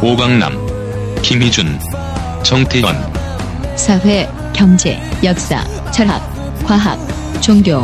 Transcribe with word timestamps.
오강남, 0.00 0.54
김희준, 1.22 1.76
정태현, 2.44 2.96
사회, 3.74 4.28
경제, 4.54 4.96
역사, 5.24 5.64
철학, 5.90 6.22
과학, 6.64 6.96
종교 7.40 7.82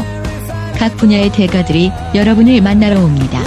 각 0.79 0.97
분야의 0.97 1.33
대가들이 1.33 1.91
여러분을 2.15 2.61
만나러 2.61 3.01
옵니다. 3.01 3.43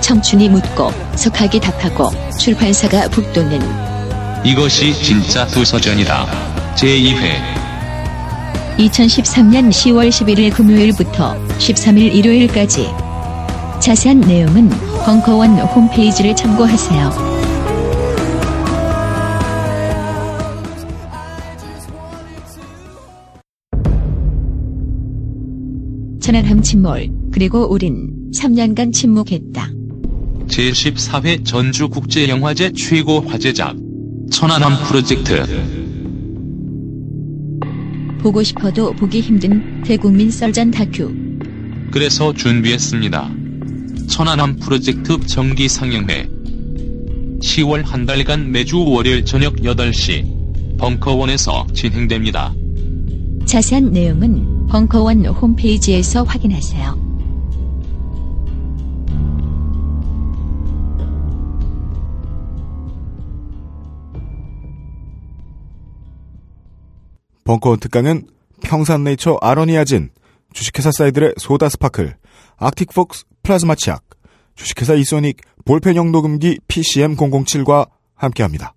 청춘이 0.00 0.48
묻고 0.48 0.90
석학이 1.16 1.60
답하고 1.60 2.08
출판사가 2.38 3.08
북돋는 3.08 3.60
이것이 4.42 4.94
진짜 4.94 5.46
도서전이다. 5.46 6.26
제2회 6.76 7.60
2013년 8.78 9.68
10월 9.68 10.08
11일 10.08 10.54
금요일부터 10.54 11.36
13일 11.58 12.14
일요일까지 12.14 12.88
자세한 13.80 14.20
내용은 14.20 14.70
벙커원 15.04 15.58
홈페이지를 15.58 16.34
참고하세요. 16.34 17.39
천안함 26.40 26.62
침몰 26.62 27.10
그리고 27.32 27.70
우린 27.70 28.08
3년간 28.34 28.94
침묵했다. 28.94 29.70
제14회 30.46 31.44
전주국제영화제 31.44 32.72
최고 32.72 33.20
화제작 33.20 33.76
천안함 34.30 34.72
프로젝트 34.88 35.44
보고 38.22 38.42
싶어도 38.42 38.92
보기 38.94 39.20
힘든 39.20 39.82
대국민 39.82 40.30
썰전 40.30 40.70
다큐 40.70 41.14
그래서 41.90 42.32
준비했습니다. 42.32 43.30
천안함 44.08 44.56
프로젝트 44.56 45.20
정기 45.26 45.68
상영회 45.68 46.26
10월 47.42 47.84
한 47.84 48.06
달간 48.06 48.50
매주 48.50 48.82
월요일 48.82 49.26
저녁 49.26 49.56
8시 49.56 50.78
벙커원에서 50.78 51.66
진행됩니다. 51.74 52.54
자세한 53.44 53.92
내용은 53.92 54.59
벙커원 54.70 55.26
홈페이지에서 55.26 56.22
확인하세요. 56.22 57.10
벙커원 67.42 67.80
특강은 67.80 68.28
평산네이처 68.62 69.38
아로니아진, 69.42 70.10
주식회사 70.52 70.92
사이들의 70.92 71.34
소다 71.36 71.68
스파클, 71.68 72.16
아틱폭스 72.56 73.24
플라즈마 73.42 73.74
치약, 73.74 74.04
주식회사 74.54 74.94
이소닉 74.94 75.38
볼펜형 75.64 76.12
녹음기 76.12 76.60
PCM007과 76.68 77.88
함께합니다. 78.14 78.74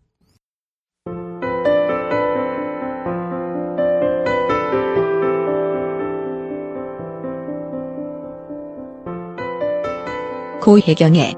고혜경의 10.63 11.35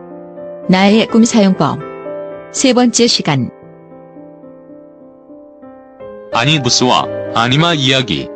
나의 0.70 1.08
꿈 1.08 1.26
사용법. 1.26 1.80
세 2.52 2.74
번째 2.74 3.08
시간. 3.08 3.50
아니부스와 6.32 7.06
아니마 7.34 7.74
이야기 7.74 8.30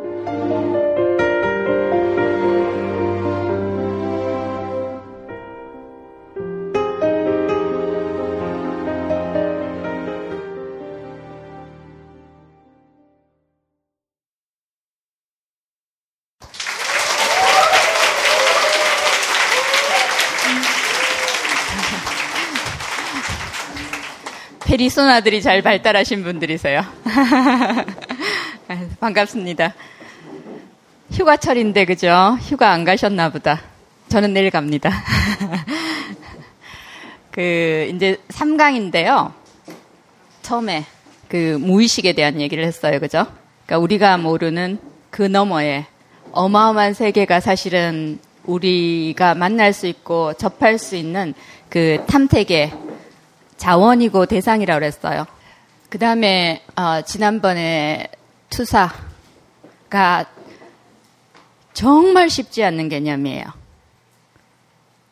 페리소나들이 24.79 25.41
잘 25.41 25.61
발달하신 25.61 26.23
분들이세요. 26.23 26.85
반갑습니다. 29.01 29.73
휴가철인데 31.11 31.83
그죠? 31.83 32.37
휴가 32.39 32.71
안 32.71 32.85
가셨나 32.85 33.29
보다. 33.29 33.61
저는 34.07 34.33
내일 34.33 34.49
갑니다. 34.51 34.89
그 37.31 37.91
이제 37.93 38.17
3강인데요. 38.29 39.33
처음에 40.43 40.85
그 41.27 41.57
무의식에 41.59 42.13
대한 42.13 42.39
얘기를 42.39 42.63
했어요. 42.63 43.01
그죠? 43.01 43.27
그러니까 43.65 43.79
우리가 43.83 44.17
모르는 44.17 44.79
그 45.09 45.23
너머에 45.23 45.87
어마어마한 46.31 46.93
세계가 46.93 47.41
사실은 47.41 48.19
우리가 48.45 49.35
만날 49.35 49.73
수 49.73 49.87
있고 49.87 50.35
접할 50.35 50.77
수 50.77 50.95
있는 50.95 51.33
그 51.67 52.01
탐색의 52.07 52.88
자원이고 53.59 54.25
대상이라고 54.25 54.79
그랬어요. 54.79 55.27
그 55.89 55.99
다음에 55.99 56.63
어, 56.75 57.01
지난번에 57.01 58.07
투사가 58.49 60.25
정말 61.73 62.29
쉽지 62.29 62.63
않는 62.63 62.89
개념이에요. 62.89 63.45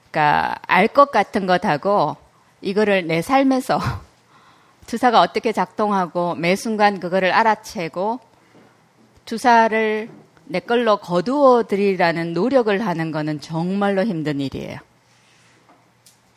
그러니까 0.09 0.55
알 0.65 0.87
것 0.87 1.11
같은 1.11 1.45
것하고 1.45 2.15
이거를 2.61 3.05
내 3.05 3.21
삶에서 3.21 3.79
투사가 4.87 5.21
어떻게 5.21 5.51
작동하고 5.51 6.33
매 6.35 6.55
순간 6.55 6.99
그거를 6.99 7.33
알아채고 7.33 8.19
투사를 9.25 10.09
내 10.45 10.59
걸로 10.61 10.97
거두어 10.97 11.63
드리라는 11.67 12.33
노력을 12.33 12.85
하는 12.85 13.11
거는 13.11 13.41
정말로 13.41 14.05
힘든 14.05 14.39
일이에요. 14.39 14.86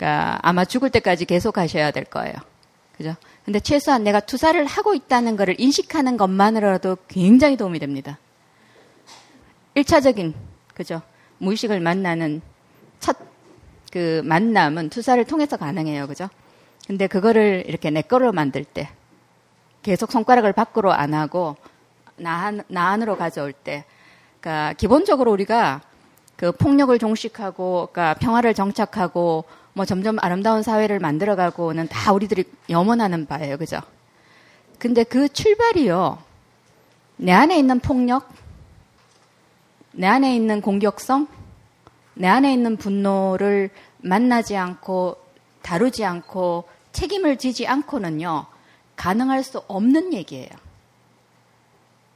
그러니까 0.00 0.38
아마 0.42 0.64
죽을 0.64 0.90
때까지 0.90 1.26
계속 1.26 1.58
하셔야 1.58 1.90
될 1.90 2.04
거예요. 2.04 2.34
그죠? 2.96 3.14
근데 3.44 3.60
최소한 3.60 4.04
내가 4.04 4.20
투사를 4.20 4.64
하고 4.64 4.94
있다는 4.94 5.36
것을 5.36 5.56
인식하는 5.58 6.16
것만으로도 6.16 6.98
굉장히 7.08 7.56
도움이 7.56 7.78
됩니다. 7.78 8.18
1차적인, 9.74 10.34
그죠? 10.74 11.02
무의식을 11.38 11.80
만나는 11.80 12.40
첫 13.00 13.30
그 13.90 14.22
만남은 14.24 14.88
투사를 14.88 15.22
통해서 15.24 15.56
가능해요. 15.56 16.06
그죠? 16.06 16.28
근데 16.86 17.06
그거를 17.06 17.64
이렇게 17.66 17.90
내 17.90 18.02
거로 18.02 18.32
만들 18.32 18.64
때 18.64 18.88
계속 19.82 20.12
손가락을 20.12 20.52
밖으로 20.52 20.92
안 20.92 21.14
하고 21.14 21.56
나, 22.16 22.52
나 22.68 22.88
안으로 22.88 23.16
가져올 23.16 23.52
때 23.52 23.84
그러니까 24.40 24.74
기본적으로 24.74 25.32
우리가 25.32 25.82
그 26.36 26.52
폭력을 26.52 26.96
종식하고 26.98 27.88
그러니까 27.92 28.14
평화를 28.14 28.54
정착하고 28.54 29.44
뭐 29.72 29.84
점점 29.84 30.18
아름다운 30.20 30.62
사회를 30.62 30.98
만들어가고는 30.98 31.88
다 31.88 32.12
우리들이 32.12 32.44
염원하는 32.68 33.26
바예요. 33.26 33.56
그죠? 33.56 33.80
근데 34.78 35.04
그 35.04 35.28
출발이요. 35.28 36.18
내 37.16 37.32
안에 37.32 37.58
있는 37.58 37.80
폭력, 37.80 38.32
내 39.92 40.06
안에 40.06 40.34
있는 40.34 40.60
공격성, 40.60 41.28
내 42.14 42.26
안에 42.26 42.52
있는 42.52 42.76
분노를 42.76 43.70
만나지 43.98 44.56
않고 44.56 45.16
다루지 45.62 46.04
않고 46.04 46.64
책임을 46.92 47.36
지지 47.38 47.66
않고는요. 47.66 48.46
가능할 48.96 49.42
수 49.44 49.62
없는 49.68 50.14
얘기예요. 50.14 50.48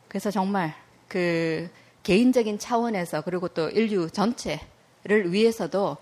그래서 0.09 0.31
정말 0.31 0.75
그 1.09 1.69
개인적인 2.03 2.59
차원에서 2.59 3.23
그리고 3.23 3.49
또 3.49 3.69
인류 3.71 4.11
전체를 4.11 5.33
위해서도 5.33 5.97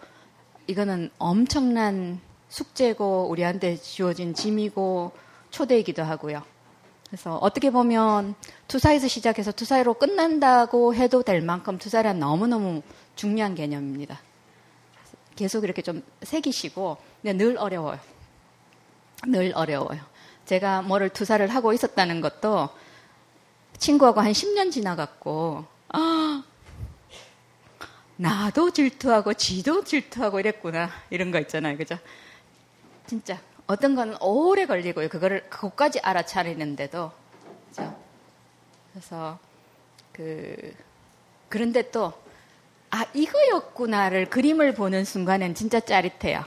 이거는 0.66 1.10
엄청난 1.18 2.20
숙제고 2.48 3.28
우리한테 3.28 3.76
주어진 3.76 4.34
짐이고 4.34 5.12
초대이기도 5.50 6.02
하고요. 6.02 6.42
그래서 7.06 7.36
어떻게 7.36 7.70
보면 7.70 8.34
투사에서 8.68 9.08
시작해서 9.08 9.52
투사로 9.52 9.94
끝난다고 9.94 10.94
해도 10.94 11.22
될 11.22 11.42
만큼 11.42 11.78
투사란 11.78 12.18
너무너무 12.18 12.82
중요한 13.16 13.54
개념입니다. 13.54 14.20
계속 15.36 15.64
이렇게 15.64 15.82
좀 15.82 16.02
새기시고 16.22 16.96
근데 17.22 17.44
늘 17.44 17.58
어려워요. 17.58 17.98
늘 19.26 19.52
어려워요. 19.54 20.00
제가 20.46 20.82
뭐를 20.82 21.08
투사를 21.10 21.46
하고 21.48 21.72
있었다는 21.72 22.20
것도 22.20 22.68
친구하고 23.78 24.20
한 24.20 24.32
10년 24.32 24.70
지나갔고, 24.70 25.64
아, 25.88 26.42
나도 28.16 28.70
질투하고 28.70 29.34
지도 29.34 29.84
질투하고 29.84 30.40
이랬구나. 30.40 30.90
이런 31.10 31.30
거 31.30 31.38
있잖아요. 31.40 31.76
그죠? 31.76 31.98
진짜. 33.06 33.38
어떤 33.66 33.94
건 33.94 34.16
오래 34.20 34.66
걸리고요. 34.66 35.08
그거를, 35.08 35.48
그것까지 35.48 36.00
알아차리는데도. 36.00 37.10
그죠? 37.68 37.96
그래서, 38.92 39.38
그, 40.12 40.74
그런데 41.48 41.90
또, 41.90 42.12
아, 42.90 43.06
이거였구나를 43.14 44.28
그림을 44.28 44.74
보는 44.74 45.04
순간엔 45.04 45.54
진짜 45.54 45.80
짜릿해요. 45.80 46.44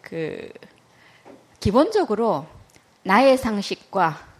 그, 0.00 0.50
기본적으로 1.60 2.46
나의 3.02 3.38
상식과 3.38 4.31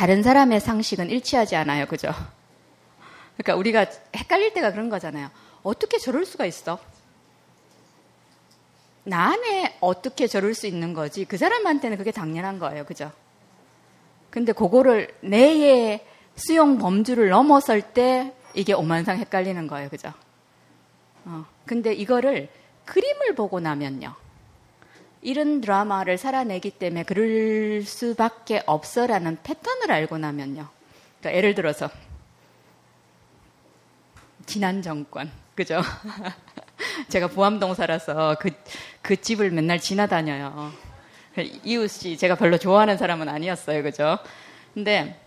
다른 0.00 0.22
사람의 0.22 0.60
상식은 0.60 1.10
일치하지 1.10 1.56
않아요. 1.56 1.84
그죠? 1.84 2.08
그러니까 3.36 3.54
우리가 3.56 3.84
헷갈릴 4.16 4.54
때가 4.54 4.72
그런 4.72 4.88
거잖아요. 4.88 5.28
어떻게 5.62 5.98
저럴 5.98 6.24
수가 6.24 6.46
있어? 6.46 6.78
나 9.04 9.32
안에 9.32 9.76
어떻게 9.82 10.26
저럴 10.26 10.54
수 10.54 10.66
있는 10.66 10.94
거지? 10.94 11.26
그 11.26 11.36
사람한테는 11.36 11.98
그게 11.98 12.12
당연한 12.12 12.58
거예요. 12.58 12.86
그죠? 12.86 13.12
근데 14.30 14.52
그거를 14.52 15.14
내의 15.20 16.02
수용 16.34 16.78
범주를 16.78 17.28
넘어설 17.28 17.82
때 17.82 18.32
이게 18.54 18.72
오만상 18.72 19.18
헷갈리는 19.18 19.66
거예요. 19.66 19.90
그죠? 19.90 20.14
어, 21.26 21.44
근데 21.66 21.92
이거를 21.92 22.48
그림을 22.86 23.34
보고 23.34 23.60
나면요. 23.60 24.14
이런 25.22 25.60
드라마를 25.60 26.16
살아내기 26.16 26.70
때문에 26.70 27.02
그럴 27.02 27.82
수밖에 27.82 28.62
없어라는 28.66 29.38
패턴을 29.42 29.92
알고 29.92 30.18
나면요. 30.18 30.68
그러니까 31.20 31.36
예를 31.36 31.54
들어서 31.54 31.90
지난 34.46 34.82
정권, 34.82 35.30
그죠? 35.54 35.82
제가 37.08 37.28
부암동 37.28 37.74
살아서 37.74 38.36
그, 38.40 38.50
그 39.02 39.20
집을 39.20 39.50
맨날 39.50 39.78
지나다녀요. 39.78 40.72
이웃이 41.64 42.16
제가 42.16 42.34
별로 42.34 42.58
좋아하는 42.58 42.96
사람은 42.96 43.28
아니었어요, 43.28 43.82
그죠? 43.82 44.18
근데, 44.74 45.20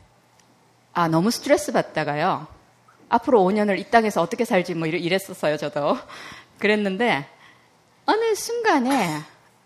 아, 0.94 1.08
너무 1.08 1.32
스트레스 1.32 1.72
받다가요. 1.72 2.48
앞으로 3.10 3.42
5년을 3.44 3.80
이 3.80 3.90
땅에서 3.90 4.22
어떻게 4.22 4.44
살지 4.44 4.74
뭐 4.74 4.88
이랬었어요, 4.88 5.58
저도. 5.58 5.98
그랬는데, 6.60 7.26
어느 8.06 8.36
순간에 8.36 9.22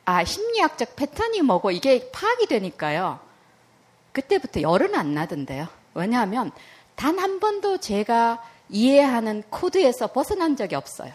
아, 0.09 0.23
심리학적 0.23 0.95
패턴이 0.95 1.41
뭐고 1.41 1.69
이게 1.71 2.09
파악이 2.11 2.47
되니까요. 2.47 3.19
그때부터 4.13 4.61
열은 4.61 4.95
안 4.95 5.13
나던데요. 5.13 5.67
왜냐하면 5.95 6.51
단 6.95 7.19
한 7.19 7.41
번도 7.41 7.79
제가 7.79 8.41
이해하는 8.69 9.43
코드에서 9.49 10.07
벗어난 10.13 10.55
적이 10.55 10.75
없어요. 10.75 11.11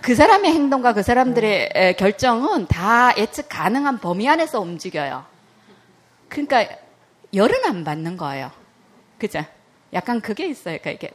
그 0.00 0.14
사람의 0.14 0.52
행동과 0.52 0.92
그 0.92 1.02
사람들의 1.02 1.96
결정은 1.98 2.68
다 2.68 3.12
예측 3.18 3.48
가능한 3.48 3.98
범위 3.98 4.28
안에서 4.28 4.60
움직여요. 4.60 5.24
그러니까 6.28 6.64
열은 7.34 7.64
안 7.64 7.82
받는 7.82 8.16
거예요. 8.16 8.52
그죠? 9.18 9.44
약간 9.92 10.20
그게 10.20 10.46
있어요. 10.46 10.78
그러니까 10.80 10.90
이게 10.92 11.10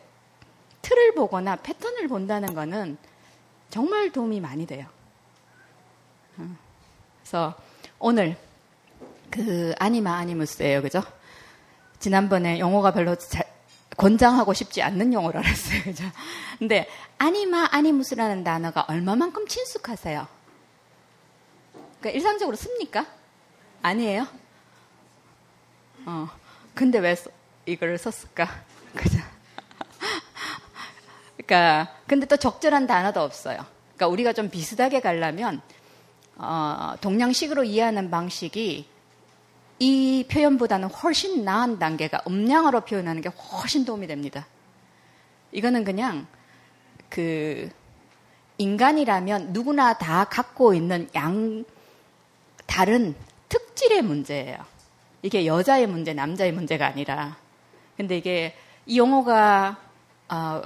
틀을 0.82 1.16
보거나 1.16 1.56
패턴을 1.56 2.10
본다는 2.10 2.54
거는 2.54 2.98
정말 3.70 4.12
도움이 4.12 4.42
많이 4.42 4.68
돼요. 4.68 4.86
그래서 7.28 7.54
오늘 8.00 8.38
그 9.30 9.74
아니마 9.80 10.16
아니무스예요, 10.16 10.82
그죠? 10.82 11.04
지난번에 12.00 12.58
용어가 12.58 12.94
별로 12.94 13.18
잘, 13.18 13.44
권장하고 13.98 14.54
싶지 14.54 14.82
않는 14.82 15.12
용어를 15.12 15.42
알았어요, 15.42 15.84
그죠? 15.84 16.06
근데 16.58 16.88
아니마 17.18 17.68
아니무스라는 17.70 18.46
단어가 18.46 18.86
얼마만큼 18.88 19.46
친숙하세요? 19.46 20.26
그러니까 22.00 22.10
일상적으로 22.12 22.56
씁니까? 22.56 23.06
아니에요? 23.82 24.26
어, 26.06 26.30
근데 26.76 27.00
왜 27.00 27.14
이걸 27.66 27.98
썼을까? 27.98 28.48
그죠? 28.96 29.18
그러니까 31.36 31.94
근데 32.08 32.26
또 32.26 32.38
적절한 32.38 32.88
단어도 32.88 33.22
없어요. 33.22 33.66
그러니까 33.96 34.08
우리가 34.08 34.32
좀 34.32 34.50
비슷하게 34.50 35.02
가려면 35.02 35.62
어, 36.38 36.96
동양식으로 37.02 37.64
이해하는 37.64 38.10
방식이 38.10 38.88
이 39.80 40.26
표현보다는 40.30 40.90
훨씬 40.90 41.44
나은 41.44 41.80
단계가 41.80 42.22
음량어로 42.28 42.82
표현하는 42.82 43.22
게 43.22 43.30
훨씬 43.30 43.86
도움이 43.86 44.08
됩니다. 44.08 44.48
이거는 45.52 45.84
그냥 45.84 46.28
그 47.10 47.70
인간이라면 48.58 49.54
누구나 49.54 49.94
다 49.98 50.26
갖고 50.26 50.74
있는 50.74 51.08
양 51.16 51.64
다른 52.66 53.16
특질의 53.50 54.02
문제예요. 54.02 54.58
이게 55.22 55.46
여자의 55.46 55.88
문제, 55.88 56.14
남자의 56.14 56.52
문제가 56.52 56.88
아니라. 56.88 57.38
근데 57.96 58.18
이게 58.18 58.56
이 58.86 58.98
용어가 58.98 59.78
어, 60.30 60.62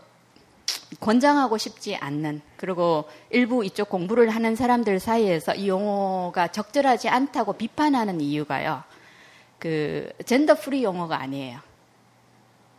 권장하고 1.00 1.58
싶지 1.58 1.96
않는 1.96 2.42
그리고 2.58 3.06
일부 3.30 3.64
이쪽 3.64 3.90
공부를 3.90 4.30
하는 4.30 4.56
사람들 4.56 5.00
사이에서 5.00 5.56
이 5.56 5.68
용어가 5.68 6.50
적절하지 6.50 7.10
않다고 7.10 7.54
비판하는 7.54 8.22
이유가요. 8.22 8.84
그 9.58 10.12
gender 10.26 10.56
free 10.56 10.84
용어가 10.84 11.20
아니에요. 11.22 11.60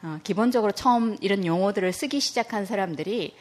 어, 0.02 0.18
기본적으로 0.24 0.72
처음 0.72 1.16
이런 1.20 1.46
용어들을 1.46 1.92
쓰기 1.92 2.20
시작한 2.20 2.66
사람들이 2.66 3.34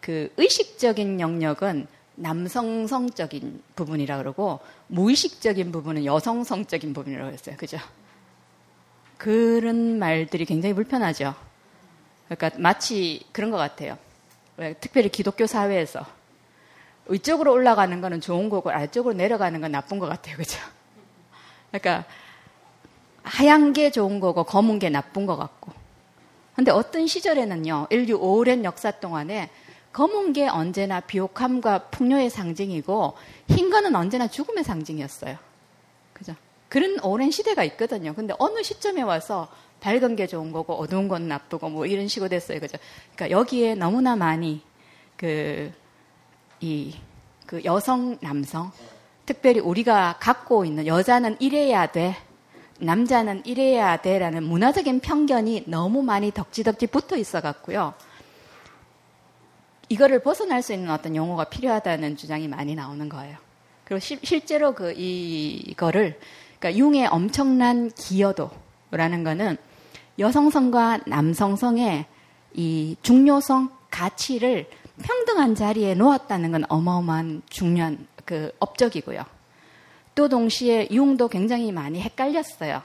그 0.00 0.32
의식적인 0.36 1.18
영역은 1.18 1.86
남성성적인 2.16 3.62
부분이라 3.74 4.18
그러고 4.18 4.60
무의식적인 4.88 5.72
부분은 5.72 6.04
여성성적인 6.04 6.92
부분이라고 6.92 7.32
했어요. 7.32 7.56
그죠? 7.58 7.78
그런 9.16 9.98
말들이 9.98 10.44
굉장히 10.44 10.74
불편하죠. 10.74 11.34
그러니까 12.28 12.50
마치 12.60 13.24
그런 13.32 13.50
것 13.50 13.56
같아요. 13.56 13.98
특별히 14.80 15.08
기독교 15.08 15.46
사회에서 15.46 16.06
위쪽으로 17.06 17.52
올라가는 17.52 18.00
거는 18.00 18.20
좋은 18.20 18.48
거고 18.48 18.70
아래쪽으로 18.70 19.14
내려가는 19.14 19.60
건 19.60 19.72
나쁜 19.72 19.98
것 19.98 20.06
같아요. 20.06 20.36
그죠? 20.36 20.58
그러니까 21.70 22.04
하얀 23.22 23.72
게 23.72 23.90
좋은 23.90 24.20
거고 24.20 24.44
검은 24.44 24.78
게 24.78 24.90
나쁜 24.90 25.26
것 25.26 25.36
같고. 25.36 25.72
근데 26.54 26.70
어떤 26.70 27.06
시절에는요, 27.06 27.88
인류 27.90 28.16
오랜 28.16 28.64
역사 28.64 28.90
동안에 28.92 29.50
검은 29.92 30.32
게 30.32 30.48
언제나 30.48 31.00
비옥함과 31.00 31.90
풍요의 31.90 32.30
상징이고 32.30 33.16
흰 33.48 33.70
거는 33.70 33.94
언제나 33.94 34.28
죽음의 34.28 34.64
상징이었어요. 34.64 35.36
그죠? 36.12 36.34
그런 36.68 36.98
오랜 37.00 37.30
시대가 37.30 37.64
있거든요. 37.64 38.14
근데 38.14 38.34
어느 38.38 38.62
시점에 38.62 39.02
와서 39.02 39.48
밝은 39.84 40.16
게 40.16 40.26
좋은 40.26 40.50
거고 40.50 40.72
어두운 40.72 41.08
건 41.08 41.28
나쁘고 41.28 41.68
뭐 41.68 41.84
이런 41.84 42.08
식으로 42.08 42.30
됐어요. 42.30 42.58
그죠? 42.58 42.78
그러니까 43.14 43.38
여기에 43.38 43.74
너무나 43.74 44.16
많이 44.16 44.62
그, 45.14 45.70
이, 46.60 46.94
그 47.44 47.62
여성, 47.64 48.16
남성, 48.20 48.72
특별히 49.26 49.60
우리가 49.60 50.16
갖고 50.20 50.64
있는 50.64 50.86
여자는 50.86 51.36
이래야 51.38 51.92
돼. 51.92 52.16
남자는 52.80 53.42
이래야 53.44 53.98
돼라는 53.98 54.42
문화적인 54.44 55.00
편견이 55.00 55.64
너무 55.66 56.02
많이 56.02 56.30
덕지덕지 56.30 56.86
붙어 56.86 57.18
있어 57.18 57.42
갖고요. 57.42 57.92
이거를 59.90 60.22
벗어날 60.22 60.62
수 60.62 60.72
있는 60.72 60.90
어떤 60.90 61.14
용어가 61.14 61.44
필요하다는 61.44 62.16
주장이 62.16 62.48
많이 62.48 62.74
나오는 62.74 63.06
거예요. 63.10 63.36
그리고 63.84 64.00
시, 64.00 64.18
실제로 64.22 64.74
그 64.74 64.94
이거를 64.96 66.18
그러니까 66.58 66.78
융의 66.78 67.06
엄청난 67.08 67.90
기여도라는 67.90 69.24
거는 69.24 69.58
여성성과 70.18 71.00
남성성의 71.06 72.06
이 72.54 72.96
중요성, 73.02 73.70
가치를 73.90 74.68
평등한 75.02 75.54
자리에 75.54 75.94
놓았다는 75.94 76.52
건 76.52 76.64
어마어마한 76.68 77.42
중요한 77.48 78.06
그 78.24 78.52
업적이고요. 78.58 79.24
또 80.14 80.28
동시에 80.28 80.88
융도 80.90 81.28
굉장히 81.28 81.72
많이 81.72 82.00
헷갈렸어요. 82.00 82.82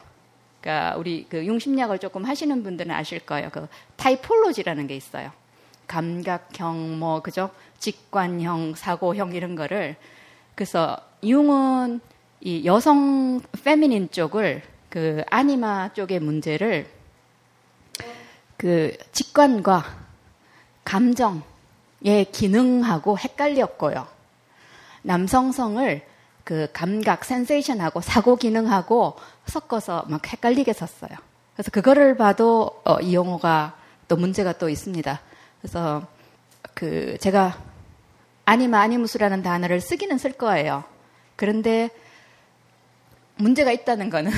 그러니까 0.59 0.97
우리 0.97 1.25
그 1.29 1.45
융심리학을 1.45 1.99
조금 1.99 2.25
하시는 2.25 2.63
분들은 2.63 2.91
아실 2.91 3.19
거예요. 3.19 3.49
그 3.51 3.67
타이폴로지라는 3.95 4.87
게 4.87 4.95
있어요. 4.95 5.31
감각형, 5.87 6.99
뭐 6.99 7.21
그죠? 7.21 7.49
직관형, 7.79 8.75
사고형 8.75 9.33
이런 9.33 9.55
거를 9.55 9.95
그래서 10.55 10.97
융은 11.23 12.01
이 12.41 12.65
여성 12.65 13.41
페미닌 13.63 14.11
쪽을 14.11 14.61
그 14.89 15.23
아니마 15.29 15.93
쪽의 15.93 16.19
문제를 16.19 16.87
그 18.59 18.91
직관과 19.13 19.85
감정 20.83 21.43
기능하고 22.03 23.17
헷갈렸고요. 23.17 24.05
남성성을 25.01 26.05
그 26.43 26.67
감각, 26.73 27.23
센세이션하고 27.23 28.01
사고 28.01 28.35
기능하고 28.35 29.15
섞어서 29.45 30.03
막 30.09 30.27
헷갈리게 30.27 30.73
썼어요. 30.73 31.11
그래서 31.53 31.71
그거를 31.71 32.17
봐도 32.17 32.81
어, 32.83 32.99
이 32.99 33.15
용어가 33.15 33.77
또 34.09 34.17
문제가 34.17 34.51
또 34.51 34.67
있습니다. 34.67 35.21
그래서 35.61 36.05
그 36.73 37.17
제가 37.21 37.57
아니마 38.43 38.81
아니무스라는 38.81 39.41
단어를 39.41 39.79
쓰기는 39.79 40.17
쓸 40.17 40.33
거예요. 40.33 40.83
그런데 41.37 41.89
문제가 43.37 43.71
있다는 43.71 44.09
거는 44.09 44.31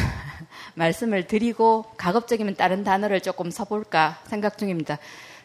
말씀을 0.76 1.28
드리고 1.28 1.86
가급적이면 1.98 2.56
다른 2.56 2.84
단어를 2.84 3.22
조금 3.22 3.52
써볼까 3.52 4.20
생각 4.26 4.58
중입니다. 4.58 4.98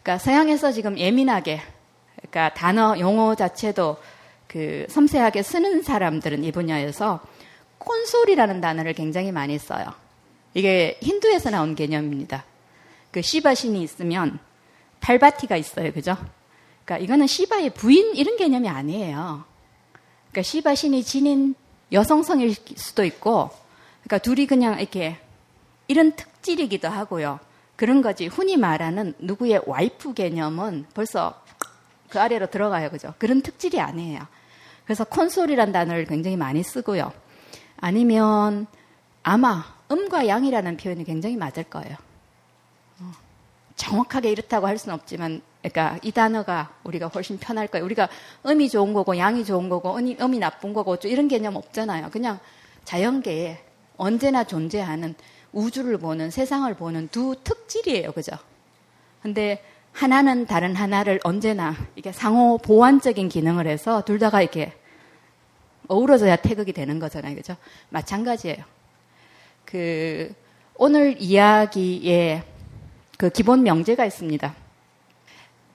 그러니까 0.02 0.18
서양에서 0.22 0.72
지금 0.72 0.98
예민하게 0.98 1.60
그러니까 2.16 2.54
단어 2.54 2.98
용어 2.98 3.34
자체도 3.34 3.96
그 4.46 4.86
섬세하게 4.88 5.42
쓰는 5.42 5.82
사람들은 5.82 6.44
이 6.44 6.52
분야에서 6.52 7.20
콘솔이라는 7.78 8.60
단어를 8.60 8.92
굉장히 8.94 9.32
많이 9.32 9.58
써요. 9.58 9.86
이게 10.54 10.98
힌두에서 11.02 11.50
나온 11.50 11.74
개념입니다. 11.74 12.44
그 13.10 13.22
시바 13.22 13.54
신이 13.54 13.82
있으면 13.82 14.38
팔바티가 15.00 15.56
있어요. 15.56 15.92
그죠? 15.92 16.16
그러니까 16.84 17.04
이거는 17.04 17.26
시바의 17.26 17.70
부인 17.70 18.14
이런 18.14 18.36
개념이 18.36 18.68
아니에요. 18.68 19.44
그러니까 20.30 20.42
시바 20.42 20.74
신이 20.74 21.02
지닌 21.02 21.54
여성성일 21.92 22.54
수도 22.76 23.04
있고 23.04 23.50
그러니까 24.06 24.18
둘이 24.18 24.46
그냥 24.46 24.78
이렇게 24.78 25.18
이런 25.88 26.12
특질이기도 26.12 26.88
하고요. 26.88 27.40
그런 27.74 28.02
거지. 28.02 28.28
흔히 28.28 28.56
말하는 28.56 29.14
누구의 29.18 29.62
와이프 29.66 30.14
개념은 30.14 30.86
벌써 30.94 31.42
그 32.08 32.20
아래로 32.20 32.46
들어가요. 32.46 32.90
그죠? 32.90 33.14
그런 33.18 33.42
특질이 33.42 33.80
아니에요. 33.80 34.20
그래서 34.84 35.02
콘솔이란 35.04 35.72
단어를 35.72 36.04
굉장히 36.04 36.36
많이 36.36 36.62
쓰고요. 36.62 37.12
아니면 37.78 38.68
아마 39.24 39.64
음과 39.90 40.28
양이라는 40.28 40.76
표현이 40.76 41.04
굉장히 41.04 41.36
맞을 41.36 41.64
거예요. 41.64 41.96
어, 43.00 43.12
정확하게 43.74 44.30
이렇다고 44.30 44.68
할 44.68 44.78
수는 44.78 44.94
없지만, 44.94 45.42
그러니까 45.60 45.98
이 46.02 46.12
단어가 46.12 46.70
우리가 46.84 47.08
훨씬 47.08 47.38
편할 47.38 47.66
거예요. 47.66 47.84
우리가 47.84 48.08
음이 48.46 48.68
좋은 48.68 48.92
거고 48.92 49.18
양이 49.18 49.44
좋은 49.44 49.68
거고 49.68 49.96
음이, 49.96 50.18
음이 50.20 50.38
나쁜 50.38 50.72
거고 50.72 50.96
이런 51.02 51.26
개념 51.26 51.56
없잖아요. 51.56 52.10
그냥 52.10 52.38
자연계에 52.84 53.65
언제나 53.96 54.44
존재하는 54.44 55.14
우주를 55.52 55.98
보는 55.98 56.30
세상을 56.30 56.72
보는 56.74 57.08
두 57.08 57.36
특질이에요. 57.42 58.12
그죠? 58.12 58.36
근데 59.22 59.62
하나는 59.92 60.46
다른 60.46 60.76
하나를 60.76 61.20
언제나 61.24 61.74
이게 61.96 62.12
상호 62.12 62.58
보완적인 62.58 63.28
기능을 63.28 63.66
해서 63.66 64.02
둘 64.02 64.18
다가 64.18 64.42
이렇게 64.42 64.72
어우러져야 65.88 66.36
태극이 66.36 66.72
되는 66.72 66.98
거잖아요. 66.98 67.34
그죠? 67.34 67.56
마찬가지예요. 67.88 68.62
그 69.64 70.34
오늘 70.74 71.20
이야기에 71.20 72.44
그 73.16 73.30
기본 73.30 73.62
명제가 73.62 74.04
있습니다. 74.04 74.54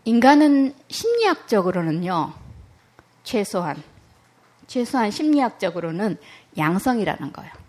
인간은 0.05 0.73
심리학적으로는요. 0.89 2.33
최소한 3.23 3.81
최소한 4.67 5.11
심리학적으로는 5.11 6.17
양성이라는 6.57 7.33
거예요. 7.33 7.60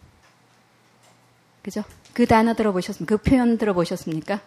그죠? 1.63 1.85
그 2.13 2.27
단어 2.27 2.55
들어보셨습니까? 2.55 3.17
그 3.17 3.23
표현 3.23 3.57
들어보셨습니까? 3.57 4.41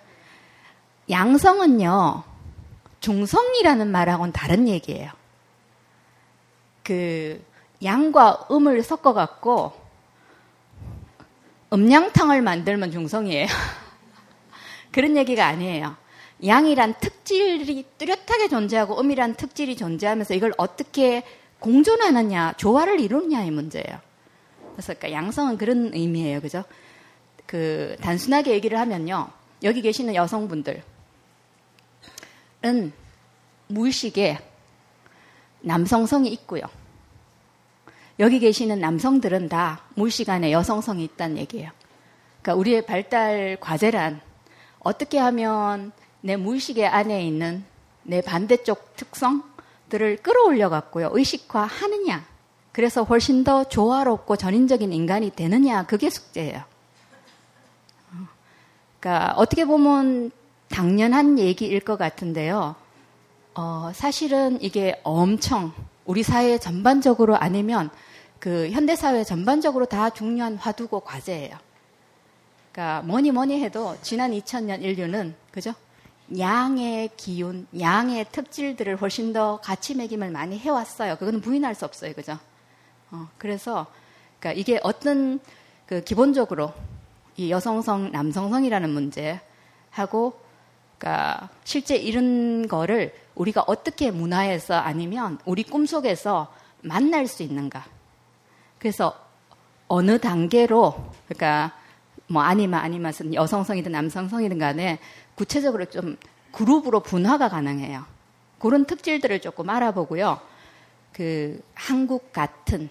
양성은요, 1.09 2.23
중성이라는 2.99 3.91
말하고는 3.91 4.33
다른 4.33 4.67
얘기예요. 4.67 5.11
그, 6.83 7.43
양과 7.83 8.47
음을 8.51 8.83
섞어갖고, 8.83 9.73
음양탕을 11.73 12.41
만들면 12.41 12.91
중성이에요. 12.91 13.47
그런 14.91 15.17
얘기가 15.17 15.45
아니에요. 15.45 15.95
양이란 16.45 16.95
특질이 16.99 17.85
뚜렷하게 17.97 18.49
존재하고 18.49 18.99
음이란 18.99 19.35
특질이 19.35 19.75
존재하면서 19.77 20.33
이걸 20.33 20.53
어떻게 20.57 21.23
공존하느냐, 21.59 22.53
조화를 22.57 22.99
이루느냐 22.99 23.43
이 23.43 23.51
문제예요. 23.51 23.99
그래서 24.73 24.93
그러니까 24.93 25.11
양성은 25.11 25.57
그런 25.57 25.91
의미예요. 25.93 26.41
그죠? 26.41 26.63
그 27.45 27.95
단순하게 28.01 28.51
얘기를 28.51 28.79
하면요. 28.79 29.29
여기 29.63 29.81
계시는 29.81 30.15
여성분들은 30.15 30.81
무의식에 33.67 34.39
남성성이 35.61 36.29
있고요. 36.29 36.63
여기 38.19 38.39
계시는 38.39 38.79
남성들은 38.79 39.49
다 39.49 39.81
무의식 39.95 40.29
안에 40.29 40.51
여성성이 40.51 41.03
있다는 41.03 41.37
얘기예요. 41.37 41.71
그러니까 42.41 42.59
우리의 42.59 42.85
발달 42.85 43.57
과제란 43.59 44.21
어떻게 44.79 45.17
하면 45.17 45.91
내 46.21 46.35
무의식의 46.37 46.87
안에 46.87 47.25
있는 47.25 47.65
내 48.03 48.21
반대쪽 48.21 48.95
특성들을 48.95 50.17
끌어올려 50.21 50.69
갖고요. 50.69 51.09
의식화 51.11 51.63
하느냐. 51.63 52.25
그래서 52.71 53.03
훨씬 53.03 53.43
더 53.43 53.63
조화롭고 53.63 54.35
전인적인 54.35 54.93
인간이 54.93 55.31
되느냐. 55.31 55.85
그게 55.85 56.09
숙제예요. 56.09 56.63
그러니까 59.05 59.35
어떻게 59.37 59.65
보면 59.65 60.31
당연한 60.67 61.37
얘기일 61.37 61.79
것 61.79 61.95
같은데요. 61.95 62.75
어, 63.53 63.91
사실은 63.93 64.57
이게 64.63 64.99
엄청 65.03 65.73
우리 66.05 66.23
사회 66.23 66.57
전반적으로 66.57 67.35
아니면 67.35 67.91
그 68.39 68.71
현대 68.71 68.95
사회 68.95 69.23
전반적으로 69.23 69.85
다 69.85 70.09
중요한 70.09 70.55
화두고 70.55 71.01
과제예요. 71.01 71.55
그러니까 72.71 73.03
뭐니 73.03 73.29
뭐니 73.29 73.61
해도 73.61 73.95
지난 74.01 74.31
2000년 74.31 74.81
인류는 74.81 75.35
그죠? 75.51 75.75
양의 76.39 77.11
기운, 77.15 77.67
양의 77.79 78.25
특질들을 78.31 78.95
훨씬 78.95 79.33
더 79.33 79.59
가치 79.61 79.93
매김을 79.93 80.31
많이 80.31 80.57
해왔어요. 80.57 81.17
그거는 81.17 81.41
부인할 81.41 81.75
수 81.75 81.85
없어요, 81.85 82.11
그죠? 82.13 82.39
어, 83.11 83.27
그래서 83.37 83.85
그러니까 84.39 84.59
이게 84.59 84.79
어떤 84.81 85.39
그 85.85 86.03
기본적으로 86.03 86.73
이 87.37 87.51
여성성, 87.51 88.11
남성성이라는 88.11 88.89
문제하고 88.89 90.39
그러니까 90.97 91.49
실제 91.63 91.95
이런 91.95 92.67
거를 92.67 93.13
우리가 93.35 93.63
어떻게 93.67 94.11
문화에서 94.11 94.75
아니면 94.75 95.39
우리 95.45 95.63
꿈속에서 95.63 96.53
만날 96.81 97.27
수 97.27 97.43
있는가. 97.43 97.85
그래서 98.79 99.15
어느 99.87 100.19
단계로 100.19 101.11
그러니까 101.27 101.73
뭐 102.27 102.41
아니면 102.41 102.79
아니면 102.79 103.13
여성성이든 103.33 103.91
남성성이든 103.91 104.57
간에 104.57 104.99
구체적으로 105.35 105.85
좀 105.85 106.17
그룹으로 106.51 107.01
분화가 107.01 107.49
가능해요. 107.49 108.05
그런 108.59 108.85
특질들을 108.85 109.41
조금 109.41 109.69
알아보고요. 109.69 110.39
그 111.11 111.61
한국 111.73 112.31
같은 112.31 112.89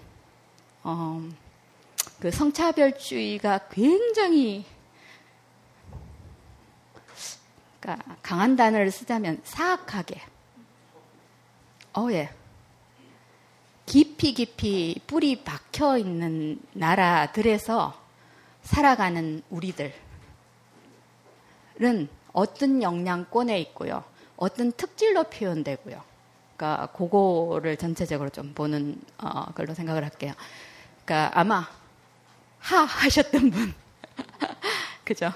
어, 0.82 1.22
그 2.24 2.30
성차별주의가 2.30 3.68
굉장히 3.70 4.64
그러니까 7.78 8.16
강한 8.22 8.56
단어를 8.56 8.90
쓰자면 8.90 9.42
사악하게 9.44 10.22
어 11.98 12.08
예. 12.12 12.30
깊이 13.84 14.32
깊이 14.32 14.98
뿌리 15.06 15.44
박혀 15.44 15.98
있는 15.98 16.62
나라들에서 16.72 17.94
살아가는 18.62 19.42
우리들은 19.50 19.92
어떤 22.32 22.82
영향권에 22.82 23.60
있고요. 23.60 24.02
어떤 24.38 24.72
특질로 24.72 25.24
표현되고요. 25.24 26.02
그러니까 26.56 26.86
그거를 26.96 27.76
전체적으로 27.76 28.30
좀 28.30 28.54
보는 28.54 28.98
어, 29.18 29.44
걸로 29.52 29.74
생각을 29.74 30.02
할게요. 30.04 30.32
그러니까 31.04 31.38
아마 31.38 31.68
하 32.64 32.84
하셨던 32.84 33.50
분. 33.50 33.74
그죠? 35.04 35.30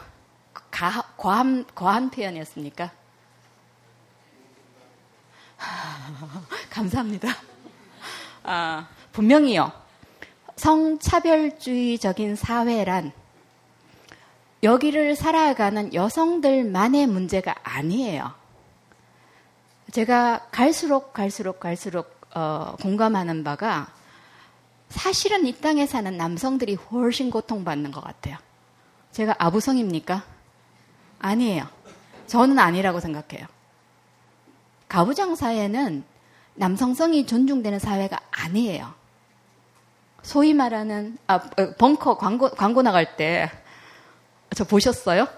가, 0.70 1.02
과한, 1.18 1.66
과한 1.74 2.10
표현이었습니까? 2.10 2.90
감사합니다. 6.70 7.28
아, 8.44 8.88
분명히요. 9.12 9.70
성차별주의적인 10.56 12.34
사회란 12.34 13.12
여기를 14.62 15.14
살아가는 15.14 15.92
여성들만의 15.92 17.06
문제가 17.08 17.54
아니에요. 17.62 18.32
제가 19.92 20.46
갈수록 20.50 21.12
갈수록 21.12 21.60
갈수록 21.60 22.18
어, 22.34 22.74
공감하는 22.80 23.44
바가 23.44 23.97
사실은 24.88 25.46
이 25.46 25.52
땅에 25.60 25.86
사는 25.86 26.16
남성들이 26.16 26.74
훨씬 26.74 27.30
고통받는 27.30 27.92
것 27.92 28.02
같아요. 28.02 28.36
제가 29.12 29.34
아부성입니까? 29.38 30.22
아니에요. 31.18 31.66
저는 32.26 32.58
아니라고 32.58 33.00
생각해요. 33.00 33.46
가부장 34.88 35.34
사회는 35.34 36.04
남성성이 36.54 37.26
존중되는 37.26 37.78
사회가 37.78 38.18
아니에요. 38.30 38.94
소위 40.22 40.54
말하는 40.54 41.18
아 41.26 41.34
어, 41.36 41.74
벙커 41.78 42.16
광고 42.16 42.50
광고 42.50 42.82
나갈 42.82 43.16
때 43.16 43.50
저 44.54 44.64
보셨어요? 44.64 45.28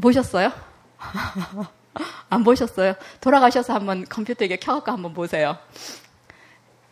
보셨어요? 0.00 0.52
안 2.30 2.44
보셨어요? 2.44 2.94
돌아가셔서 3.20 3.74
한번 3.74 4.04
컴퓨터 4.08 4.44
에 4.44 4.56
켜갖고 4.56 4.90
한번 4.90 5.12
보세요. 5.12 5.58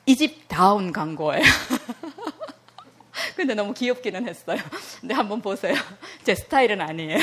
이집 0.08 0.48
다운 0.48 0.90
광고예요. 0.90 1.42
근데 3.36 3.52
너무 3.52 3.74
귀엽기는 3.74 4.26
했어요. 4.26 4.58
근데 5.02 5.12
한번 5.12 5.42
보세요. 5.42 5.74
제 6.24 6.34
스타일은 6.34 6.80
아니에요. 6.80 7.18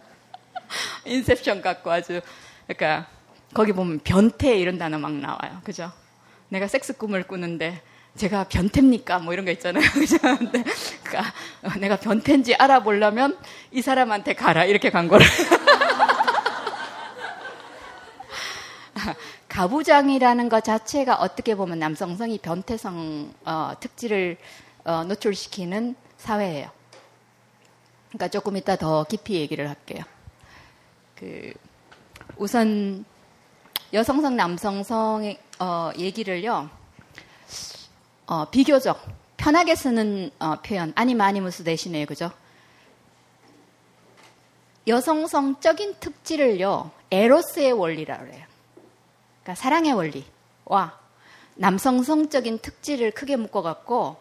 인셉션 1.04 1.60
같고 1.60 1.90
아주 1.90 2.22
그러니까 2.66 3.08
거기 3.52 3.72
보면 3.74 4.00
변태 4.04 4.56
이런 4.56 4.78
단어 4.78 4.98
막 4.98 5.12
나와요. 5.12 5.60
그죠? 5.64 5.92
내가 6.48 6.66
섹스 6.66 6.96
꿈을 6.96 7.24
꾸는데 7.24 7.82
제가 8.16 8.44
변태입니까? 8.44 9.18
뭐 9.18 9.34
이런 9.34 9.44
거 9.44 9.50
있잖아요. 9.50 9.84
그죠? 9.92 10.16
근데 10.18 10.64
그러니까 11.02 11.34
내가 11.78 11.96
변태인지 11.96 12.54
알아보려면 12.54 13.36
이 13.70 13.82
사람한테 13.82 14.32
가라 14.32 14.64
이렇게 14.64 14.88
광고를. 14.88 15.26
가부장이라는 19.52 20.48
것 20.48 20.64
자체가 20.64 21.16
어떻게 21.16 21.54
보면 21.54 21.78
남성성이 21.78 22.38
변태성 22.38 23.34
어, 23.44 23.72
특질을 23.78 24.38
어, 24.84 25.04
노출시키는 25.04 25.94
사회예요. 26.16 26.70
그러니까 28.08 28.28
조금 28.28 28.56
이따 28.56 28.76
더 28.76 29.04
깊이 29.04 29.34
얘기를 29.34 29.68
할게요. 29.68 30.04
그 31.16 31.52
우선 32.38 33.04
여성성 33.92 34.36
남성성의 34.36 35.38
어, 35.58 35.90
얘기를요. 35.98 36.70
어, 38.26 38.44
비교적 38.50 39.06
편하게 39.36 39.74
쓰는 39.74 40.30
어, 40.38 40.62
표현 40.62 40.94
아니면 40.96 41.26
아니무스 41.26 41.62
대신에 41.62 42.06
그죠? 42.06 42.30
여성성적인 44.86 45.96
특질을요 46.00 46.90
에로스의 47.10 47.72
원리라고 47.72 48.32
해요. 48.32 48.51
그러니까 49.42 49.54
사랑의 49.54 49.92
원리와 49.92 50.98
남성 51.54 52.02
성적인 52.02 52.58
특질을 52.58 53.10
크게 53.10 53.36
묶어갖고 53.36 54.16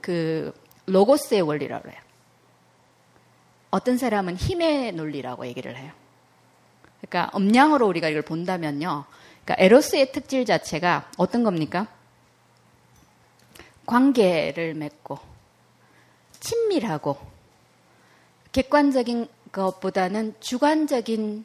그 0.00 0.52
로고스의 0.86 1.42
원리라고 1.42 1.88
해요. 1.88 1.98
어떤 3.70 3.96
사람은 3.96 4.36
힘의 4.36 4.92
논리라고 4.92 5.46
얘기를 5.46 5.76
해요. 5.76 5.92
그러니까 7.00 7.36
음량으로 7.36 7.86
우리가 7.86 8.08
이걸 8.08 8.22
본다면요. 8.22 9.04
그러니까 9.44 9.64
에로스의 9.64 10.12
특질 10.12 10.44
자체가 10.44 11.10
어떤 11.16 11.44
겁니까? 11.44 11.86
관계를 13.86 14.74
맺고 14.74 15.18
친밀하고 16.40 17.18
객관적인 18.52 19.28
것보다는 19.52 20.34
주관적인 20.40 21.44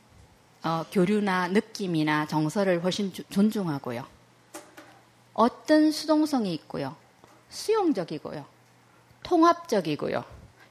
어, 0.66 0.84
교류나 0.92 1.50
느낌이나 1.50 2.26
정서를 2.26 2.84
훨씬 2.84 3.14
주, 3.14 3.24
존중하고요. 3.30 4.04
어떤 5.36 5.92
수동성이 5.92 6.56
있고요. 6.56 6.96
수용적이고요. 7.50 8.44
통합적이고요. 9.22 10.24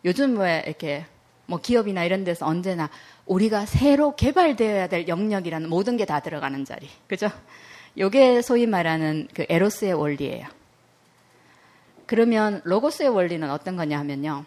요즘 0.05 0.37
왜 0.39 0.65
이렇게 0.67 1.07
뭐 1.47 1.61
기업이나 1.61 2.03
이런 2.05 2.25
데서 2.25 2.45
언제나 2.45 2.91
우리가 3.27 3.67
새로 3.67 4.17
개발되어야 4.17 4.89
될 4.89 5.07
영역이라는 5.07 5.69
모든 5.69 5.97
게 5.97 6.05
다 6.07 6.19
들어가는 6.19 6.65
자리. 6.65 6.89
그죠? 7.07 7.31
요게 7.97 8.43
소위 8.43 8.67
말하는 8.67 9.29
그 9.33 9.47
에로스의 9.49 9.93
원리예요. 9.93 10.49
그러면 12.07 12.61
로고스의 12.65 13.11
원리는 13.11 13.49
어떤 13.49 13.77
거냐 13.77 13.97
하면요. 14.01 14.45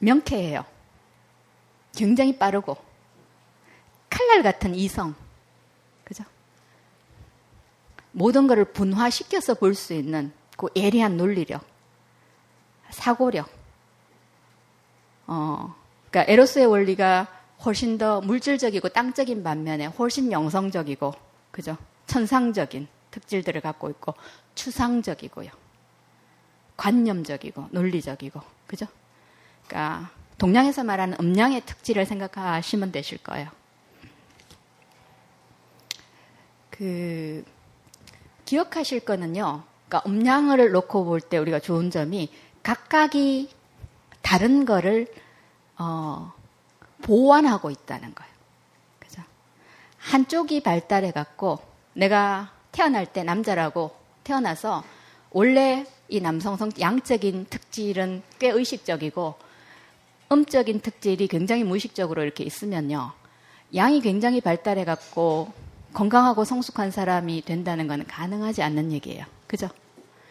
명쾌해요. 0.00 0.66
굉장히 1.96 2.36
빠르고 2.38 2.76
칼날 4.10 4.42
같은 4.42 4.74
이성. 4.74 5.14
그죠? 6.04 6.24
모든 8.12 8.46
것을 8.46 8.64
분화시켜서 8.66 9.54
볼 9.54 9.74
수 9.74 9.92
있는 9.92 10.32
그 10.56 10.68
예리한 10.76 11.16
논리력, 11.16 11.64
사고력. 12.90 13.48
어, 15.26 15.74
그러니까 16.10 16.32
에로스의 16.32 16.66
원리가 16.66 17.26
훨씬 17.64 17.98
더 17.98 18.20
물질적이고 18.20 18.90
땅적인 18.90 19.42
반면에 19.42 19.86
훨씬 19.86 20.30
영성적이고, 20.30 21.12
그죠? 21.50 21.76
천상적인 22.06 22.86
특질들을 23.10 23.60
갖고 23.62 23.90
있고, 23.90 24.14
추상적이고요. 24.54 25.50
관념적이고, 26.76 27.68
논리적이고, 27.70 28.40
그죠? 28.66 28.86
그러니까 29.66 30.10
동양에서 30.38 30.84
말하는 30.84 31.16
음양의 31.20 31.62
특질을 31.62 32.06
생각하시면 32.06 32.92
되실 32.92 33.18
거예요. 33.18 33.48
그 36.76 37.44
기억하실 38.44 39.00
거는요. 39.00 39.62
그러니까 39.88 40.10
음량을 40.10 40.72
놓고 40.72 41.04
볼 41.04 41.20
때 41.20 41.38
우리가 41.38 41.60
좋은 41.60 41.90
점이 41.90 42.30
각각이 42.64 43.48
다른 44.22 44.64
거를 44.64 45.06
어, 45.78 46.32
보완하고 47.02 47.70
있다는 47.70 48.12
거예요. 48.14 48.32
그죠? 48.98 49.22
한쪽이 49.98 50.62
발달해 50.62 51.12
갖고 51.12 51.60
내가 51.92 52.52
태어날 52.72 53.06
때 53.06 53.22
남자라고 53.22 53.94
태어나서 54.24 54.82
원래 55.30 55.86
이 56.08 56.20
남성성 56.20 56.72
양적인 56.80 57.46
특질은 57.50 58.22
꽤 58.38 58.48
의식적이고 58.50 59.34
음적인 60.32 60.80
특질이 60.80 61.28
굉장히 61.28 61.62
무의식적으로 61.62 62.24
이렇게 62.24 62.42
있으면요. 62.42 63.12
양이 63.76 64.00
굉장히 64.00 64.40
발달해 64.40 64.84
갖고 64.84 65.52
건강하고 65.94 66.44
성숙한 66.44 66.90
사람이 66.90 67.42
된다는 67.42 67.86
것은 67.86 68.06
가능하지 68.06 68.62
않는 68.62 68.92
얘기예요. 68.92 69.24
그죠? 69.46 69.68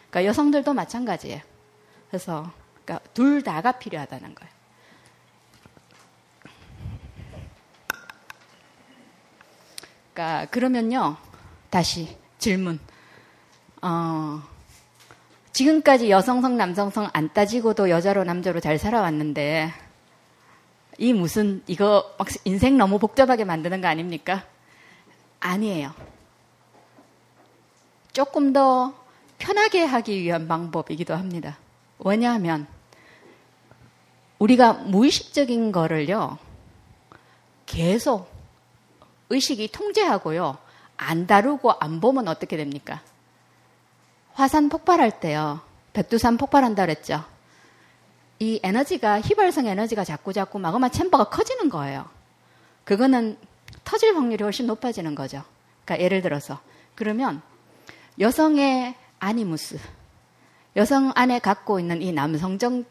그러니까 0.10 0.26
여성들도 0.30 0.74
마찬가지예요. 0.74 1.42
그래서 2.10 2.52
그러니까 2.84 3.10
둘 3.14 3.42
다가 3.42 3.72
필요하다는 3.72 4.36
거예요. 4.36 4.54
그러니까 10.14 10.46
그러면요. 10.52 11.18
다시 11.70 12.16
질문. 12.38 12.80
어, 13.82 14.44
지금까지 15.54 16.10
여성성 16.10 16.58
남성성 16.58 17.10
안 17.14 17.34
따지고도 17.34 17.90
여자로 17.90 18.24
남자로 18.24 18.60
잘 18.60 18.78
살아왔는데 18.78 19.72
이 21.00 21.14
무슨 21.14 21.64
이거 21.68 22.14
막 22.20 22.28
인생 22.44 22.78
너무 22.78 23.00
복잡하게 23.00 23.46
만드는 23.46 23.82
거 23.82 23.88
아닙니까? 23.88 24.46
아니에요. 25.44 25.94
조금 28.14 28.54
더 28.54 28.94
편하게 29.38 29.84
하기 29.84 30.22
위한 30.22 30.48
방법이기도 30.48 31.14
합니다. 31.14 31.58
왜냐하면 32.00 32.66
우리가 34.40 34.74
무의식적인 34.74 35.72
거를요, 35.72 36.38
계속 37.66 38.32
의식이 39.30 39.70
통제하고요, 39.70 40.58
안 40.96 41.28
다루고 41.28 41.72
안 41.80 42.00
보면 42.00 42.28
어떻게 42.28 42.56
됩니까? 42.56 43.02
화산 44.34 44.70
폭발할 44.70 45.20
때요, 45.20 45.62
백두산 45.94 46.38
폭발한다 46.38 46.86
그랬죠? 46.86 47.24
이 48.40 48.60
에너지가, 48.64 49.22
휘발성 49.22 49.68
에너지가 49.68 50.04
자꾸 50.04 50.34
자꾸 50.34 50.60
마그마 50.60 50.90
챔버가 50.90 51.26
커지는 51.26 51.70
거예요. 51.70 52.06
그거는 52.84 53.38
터질 53.84 54.16
확률이 54.16 54.44
훨씬 54.44 54.68
높아지는 54.68 55.16
거죠. 55.16 55.44
그러니까 55.86 56.04
예를 56.04 56.22
들어서 56.22 56.60
그러면 56.96 57.42
여성의 58.20 58.96
아니무스, 59.20 59.80
여성 60.76 61.12
안에 61.16 61.40
갖고 61.40 61.80
있는 61.80 62.02
이 62.02 62.12
남성적인 62.12 62.86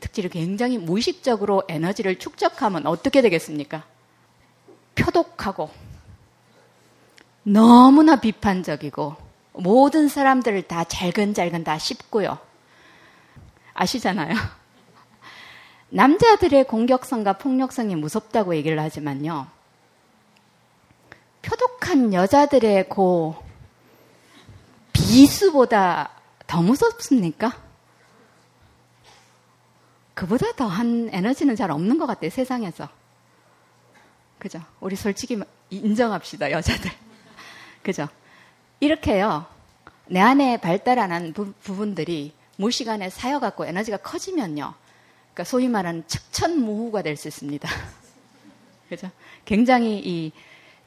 특질을 0.00 0.30
굉장히 0.30 0.78
무의식적으로 0.78 1.62
에너지를 1.68 2.18
축적하면 2.18 2.86
어떻게 2.86 3.20
되겠습니까? 3.20 3.84
표독하고 4.94 5.70
너무나 7.42 8.16
비판적이고 8.16 9.16
모든 9.52 10.08
사람들을 10.08 10.62
다 10.62 10.84
잘근잘근 10.84 11.64
다 11.64 11.78
씹고요. 11.78 12.38
아시잖아요. 13.74 14.34
남자들의 15.90 16.64
공격성과 16.64 17.34
폭력성이 17.34 17.96
무섭다고 17.96 18.54
얘기를 18.54 18.78
하지만요. 18.78 19.46
표독한 21.42 22.12
여자들의 22.12 22.88
고 22.88 23.36
비수보다 24.92 26.10
더 26.46 26.62
무섭습니까? 26.62 27.56
그보다 30.14 30.52
더한 30.52 31.08
에너지는 31.12 31.56
잘 31.56 31.70
없는 31.70 31.98
것 31.98 32.06
같아요, 32.06 32.30
세상에서. 32.30 32.88
그죠? 34.38 34.60
우리 34.80 34.96
솔직히 34.96 35.40
인정합시다, 35.70 36.50
여자들. 36.50 36.90
그죠? 37.82 38.08
이렇게요. 38.80 39.46
내 40.06 40.20
안에 40.20 40.58
발달하는 40.58 41.32
부, 41.32 41.52
부분들이 41.62 42.34
무시간에 42.56 43.08
쌓여갖고 43.08 43.64
에너지가 43.64 43.98
커지면요. 43.98 44.74
그러니까 45.32 45.44
소위 45.44 45.68
말하는 45.68 46.06
측천무후가 46.06 47.02
될 47.02 47.16
수 47.16 47.28
있습니다. 47.28 47.68
그죠? 48.88 49.10
굉장히 49.44 49.98
이, 50.04 50.32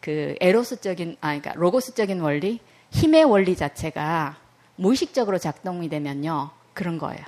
그, 0.03 0.35
에로스적인, 0.41 1.15
아, 1.21 1.27
그러니까 1.27 1.53
로고스적인 1.55 2.19
원리, 2.19 2.59
힘의 2.89 3.23
원리 3.23 3.55
자체가 3.55 4.35
무의식적으로 4.75 5.37
작동이 5.37 5.87
되면요. 5.87 6.51
그런 6.73 6.97
거예요. 6.97 7.23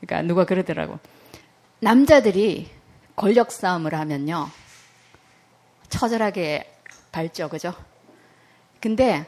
그러니까 0.00 0.26
누가 0.26 0.44
그러더라고. 0.44 0.98
남자들이 1.78 2.68
권력 3.14 3.52
싸움을 3.52 3.94
하면요. 3.94 4.48
처절하게 5.90 6.68
밟죠. 7.12 7.48
그죠? 7.48 7.72
근데 8.80 9.24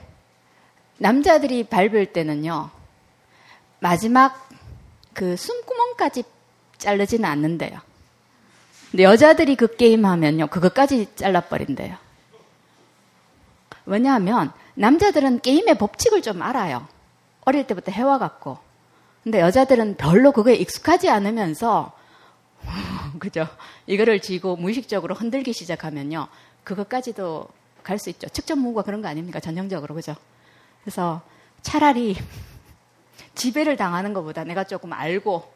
남자들이 0.98 1.62
밟을 1.62 2.12
때는요. 2.12 2.70
마지막 3.78 4.48
그 5.14 5.36
숨구멍까지 5.36 6.24
자르지는 6.78 7.24
않는데요. 7.24 7.78
근데 8.90 9.04
여자들이 9.04 9.54
그 9.54 9.76
게임 9.76 10.04
하면요. 10.04 10.48
그것까지 10.48 11.14
잘라버린대요. 11.14 12.01
왜냐하면 13.86 14.52
남자들은 14.74 15.40
게임의 15.40 15.78
법칙을 15.78 16.22
좀 16.22 16.42
알아요. 16.42 16.86
어릴 17.44 17.66
때부터 17.66 17.92
해와갖고. 17.92 18.58
근데 19.22 19.40
여자들은 19.40 19.96
별로 19.96 20.32
그거에 20.32 20.54
익숙하지 20.54 21.08
않으면서, 21.10 21.92
그죠? 23.18 23.46
이거를 23.86 24.20
쥐고 24.20 24.56
무의식적으로 24.56 25.14
흔들기 25.14 25.52
시작하면요. 25.52 26.28
그것까지도 26.64 27.48
갈 27.82 27.98
수 27.98 28.10
있죠. 28.10 28.28
측정무가 28.28 28.82
그런 28.82 29.02
거 29.02 29.08
아닙니까? 29.08 29.40
전형적으로. 29.40 29.94
그죠? 29.94 30.14
그래서 30.84 31.20
차라리 31.62 32.16
지배를 33.34 33.76
당하는 33.76 34.12
것보다 34.12 34.44
내가 34.44 34.64
조금 34.64 34.92
알고, 34.92 35.52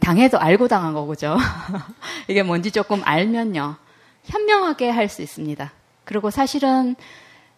당해도 0.00 0.38
알고 0.38 0.68
당한 0.68 0.94
거죠. 0.94 1.36
이게 2.28 2.42
뭔지 2.42 2.70
조금 2.70 3.02
알면요. 3.04 3.76
현명하게 4.24 4.90
할 4.90 5.08
수 5.08 5.22
있습니다. 5.22 5.70
그리고 6.04 6.30
사실은 6.30 6.96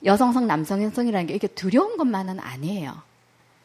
여성성, 0.06 0.46
남성성이라는 0.46 1.26
게 1.26 1.34
이게 1.34 1.48
두려운 1.48 1.96
것만은 1.96 2.40
아니에요. 2.40 3.02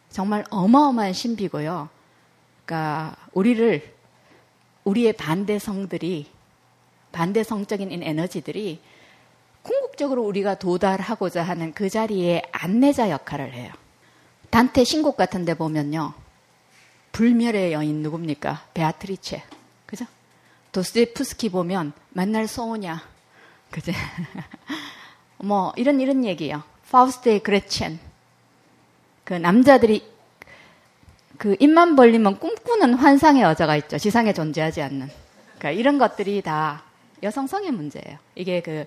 정말 0.09 0.43
어마어마한 0.49 1.13
신비고요. 1.13 1.87
그러니까 2.65 3.15
우리를 3.33 3.93
우리의 4.83 5.13
반대성들이 5.13 6.29
반대성적인 7.11 8.03
에너지들이 8.03 8.81
궁극적으로 9.61 10.23
우리가 10.23 10.55
도달하고자 10.55 11.43
하는 11.43 11.73
그 11.73 11.89
자리에 11.89 12.41
안내자 12.51 13.09
역할을 13.11 13.53
해요. 13.53 13.71
단테 14.49 14.83
신곡 14.83 15.17
같은 15.17 15.45
데 15.45 15.53
보면요. 15.53 16.13
불멸의 17.11 17.73
여인 17.73 18.01
누굽니까? 18.01 18.67
베아트리체. 18.73 19.43
그죠? 19.85 20.05
도스토프스키 20.71 21.49
보면 21.49 21.93
만날 22.09 22.47
소오냐. 22.47 23.01
그죠? 23.69 23.91
뭐 25.43 25.73
이런 25.75 25.99
이런 25.99 26.25
얘기예요. 26.25 26.63
파우스트의 26.89 27.39
그레첸. 27.41 27.99
그 29.23 29.33
남자들이 29.33 30.03
그 31.37 31.55
입만 31.59 31.95
벌리면 31.95 32.39
꿈꾸는 32.39 32.95
환상의 32.95 33.43
여자가 33.43 33.75
있죠. 33.77 33.97
지상에 33.97 34.33
존재하지 34.33 34.81
않는. 34.81 35.09
그러니까 35.57 35.71
이런 35.71 35.97
것들이 35.97 36.41
다 36.41 36.83
여성성의 37.23 37.71
문제예요. 37.71 38.17
이게 38.35 38.61
그 38.61 38.85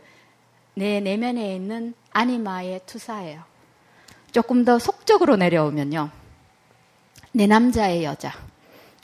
내 0.75 1.01
내면에 1.01 1.55
있는 1.55 1.95
아니마의 2.13 2.81
투사예요. 2.87 3.43
조금 4.33 4.65
더 4.65 4.79
속적으로 4.79 5.37
내려오면요. 5.37 6.11
내 7.33 7.47
남자의 7.47 8.05
여자. 8.05 8.33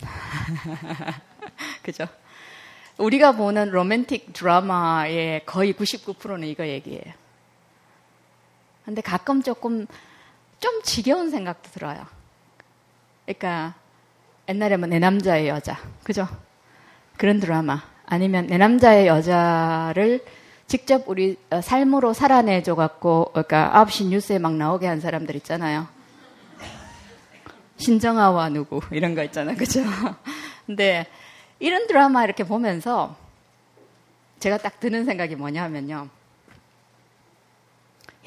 그죠? 1.83 2.07
우리가 2.99 3.33
보는 3.33 3.71
로맨틱 3.71 4.33
드라마의 4.33 5.47
거의 5.47 5.73
99%는 5.73 6.49
이거 6.49 6.67
얘기예요. 6.67 7.19
근데 8.90 9.03
가끔 9.03 9.40
조금 9.40 9.87
좀 10.59 10.83
지겨운 10.83 11.31
생각도 11.31 11.70
들어요. 11.70 12.05
그러니까 13.24 13.74
옛날에 14.48 14.76
뭐 14.76 14.88
내 14.88 14.98
남자의 14.98 15.46
여자, 15.46 15.79
그죠? 16.03 16.26
그런 17.16 17.38
드라마 17.38 17.85
아니면 18.05 18.48
내 18.48 18.59
남자의 18.59 19.07
여자를 19.07 20.24
직접 20.66 21.05
우리 21.07 21.37
어, 21.50 21.61
삶으로 21.61 22.12
살아내줘 22.12 22.74
갖고 22.74 23.31
그러니까 23.33 23.70
9시 23.87 24.07
뉴스에 24.09 24.40
막 24.40 24.55
나오게 24.55 24.88
한 24.88 24.98
사람들 24.98 25.37
있잖아요. 25.37 25.87
신정아와 27.76 28.48
누구 28.48 28.81
이런 28.90 29.14
거 29.14 29.22
있잖아요. 29.22 29.57
그죠? 29.57 29.85
근데 30.66 31.07
이런 31.61 31.87
드라마 31.87 32.24
이렇게 32.24 32.42
보면서 32.42 33.14
제가 34.40 34.59
딱 34.59 34.81
드는 34.81 35.05
생각이 35.05 35.37
뭐냐면요. 35.37 36.09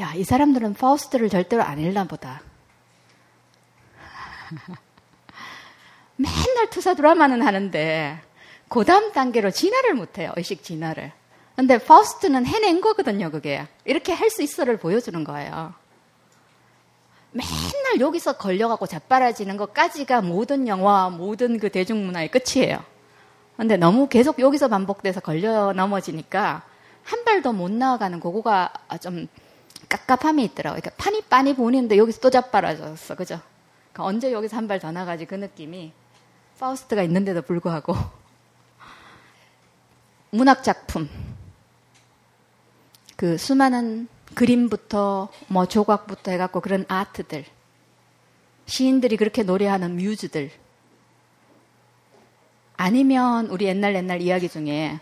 야, 0.02 0.14
이 0.16 0.24
사람들은 0.24 0.74
파우스트를 0.74 1.30
절대로 1.30 1.64
안 1.64 1.80
읽나 1.80 2.06
보다. 2.06 2.42
맨날 6.16 6.70
투사 6.70 6.94
드라마는 6.96 7.42
하는데 7.42 8.20
그 8.70 8.84
다음 8.86 9.12
단계로 9.12 9.52
진화를 9.52 9.94
못해요. 9.94 10.32
의식 10.36 10.64
진화를. 10.64 11.12
근데 11.56 11.78
파우스트는 11.78 12.46
해낸 12.48 12.82
거거든요, 12.82 13.30
그게. 13.30 13.68
이렇게 13.86 14.14
할 14.14 14.30
수 14.32 14.42
있어를 14.42 14.78
보여주는 14.78 15.24
거예요. 15.24 15.74
맨날 17.32 18.00
여기서 18.00 18.34
걸려갖고 18.38 18.88
자빠라지는 18.88 19.58
것까지가 19.58 20.22
모든 20.22 20.68
영화, 20.68 21.10
모든 21.10 21.60
그 21.60 21.70
대중문화의 21.70 22.30
끝이에요. 22.32 22.84
근데 23.58 23.78
너무 23.78 24.08
계속 24.08 24.40
여기서 24.40 24.68
반복돼서 24.68 25.20
걸려 25.20 25.74
넘어지니까 25.74 26.64
한 27.04 27.24
발 27.26 27.42
더 27.44 27.52
못 27.54 27.70
나아가는 27.72 28.20
그거가 28.20 28.72
좀 29.02 29.28
깝깝함이 29.98 30.44
있더라고요. 30.46 30.82
그러니까 30.82 31.04
판이 31.04 31.22
빤히 31.30 31.56
보이는데 31.56 31.98
여기서 31.98 32.20
또 32.20 32.30
자빠라졌어. 32.30 33.16
그죠? 33.16 33.40
그러니까 33.92 34.04
언제 34.06 34.32
여기서 34.32 34.58
한 34.58 34.68
발 34.68 34.80
더 34.80 34.92
나가지 34.92 35.26
그 35.26 35.36
느낌이 35.36 35.94
파우스트가 36.60 37.04
있는데도 37.04 37.42
불구하고 37.42 37.96
문학 40.32 40.64
작품 40.64 41.10
그 43.16 43.38
수많은 43.38 44.08
그림부터 44.34 45.30
뭐 45.48 45.68
조각부터 45.68 46.32
해갖고 46.32 46.62
그런 46.62 46.86
아트들 46.88 47.46
시인들이 48.66 49.18
그렇게 49.18 49.44
노래하는 49.44 49.96
뮤즈들 49.98 50.50
아니면 52.78 53.48
우리 53.48 53.66
옛날 53.66 53.94
옛날 53.94 54.22
이야기 54.22 54.50
중에 54.50 55.00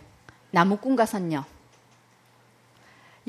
나무꾼과 0.52 1.06
선녀 1.06 1.46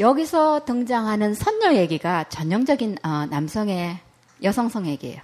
여기서 0.03 0.65
등장하는 0.65 1.33
선녀 1.33 1.75
얘기가 1.75 2.25
전형적인 2.25 2.99
어, 3.05 3.27
남성의 3.27 3.99
여성성 4.43 4.89
얘기예요. 4.89 5.21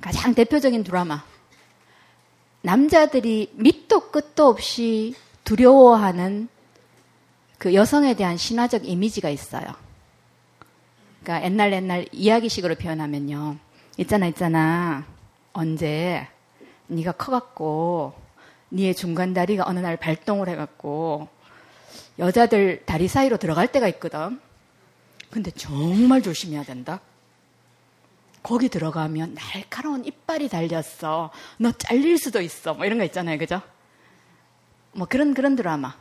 가장 0.00 0.34
대표적인 0.34 0.82
드라마. 0.82 1.22
남자들이 2.62 3.52
밑도 3.54 4.10
끝도 4.10 4.48
없이 4.48 5.14
두려워하는 5.44 6.48
그 7.58 7.72
여성에 7.72 8.14
대한 8.14 8.36
신화적 8.36 8.88
이미지가 8.88 9.28
있어요. 9.28 9.66
그러니까 11.22 11.46
옛날 11.46 11.72
옛날 11.72 12.08
이야기식으로 12.10 12.74
표현하면요. 12.74 13.56
있잖아 13.98 14.26
있잖아. 14.26 15.04
언제 15.52 16.26
네가 16.88 17.12
커갖고 17.12 18.14
네의 18.70 18.96
중간 18.96 19.32
다리가 19.32 19.62
어느 19.64 19.78
날 19.78 19.96
발동을 19.96 20.48
해갖고 20.48 21.28
여자들 22.20 22.84
다리 22.84 23.08
사이로 23.08 23.38
들어갈 23.38 23.72
때가 23.72 23.88
있거든. 23.88 24.38
근데 25.30 25.50
정말 25.52 26.22
조심해야 26.22 26.64
된다. 26.64 27.00
거기 28.42 28.68
들어가면 28.68 29.34
날카로운 29.34 30.04
이빨이 30.04 30.48
달렸어. 30.48 31.30
너 31.58 31.72
잘릴 31.72 32.18
수도 32.18 32.40
있어. 32.40 32.74
뭐 32.74 32.84
이런 32.84 32.98
거 32.98 33.04
있잖아요. 33.04 33.38
그죠? 33.38 33.62
뭐 34.92 35.06
그런, 35.08 35.34
그런 35.34 35.56
드라마. 35.56 35.94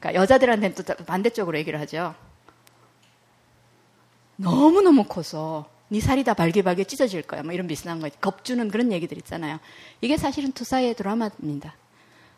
그러니까 0.00 0.22
여자들한테는 0.22 0.74
또 0.74 0.94
반대쪽으로 1.04 1.58
얘기를 1.58 1.78
하죠. 1.80 2.14
너무너무 4.36 5.04
커서 5.04 5.68
네 5.88 6.00
살이 6.00 6.24
다 6.24 6.32
발기발기 6.32 6.86
찢어질 6.86 7.22
거야. 7.22 7.42
뭐 7.42 7.52
이런 7.52 7.66
비슷한 7.66 8.00
거. 8.00 8.08
겁주는 8.20 8.70
그런 8.70 8.92
얘기들 8.92 9.16
있잖아요. 9.18 9.58
이게 10.00 10.16
사실은 10.16 10.52
투사의 10.52 10.94
드라마입니다. 10.94 11.74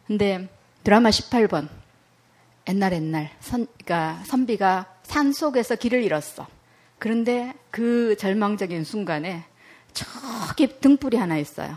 근데 0.07 0.49
드라마 0.83 1.11
18번. 1.11 1.69
옛날 2.71 2.93
옛날 2.93 3.31
선, 3.41 3.67
그러니까 3.85 4.23
선비가 4.27 4.87
산 5.03 5.33
속에서 5.33 5.75
길을 5.75 6.05
잃었어. 6.05 6.47
그런데 7.01 7.53
그 7.73 8.17
절망적인 8.17 8.85
순간에 8.85 9.43
저기 9.93 10.79
등불이 10.81 11.17
하나 11.17 11.37
있어요. 11.37 11.77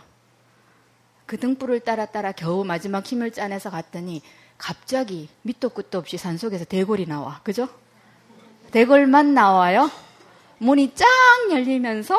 그 1.25 1.39
등불을 1.39 1.79
따라 1.79 2.05
따라 2.05 2.31
겨우 2.31 2.63
마지막 2.63 3.03
힘을 3.07 3.31
짜내서 3.31 3.71
갔더니 3.71 4.21
갑자기 4.59 5.29
밑도 5.41 5.69
끝도 5.69 5.97
없이 5.97 6.17
산 6.17 6.37
속에서 6.37 6.63
대골이 6.63 7.07
나와. 7.07 7.39
그죠? 7.43 7.67
대골만 8.69 9.33
나와요. 9.33 9.89
문이 10.59 10.93
쫙 10.93 11.07
열리면서 11.49 12.15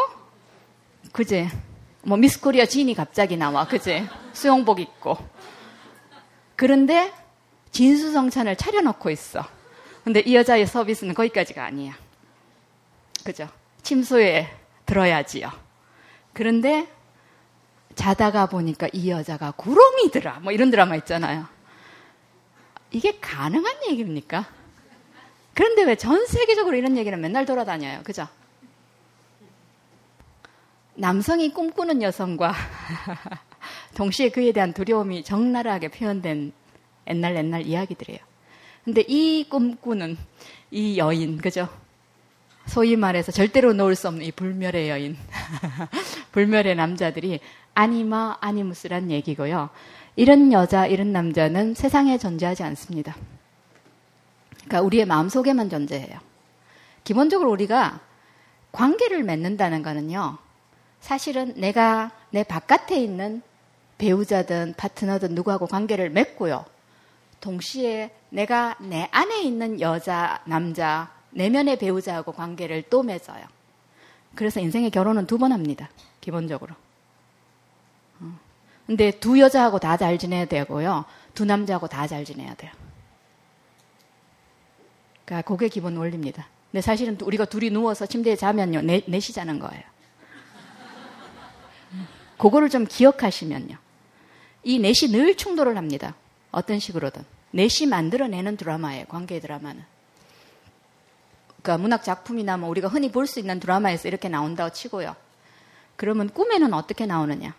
그제 1.12 1.48
뭐 2.02 2.16
미스코리아 2.16 2.66
진이 2.66 2.94
갑자기 2.94 3.37
나와. 3.37 3.68
그제 3.68 4.04
수영복 4.32 4.80
입고. 4.80 5.16
그런데 6.56 7.12
진수성찬을 7.74 8.56
차려놓고 8.56 9.10
있어. 9.10 9.44
근데 10.04 10.20
이 10.20 10.34
여자의 10.37 10.66
서비스는 10.66 11.12
거기까지가 11.14 11.64
아니야. 11.64 11.94
그죠? 13.24 13.48
침소에 13.82 14.48
들어야지요. 14.87 15.50
그런데 16.32 16.88
자다가 17.96 18.46
보니까 18.46 18.88
이 18.92 19.10
여자가 19.10 19.50
구렁이더라. 19.52 20.40
뭐 20.40 20.52
이런 20.52 20.70
드라마 20.70 20.94
있잖아요. 20.96 21.46
이게 22.92 23.18
가능한 23.20 23.74
얘기입니까? 23.90 24.46
그런데 25.54 25.82
왜 25.84 25.96
전 25.96 26.26
세계적으로 26.26 26.76
이런 26.76 26.96
얘기는 26.96 27.18
맨날 27.20 27.44
돌아다녀요. 27.44 28.02
그죠? 28.04 28.28
남성이 30.94 31.52
꿈꾸는 31.52 32.02
여성과 32.02 32.54
동시에 33.96 34.28
그에 34.30 34.52
대한 34.52 34.72
두려움이 34.72 35.24
적나라하게 35.24 35.88
표현된 35.88 36.52
옛날 37.08 37.36
옛날 37.36 37.66
이야기들이에요. 37.66 38.20
근데 38.84 39.02
이 39.08 39.48
꿈꾸는 39.48 40.16
이 40.70 40.98
여인, 40.98 41.38
그죠? 41.38 41.68
소위 42.66 42.96
말해서 42.96 43.32
절대로 43.32 43.72
놓을 43.72 43.94
수 43.94 44.08
없는 44.08 44.24
이 44.24 44.32
불멸의 44.32 44.88
여인, 44.88 45.16
불멸의 46.32 46.76
남자들이 46.76 47.40
아니마 47.74 48.36
아니무스란 48.40 49.10
얘기고요. 49.10 49.70
이런 50.16 50.52
여자, 50.52 50.86
이런 50.86 51.12
남자는 51.12 51.74
세상에 51.74 52.18
존재하지 52.18 52.62
않습니다. 52.62 53.16
그러니까 54.64 54.80
우리의 54.82 55.06
마음 55.06 55.28
속에만 55.28 55.68
존재해요. 55.70 56.18
기본적으로 57.04 57.50
우리가 57.50 58.00
관계를 58.72 59.22
맺는다는 59.24 59.82
거는요. 59.82 60.38
사실은 61.00 61.52
내가 61.56 62.12
내 62.30 62.42
바깥에 62.42 62.98
있는 62.98 63.42
배우자든 63.98 64.74
파트너든 64.76 65.34
누구하고 65.34 65.66
관계를 65.66 66.10
맺고요. 66.10 66.64
동시에 67.44 68.11
내가 68.30 68.74
내 68.80 69.07
안에 69.12 69.42
있는 69.42 69.78
여자, 69.80 70.42
남자, 70.46 71.12
내면의 71.30 71.78
배우자하고 71.78 72.33
관계를 72.33 72.85
또 72.88 73.02
맺어요. 73.02 73.44
그래서 74.35 74.61
인생의 74.61 74.90
결혼은 74.90 75.26
두 75.26 75.37
번 75.37 75.52
합니다. 75.52 75.90
기본적으로. 76.22 76.74
어. 78.20 78.38
근데 78.87 79.11
두 79.11 79.38
여자하고 79.38 79.78
다 79.78 79.98
잘 79.98 80.18
지내야 80.18 80.46
되고요. 80.46 81.04
두 81.35 81.44
남자하고 81.44 81.87
다 81.87 82.07
잘 82.07 82.24
지내야 82.24 82.54
돼요. 82.54 82.72
그러니까 85.26 85.46
그게 85.46 85.68
기본 85.68 85.96
원리입니다. 85.98 86.48
근데 86.72 86.80
사실은 86.80 87.18
우리가 87.20 87.44
둘이 87.44 87.68
누워서 87.70 88.07
침대에 88.07 88.37
자면요. 88.37 88.80
넷, 88.80 89.04
넷이 89.07 89.35
자는 89.35 89.59
거예요. 89.59 89.83
그거를 92.38 92.70
좀 92.70 92.87
기억하시면요. 92.87 93.76
이 94.64 94.78
넷이 94.78 95.12
늘 95.12 95.37
충돌을 95.37 95.76
합니다. 95.76 96.14
어떤 96.50 96.78
식으로든. 96.78 97.34
넷이 97.54 97.88
만들어내는 97.88 98.56
드라마예요. 98.56 99.04
관계 99.06 99.38
드라마는. 99.38 99.84
그러니까 101.62 101.78
문학 101.82 102.02
작품이나 102.04 102.56
뭐 102.56 102.68
우리가 102.68 102.88
흔히 102.88 103.10
볼 103.12 103.26
수 103.26 103.38
있는 103.38 103.60
드라마에서 103.60 104.08
이렇게 104.08 104.28
나온다고 104.28 104.72
치고요. 104.72 105.14
그러면 105.96 106.28
꿈에는 106.30 106.74
어떻게 106.74 107.06
나오느냐? 107.06 107.54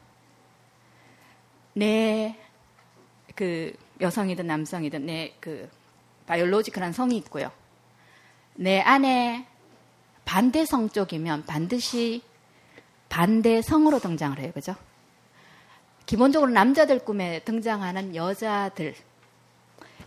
내 1.73 2.35
그 3.35 3.73
여성이든 4.01 4.47
남성이든 4.47 5.05
내 5.05 5.35
그 5.39 5.69
biological한 6.25 6.91
성이 6.93 7.17
있고요. 7.17 7.51
내 8.55 8.79
안에 8.79 9.45
반대성 10.25 10.89
쪽이면 10.89 11.45
반드시 11.45 12.23
반대성으로 13.09 13.99
등장을 13.99 14.39
해요. 14.39 14.51
그죠? 14.53 14.75
기본적으로 16.05 16.51
남자들 16.51 16.99
꿈에 16.99 17.39
등장하는 17.43 18.15
여자들, 18.15 18.95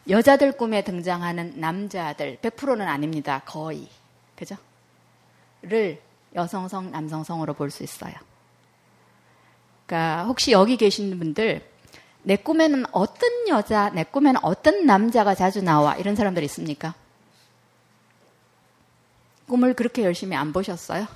여자들 0.09 0.53
꿈에 0.53 0.83
등장하는 0.83 1.55
남자들, 1.57 2.39
100%는 2.41 2.87
아닙니다. 2.89 3.43
거의. 3.45 3.89
그죠? 4.37 4.57
를 5.63 6.01
여성성, 6.35 6.93
남성성으로 6.93 7.55
볼 7.55 7.71
수 7.71 7.83
있어요. 7.83 8.15
그러니까 9.87 10.25
혹시 10.25 10.53
여기 10.53 10.77
계신 10.77 11.19
분들 11.19 11.67
내 12.23 12.37
꿈에는 12.37 12.85
어떤 12.93 13.49
여자, 13.49 13.91
내 13.91 14.05
꿈에는 14.05 14.41
어떤 14.45 14.87
남자가 14.87 15.35
자주 15.35 15.63
나와 15.63 15.97
이런 15.97 16.15
사람들 16.15 16.43
있습니까? 16.45 16.95
꿈을 19.49 19.75
그렇게 19.75 20.05
열심히 20.05 20.37
안 20.37 20.53
보셨어요? 20.53 21.07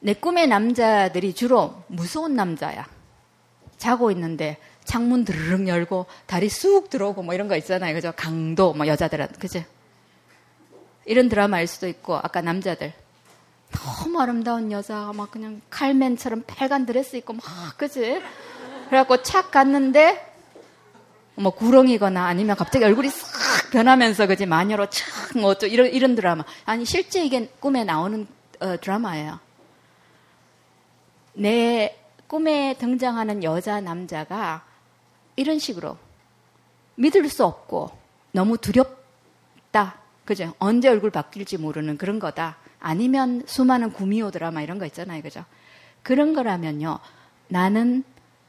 내 0.00 0.14
꿈의 0.14 0.46
남자들이 0.46 1.34
주로 1.34 1.82
무서운 1.88 2.34
남자야. 2.36 2.86
자고 3.78 4.10
있는데 4.10 4.58
창문 4.90 5.24
드르륵 5.24 5.68
열고 5.68 6.06
다리 6.26 6.48
쑥 6.48 6.90
들어오고 6.90 7.22
뭐 7.22 7.32
이런 7.32 7.46
거 7.46 7.56
있잖아요. 7.56 7.94
그죠? 7.94 8.12
강도, 8.16 8.72
뭐 8.72 8.88
여자들은. 8.88 9.28
그죠? 9.38 9.62
이런 11.06 11.28
드라마일 11.28 11.68
수도 11.68 11.86
있고, 11.86 12.16
아까 12.16 12.40
남자들. 12.40 12.92
너무 13.70 14.20
아름다운 14.20 14.72
여자가 14.72 15.12
막 15.12 15.30
그냥 15.30 15.60
칼맨처럼 15.70 16.42
빨간 16.44 16.86
드레스 16.86 17.14
입고 17.14 17.34
막, 17.34 17.44
그지? 17.76 18.20
그래갖고 18.88 19.22
착 19.22 19.52
갔는데, 19.52 20.26
뭐 21.36 21.52
구렁이거나 21.52 22.26
아니면 22.26 22.56
갑자기 22.56 22.84
얼굴이 22.84 23.10
싹 23.10 23.70
변하면서 23.70 24.26
그지? 24.26 24.46
마녀로 24.46 24.90
착, 24.90 25.38
뭐 25.38 25.50
어쩌, 25.50 25.68
이런, 25.68 25.86
이런 25.86 26.16
드라마. 26.16 26.44
아니, 26.64 26.84
실제 26.84 27.24
이게 27.24 27.48
꿈에 27.60 27.84
나오는 27.84 28.26
어, 28.58 28.76
드라마예요. 28.80 29.38
내 31.34 31.96
꿈에 32.26 32.74
등장하는 32.76 33.44
여자, 33.44 33.80
남자가 33.80 34.68
이런 35.40 35.58
식으로 35.58 35.96
믿을 36.96 37.26
수 37.30 37.46
없고 37.46 37.90
너무 38.32 38.58
두렵다. 38.58 39.98
그죠? 40.26 40.52
언제 40.58 40.86
얼굴 40.90 41.10
바뀔지 41.10 41.56
모르는 41.56 41.96
그런 41.96 42.18
거다. 42.18 42.58
아니면 42.78 43.42
수많은 43.46 43.92
구미호 43.94 44.32
드라마 44.32 44.60
이런 44.60 44.78
거 44.78 44.84
있잖아요. 44.84 45.22
그죠? 45.22 45.46
그런 46.02 46.34
거라면요. 46.34 46.98
나는 47.48 48.04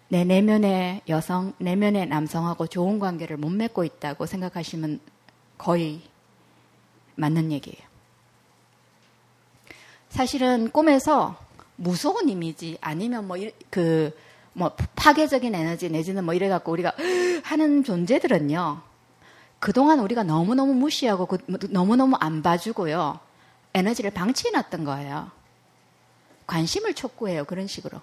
내 0.09 0.25
내면의 0.25 1.03
여성, 1.07 1.53
내면의 1.59 2.07
남성하고 2.07 2.67
좋은 2.67 2.99
관계를 2.99 3.37
못 3.37 3.49
맺고 3.49 3.85
있다고 3.85 4.25
생각하시면 4.25 4.99
거의 5.57 6.01
맞는 7.15 7.53
얘기예요. 7.53 7.87
사실은 10.09 10.69
꿈에서 10.71 11.37
무서운 11.77 12.27
이미지 12.27 12.77
아니면 12.81 13.27
뭐 13.27 13.37
그 13.69 14.11
뭐 14.53 14.75
파괴적인 14.95 15.55
에너지 15.55 15.89
내지는 15.89 16.25
뭐 16.25 16.33
이래 16.33 16.49
갖고 16.49 16.71
우리가 16.71 16.93
하는 17.43 17.83
존재들은요. 17.83 18.81
그동안 19.59 19.99
우리가 19.99 20.23
너무너무 20.23 20.73
무시하고 20.73 21.27
그 21.27 21.37
너무너무 21.69 22.15
안 22.19 22.41
봐주고요. 22.41 23.19
에너지를 23.73 24.11
방치해 24.11 24.51
놨던 24.51 24.83
거예요. 24.83 25.31
관심을 26.47 26.93
촉구해요. 26.93 27.45
그런 27.45 27.67
식으로. 27.67 28.01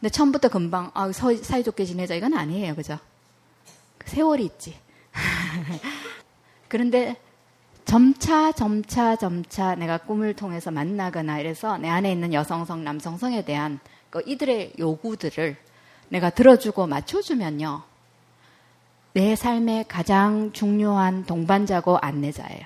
근데 0.00 0.10
처음부터 0.10 0.48
금방 0.48 0.90
아, 0.94 1.10
사이좋게 1.12 1.84
지내자 1.84 2.14
이건 2.14 2.34
아니에요. 2.34 2.74
그죠? 2.74 2.98
세월이 4.06 4.44
있지. 4.44 4.78
그런데 6.68 7.16
점차 7.84 8.52
점차 8.52 9.16
점차 9.16 9.74
내가 9.74 9.98
꿈을 9.98 10.34
통해서 10.34 10.70
만나거나 10.70 11.40
이래서 11.40 11.76
내 11.76 11.88
안에 11.88 12.12
있는 12.12 12.32
여성성 12.32 12.84
남성성에 12.84 13.44
대한 13.44 13.80
그 13.80 13.90
이들의 14.18 14.74
요구들을 14.78 15.56
내가 16.08 16.30
들어주고 16.30 16.88
맞춰주면요 16.88 17.82
내 19.12 19.36
삶의 19.36 19.86
가장 19.88 20.52
중요한 20.52 21.24
동반자고 21.24 21.98
안내자예요. 21.98 22.64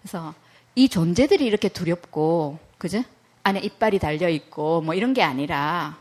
그래서 0.00 0.34
이 0.74 0.88
존재들이 0.88 1.44
이렇게 1.44 1.68
두렵고 1.68 2.58
그죠? 2.78 3.02
안에 3.42 3.60
이빨이 3.60 3.98
달려 3.98 4.28
있고 4.28 4.80
뭐 4.80 4.94
이런 4.94 5.14
게 5.14 5.22
아니라 5.22 5.98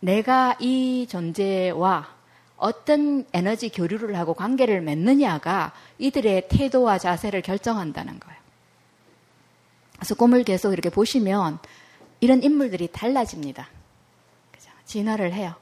내가 0.00 0.56
이 0.60 1.06
존재와 1.08 2.08
어떤 2.56 3.26
에너지 3.32 3.68
교류를 3.70 4.16
하고 4.16 4.34
관계를 4.34 4.80
맺느냐가 4.82 5.72
이들의 5.98 6.48
태도와 6.48 6.98
자세를 6.98 7.42
결정한다는 7.42 8.20
거예요. 8.20 8.33
그래서 9.96 10.14
꿈을 10.14 10.44
계속 10.44 10.72
이렇게 10.72 10.90
보시면 10.90 11.58
이런 12.20 12.42
인물들이 12.42 12.88
달라집니다. 12.88 13.68
그죠? 14.52 14.70
진화를 14.84 15.32
해요. 15.32 15.54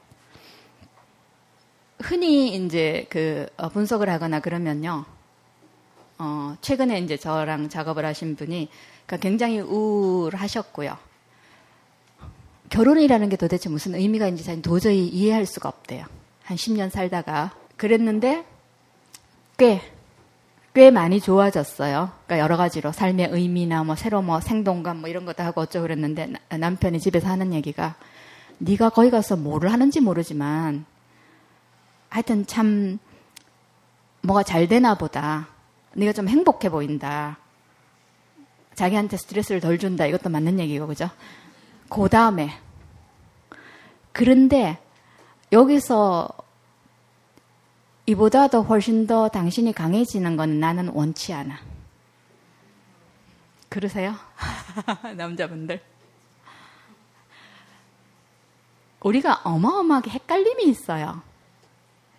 흔히 1.99 2.55
이제 2.55 3.07
그 3.09 3.47
어, 3.57 3.69
분석을 3.69 4.09
하거나 4.09 4.39
그러면요. 4.39 5.05
어, 6.19 6.57
최근에 6.61 6.99
이제 6.99 7.17
저랑 7.17 7.69
작업을 7.69 8.05
하신 8.05 8.35
분이 8.35 8.69
그러니까 9.05 9.17
굉장히 9.17 9.59
우울하셨고요. 9.59 10.97
결혼이라는 12.69 13.29
게 13.29 13.35
도대체 13.35 13.69
무슨 13.69 13.93
의미가 13.95 14.27
있는지 14.27 14.43
자기는 14.43 14.61
도저히 14.63 15.07
이해할 15.07 15.45
수가 15.45 15.69
없대요. 15.69 16.05
한 16.43 16.57
10년 16.57 16.89
살다가. 16.89 17.55
그랬는데 17.77 18.45
꽤, 19.57 19.81
꽤 20.73 20.89
많이 20.89 21.19
좋아졌어요. 21.21 22.11
그러니까 22.25 22.39
여러 22.43 22.57
가지로 22.57 22.91
삶의 22.91 23.29
의미나 23.31 23.83
뭐 23.83 23.95
새로 23.95 24.21
뭐 24.21 24.39
생동감 24.39 24.97
뭐 25.01 25.09
이런 25.09 25.25
것도 25.25 25.43
하고 25.43 25.61
어쩌고 25.61 25.83
그랬는데 25.83 26.27
나- 26.49 26.57
남편이 26.57 26.99
집에서 26.99 27.27
하는 27.27 27.53
얘기가 27.53 27.95
네가 28.57 28.89
거기 28.89 29.11
가서 29.11 29.35
뭐를 29.35 29.71
하는지 29.71 29.99
모르지만 29.99 30.85
하여튼 32.09 32.45
참 32.47 32.97
뭐가 34.21 34.43
잘 34.43 34.67
되나 34.67 34.95
보다. 34.95 35.47
네가 35.93 36.13
좀 36.13 36.27
행복해 36.27 36.69
보인다. 36.69 37.37
자기한테 38.73 39.17
스트레스를 39.17 39.61
덜 39.61 39.77
준다. 39.77 40.05
이것도 40.05 40.29
맞는 40.29 40.59
얘기고, 40.59 40.87
그죠? 40.87 41.09
그 41.89 42.07
다음에. 42.09 42.49
그런데 44.11 44.79
여기서 45.51 46.29
이보다 48.05 48.47
더 48.47 48.61
훨씬 48.61 49.07
더 49.07 49.29
당신이 49.29 49.73
강해지는 49.73 50.35
건 50.35 50.59
나는 50.59 50.89
원치 50.89 51.33
않아. 51.33 51.57
그러세요? 53.69 54.13
남자분들. 55.15 55.81
우리가 59.01 59.41
어마어마하게 59.43 60.11
헷갈림이 60.11 60.63
있어요. 60.65 61.21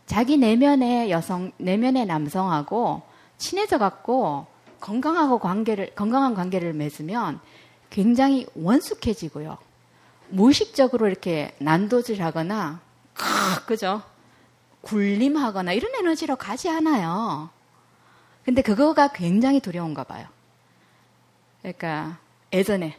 자기 0.06 0.36
내면의 0.36 1.10
여성, 1.10 1.52
내면의 1.58 2.06
남성하고 2.06 3.02
친해져 3.38 3.78
갖고 3.78 4.46
건강하고 4.80 5.38
관계를, 5.38 5.94
건강한 5.94 6.34
관계를 6.34 6.74
맺으면 6.74 7.40
굉장히 7.90 8.46
원숙해지고요. 8.54 9.56
무의식적으로 10.28 11.06
이렇게 11.08 11.54
난도질 11.58 12.22
하거나, 12.22 12.80
크, 13.14 13.24
그죠? 13.66 14.02
굴림하거나 14.84 15.72
이런 15.72 15.94
에너지로 15.94 16.36
가지 16.36 16.68
않아요. 16.68 17.50
근데 18.44 18.62
그거가 18.62 19.08
굉장히 19.08 19.60
두려운가 19.60 20.04
봐요. 20.04 20.26
그러니까 21.62 22.18
예전에 22.52 22.98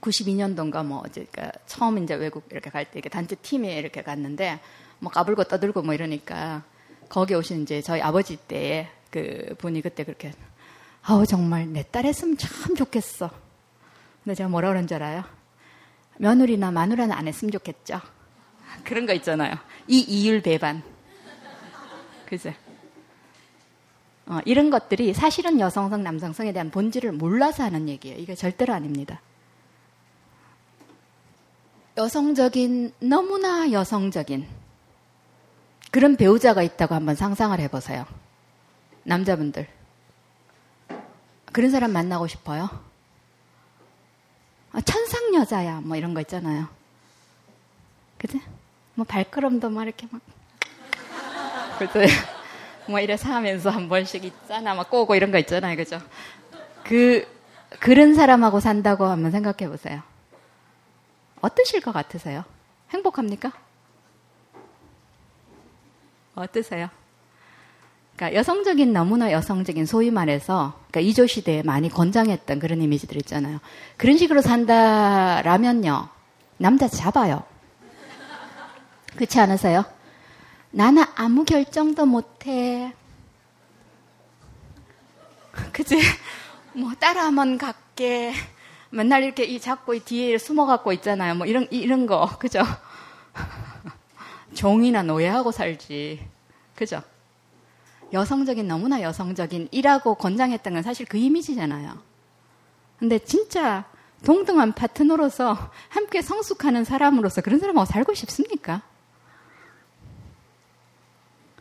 92년도인가 0.00 0.84
뭐 0.84 1.02
어제 1.04 1.24
그러니까 1.30 1.58
처음 1.66 2.02
이제 2.02 2.14
외국 2.14 2.46
이렇게 2.50 2.70
갈 2.70 2.84
때 2.84 2.90
이렇게 2.94 3.08
단체 3.08 3.34
팀에 3.36 3.78
이렇게 3.78 4.02
갔는데 4.02 4.60
뭐 4.98 5.10
까불고 5.10 5.44
떠들고 5.44 5.82
뭐 5.82 5.94
이러니까 5.94 6.62
거기 7.08 7.34
오신 7.34 7.62
이제 7.62 7.80
저희 7.80 8.00
아버지 8.00 8.36
때에 8.36 8.88
그 9.10 9.54
분이 9.58 9.80
그때 9.82 10.04
그렇게 10.04 10.32
아우 11.02 11.24
정말 11.26 11.66
내 11.72 11.82
딸 11.84 12.04
했으면 12.04 12.36
참 12.36 12.74
좋겠어. 12.74 13.30
근데 14.24 14.34
제가 14.34 14.48
뭐라 14.48 14.68
그런 14.68 14.86
줄 14.86 14.96
알아요? 15.02 15.24
며느리나 16.18 16.70
마누라는 16.72 17.12
안 17.14 17.28
했으면 17.28 17.52
좋겠죠. 17.52 18.00
그런 18.84 19.06
거 19.06 19.12
있잖아요. 19.14 19.54
이 19.86 20.00
이율 20.00 20.42
배반. 20.42 20.82
그죠? 22.26 22.52
어, 24.26 24.40
이런 24.44 24.68
것들이 24.68 25.14
사실은 25.14 25.58
여성성, 25.58 26.02
남성성에 26.02 26.52
대한 26.52 26.70
본질을 26.70 27.12
몰라서 27.12 27.64
하는 27.64 27.88
얘기예요. 27.88 28.18
이게 28.18 28.34
절대로 28.34 28.74
아닙니다. 28.74 29.20
여성적인, 31.96 32.92
너무나 33.00 33.72
여성적인 33.72 34.46
그런 35.90 36.16
배우자가 36.16 36.62
있다고 36.62 36.94
한번 36.94 37.14
상상을 37.14 37.58
해보세요. 37.58 38.04
남자분들. 39.04 39.66
그런 41.52 41.70
사람 41.70 41.92
만나고 41.92 42.26
싶어요? 42.26 42.68
아, 44.72 44.80
천상 44.82 45.34
여자야, 45.34 45.80
뭐 45.80 45.96
이런 45.96 46.12
거 46.12 46.20
있잖아요. 46.20 46.68
그지? 48.18 48.40
뭐 48.98 49.04
발걸음도 49.08 49.70
막 49.70 49.84
이렇게 49.84 50.08
막. 50.10 50.20
그죠? 51.78 52.00
뭐 52.90 52.98
이래서 52.98 53.32
하면서 53.32 53.70
한 53.70 53.88
번씩 53.88 54.24
있잖아. 54.24 54.74
막 54.74 54.90
꼬고 54.90 55.14
이런 55.14 55.30
거 55.30 55.38
있잖아요. 55.38 55.76
그죠? 55.76 56.00
그, 56.82 57.24
그런 57.78 58.16
사람하고 58.16 58.58
산다고 58.58 59.04
한번 59.04 59.30
생각해 59.30 59.70
보세요. 59.70 60.02
어떠실 61.40 61.80
것 61.80 61.92
같으세요? 61.92 62.42
행복합니까? 62.90 63.52
어떠세요? 66.34 66.88
그러니까 68.16 68.36
여성적인 68.36 68.92
너무나 68.92 69.30
여성적인 69.30 69.86
소위 69.86 70.10
말해서 70.10 70.72
그러니까 70.88 71.08
이조 71.08 71.28
시대에 71.28 71.62
많이 71.62 71.88
권장했던 71.88 72.58
그런 72.58 72.82
이미지들 72.82 73.16
있잖아요. 73.18 73.60
그런 73.96 74.16
식으로 74.16 74.40
산다라면요 74.40 76.08
남자 76.56 76.88
잡아요. 76.88 77.44
그렇지 79.18 79.40
않으세요? 79.40 79.84
나는 80.70 81.02
아무 81.16 81.44
결정도 81.44 82.06
못해. 82.06 82.94
그지? 85.72 85.98
뭐 86.72 86.92
따라만 87.00 87.58
갈게. 87.58 88.32
맨날 88.90 89.24
이렇게 89.24 89.42
이 89.42 89.58
잡고 89.58 89.94
이 89.94 90.00
뒤에 90.00 90.38
숨어 90.38 90.66
갖고 90.66 90.92
있잖아요. 90.92 91.34
뭐 91.34 91.46
이런 91.46 91.66
이런 91.72 92.06
거 92.06 92.38
그죠? 92.38 92.62
종이나 94.54 95.02
노예하고 95.02 95.50
살지. 95.50 96.24
그죠? 96.76 97.02
여성적인 98.12 98.68
너무나 98.68 99.02
여성적인 99.02 99.70
이라고 99.72 100.14
권장했던 100.14 100.74
건 100.74 100.82
사실 100.84 101.06
그 101.06 101.16
이미지잖아요. 101.16 101.98
근데 103.00 103.18
진짜 103.18 103.84
동등한 104.24 104.74
파트너로서 104.74 105.72
함께 105.88 106.22
성숙하는 106.22 106.84
사람으로서 106.84 107.40
그런 107.40 107.58
사람하고 107.58 107.84
살고 107.84 108.14
싶습니까? 108.14 108.82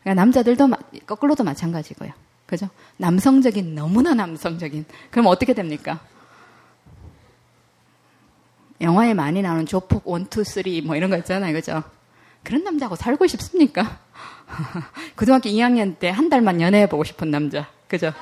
그러니까 0.07 0.21
남자들도 0.23 0.67
마- 0.67 0.77
거꾸로도 1.05 1.43
마찬가지고요. 1.43 2.11
그죠? 2.45 2.69
남성적인 2.95 3.75
너무나 3.75 4.13
남성적인 4.13 4.85
그럼 5.11 5.25
어떻게 5.27 5.53
됩니까? 5.53 5.99
영화에 8.79 9.13
많이 9.13 9.41
나오는 9.41 9.65
조폭 9.65 10.03
1, 10.07 10.21
2, 10.21 10.25
3뭐 10.85 10.95
이런 10.95 11.09
거 11.09 11.17
있잖아요. 11.17 11.51
그죠? 11.53 11.83
그런 12.43 12.63
남자하고 12.63 12.95
살고 12.95 13.27
싶습니까? 13.27 13.99
고등학교 15.17 15.49
2학년 15.49 15.99
때 15.99 16.09
한 16.09 16.29
달만 16.29 16.61
연애해보고 16.61 17.03
싶은 17.03 17.29
남자. 17.29 17.67
그죠? 17.89 18.13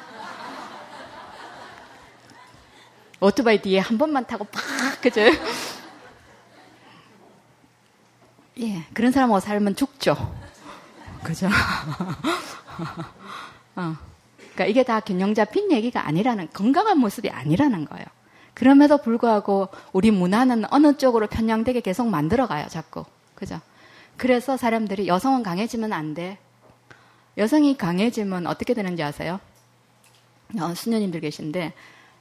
오토바이 3.19 3.61
뒤에 3.61 3.77
한 3.79 3.99
번만 3.99 4.25
타고 4.25 4.43
팍, 4.45 4.61
그죠? 5.01 5.21
예, 8.59 8.83
그런 8.95 9.11
사람하고 9.11 9.39
살면 9.39 9.75
죽죠. 9.75 10.44
그죠? 11.25 11.49
어. 13.75 13.97
그러니까 14.53 14.65
이게 14.67 14.83
다 14.83 14.99
균형 14.99 15.33
잡힌 15.33 15.71
얘기가 15.71 16.07
아니라는, 16.07 16.49
건강한 16.53 16.99
모습이 16.99 17.29
아니라는 17.29 17.85
거예요. 17.85 18.05
그럼에도 18.53 18.99
불구하고 18.99 19.67
우리 19.91 20.11
문화는 20.11 20.71
어느 20.71 20.95
쪽으로 20.95 21.27
편향되게 21.27 21.81
계속 21.81 22.07
만들어가요, 22.07 22.67
자꾸. 22.69 23.03
그죠? 23.33 23.59
그래서 24.15 24.55
사람들이 24.55 25.07
여성은 25.07 25.43
강해지면 25.43 25.91
안 25.91 26.13
돼. 26.13 26.38
여성이 27.38 27.75
강해지면 27.75 28.47
어떻게 28.47 28.73
되는지 28.73 29.03
아세요? 29.03 29.41
어, 30.61 30.73
수녀님들 30.73 31.19
계신데 31.19 31.73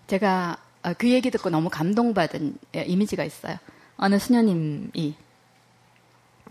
제가 0.09 0.57
어, 0.83 0.93
그 0.99 1.09
얘기 1.09 1.31
듣고 1.31 1.51
너무 1.51 1.71
감동받은 1.71 2.59
예, 2.75 2.83
이미지가 2.83 3.23
있어요. 3.23 3.59
어느 3.97 4.19
수녀님이 4.19 5.14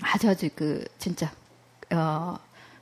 아주 0.02 0.30
아주 0.30 0.50
그 0.56 0.86
진짜 0.98 1.30
어, 1.94 2.38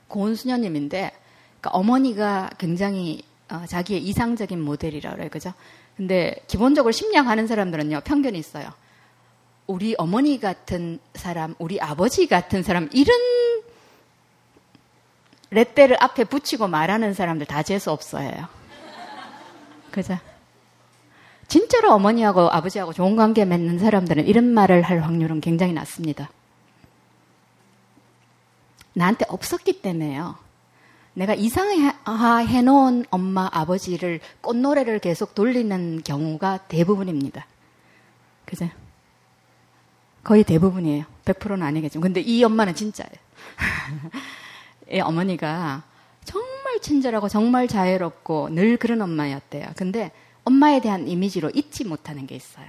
고운 0.08 0.34
수녀님인데 0.34 1.12
그러니까 1.60 1.70
어머니가 1.70 2.50
굉장히 2.58 3.22
어, 3.50 3.64
자기의 3.66 4.02
이상적인 4.02 4.60
모델이라 4.60 5.12
그래요, 5.12 5.28
그죠? 5.30 5.52
근데 5.96 6.34
기본적으로 6.46 6.90
심리학하는 6.92 7.46
사람들은요 7.46 8.00
편견이 8.04 8.38
있어요. 8.38 8.72
우리 9.66 9.94
어머니 9.98 10.40
같은 10.40 10.98
사람, 11.14 11.54
우리 11.58 11.80
아버지 11.80 12.26
같은 12.26 12.62
사람, 12.62 12.88
이런 12.92 13.16
레떼를 15.50 15.96
앞에 16.00 16.24
붙이고 16.24 16.66
말하는 16.66 17.14
사람들 17.14 17.46
다 17.46 17.62
재수 17.62 17.90
없어요. 17.90 18.48
그죠? 19.90 20.18
진짜로 21.46 21.92
어머니하고 21.92 22.50
아버지하고 22.50 22.94
좋은 22.94 23.14
관계 23.14 23.44
맺는 23.44 23.78
사람들은 23.78 24.26
이런 24.26 24.44
말을 24.46 24.82
할 24.82 25.00
확률은 25.00 25.40
굉장히 25.42 25.74
낮습니다. 25.74 26.30
나한테 28.94 29.24
없었기 29.28 29.80
때문에요. 29.82 30.36
내가 31.14 31.34
이상해 31.34 32.62
놓은 32.62 33.04
엄마, 33.10 33.48
아버지를 33.52 34.20
꽃노래를 34.40 34.98
계속 34.98 35.34
돌리는 35.34 36.02
경우가 36.04 36.58
대부분입니다. 36.68 37.46
그죠? 38.46 38.68
거의 40.24 40.44
대부분이에요. 40.44 41.04
100%는 41.24 41.62
아니겠지만. 41.62 42.02
근데 42.02 42.20
이 42.20 42.42
엄마는 42.44 42.74
진짜예요. 42.74 43.12
이 44.90 45.00
어머니가 45.00 45.82
정말 46.24 46.80
친절하고 46.80 47.28
정말 47.28 47.68
자애롭고 47.68 48.50
늘 48.50 48.76
그런 48.76 49.02
엄마였대요. 49.02 49.70
근데 49.76 50.12
엄마에 50.44 50.80
대한 50.80 51.08
이미지로 51.08 51.50
잊지 51.50 51.84
못하는 51.84 52.26
게 52.26 52.34
있어요. 52.34 52.66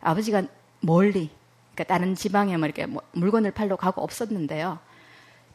아버지가 0.00 0.42
멀리 0.80 1.30
그러니까 1.74 1.84
다른 1.84 2.14
지방에 2.14 2.56
뭐 2.56 2.66
이렇게 2.66 2.86
뭐 2.86 3.02
물건을 3.12 3.52
팔러 3.52 3.76
가고 3.76 4.02
없었는데요. 4.02 4.78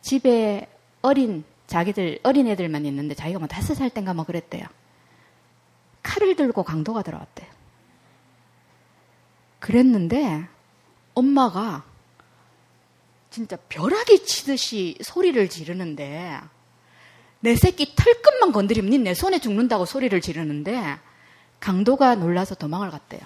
집에 0.01 0.67
어린 1.01 1.43
자기들 1.67 2.19
어린 2.23 2.47
애들만 2.47 2.85
있는데 2.85 3.13
자기가 3.13 3.39
뭐 3.39 3.47
다섯 3.47 3.75
살 3.75 3.89
땐가 3.89 4.13
뭐 4.13 4.25
그랬대요. 4.25 4.65
칼을 6.03 6.35
들고 6.35 6.63
강도가 6.63 7.01
들어왔대요. 7.01 7.47
그랬는데 9.59 10.47
엄마가 11.13 11.83
진짜 13.29 13.57
벼락이 13.69 14.23
치듯이 14.23 14.97
소리를 15.01 15.49
지르는데 15.49 16.39
내 17.39 17.55
새끼 17.55 17.93
털끝만 17.95 18.51
건드리면 18.51 19.03
내 19.03 19.13
손에 19.13 19.39
죽는다고 19.39 19.85
소리를 19.85 20.19
지르는데 20.21 20.97
강도가 21.59 22.15
놀라서 22.15 22.55
도망을 22.55 22.89
갔대요. 22.91 23.21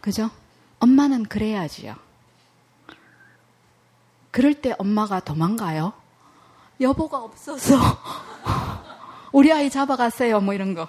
그죠? 0.00 0.30
엄마는 0.78 1.24
그래야지요. 1.24 2.05
그럴 4.36 4.52
때 4.52 4.74
엄마가 4.76 5.20
도망가요? 5.20 5.94
여보가 6.78 7.22
없어서 7.22 7.74
우리 9.32 9.50
아이 9.50 9.70
잡아갔어요. 9.70 10.42
뭐 10.42 10.52
이런 10.52 10.74
거. 10.74 10.86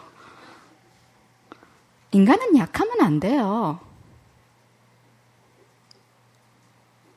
인간은 2.11 2.57
약하면 2.57 2.99
안 2.99 3.21
돼요. 3.21 3.79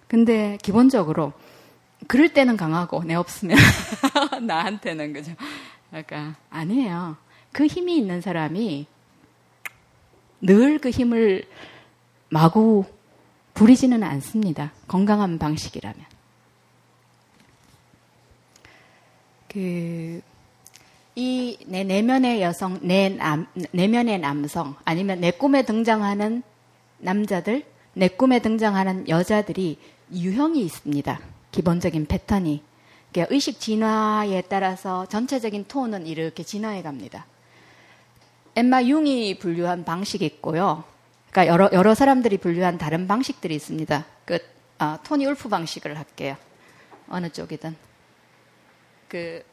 근데 0.06 0.56
기본적으로 0.62 1.32
그럴 2.06 2.32
때는 2.32 2.56
강하고 2.56 3.02
내 3.02 3.16
없으면 3.16 3.56
나한테는 4.46 5.12
그죠. 5.12 5.32
그러니까 5.88 6.36
아니에요. 6.48 7.16
그 7.50 7.66
힘이 7.66 7.96
있는 7.96 8.20
사람이 8.20 8.86
늘 10.42 10.78
그 10.78 10.90
힘을 10.90 11.48
마구 12.28 12.84
부리지는 13.54 14.04
않습니다. 14.04 14.70
건강한 14.86 15.36
방식이라면. 15.36 16.09
그, 19.50 20.20
이내 21.16 21.82
내면의 21.84 22.40
여성, 22.40 22.78
내 22.82 23.08
남, 23.08 23.46
내면의 23.72 24.20
남성, 24.20 24.76
아니면 24.84 25.20
내 25.20 25.32
꿈에 25.32 25.62
등장하는 25.62 26.42
남자들, 26.98 27.64
내 27.94 28.08
꿈에 28.08 28.38
등장하는 28.38 29.08
여자들이 29.08 29.78
유형이 30.12 30.60
있습니다. 30.62 31.20
기본적인 31.50 32.06
패턴이. 32.06 32.62
그러니까 33.12 33.34
의식 33.34 33.58
진화에 33.58 34.42
따라서 34.42 35.06
전체적인 35.06 35.64
톤은 35.66 36.06
이렇게 36.06 36.44
진화해 36.44 36.82
갑니다. 36.82 37.26
엠마 38.54 38.82
융이 38.84 39.38
분류한 39.38 39.84
방식이 39.84 40.24
있고요. 40.24 40.84
그러니까 41.30 41.52
여러, 41.52 41.68
여러 41.72 41.94
사람들이 41.94 42.38
분류한 42.38 42.78
다른 42.78 43.08
방식들이 43.08 43.54
있습니다. 43.56 44.06
그, 44.24 44.38
아, 44.78 44.98
토니 45.02 45.26
울프 45.26 45.48
방식을 45.48 45.98
할게요. 45.98 46.36
어느 47.08 47.28
쪽이든. 47.30 47.89
그, 49.10 49.44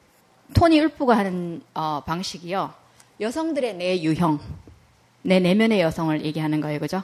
토니 0.53 0.79
울프가 0.79 1.17
하는 1.17 1.63
어, 1.73 2.03
방식이요. 2.05 2.71
여성들의 3.19 3.75
내 3.77 4.01
유형, 4.03 4.39
내 5.23 5.39
내면의 5.39 5.81
여성을 5.81 6.23
얘기하는 6.23 6.61
거예요. 6.61 6.79
그죠? 6.79 7.01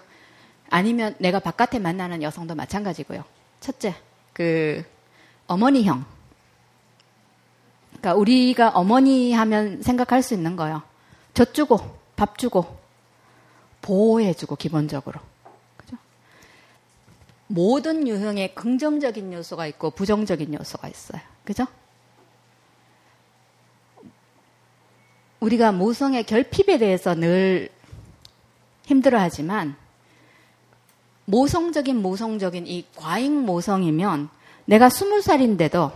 아니면 0.70 1.16
내가 1.18 1.40
바깥에 1.40 1.80
만나는 1.80 2.22
여성도 2.22 2.54
마찬가지고요. 2.54 3.24
첫째, 3.60 3.96
그, 4.34 4.86
어머니형. 5.48 6.06
그러니까 7.90 8.14
우리가 8.14 8.70
어머니 8.70 9.34
하면 9.34 9.82
생각할 9.82 10.22
수 10.22 10.36
있는 10.36 10.56
거요. 10.56 10.84
젖 11.34 11.56
주고, 11.56 11.80
밥 12.16 12.38
주고, 12.38 12.78
보호해주고, 13.82 14.58
기본적으로. 14.58 15.20
그죠? 15.76 15.98
모든 17.48 18.08
유형에 18.08 18.50
긍정적인 18.50 19.34
요소가 19.34 19.66
있고, 19.66 19.90
부정적인 19.90 20.54
요소가 20.54 20.88
있어요. 20.88 21.20
그죠? 21.44 21.66
우리가 25.44 25.74
모성의 25.74 26.24
결핍에 26.24 26.78
대해서 26.78 27.16
늘 27.16 27.70
힘들어 28.86 29.20
하지만, 29.20 29.76
모성적인 31.26 32.02
모성적인 32.02 32.66
이 32.68 32.86
과잉 32.96 33.46
모성이면 33.46 34.30
내가 34.66 34.90
스물 34.90 35.22
살인데도 35.22 35.92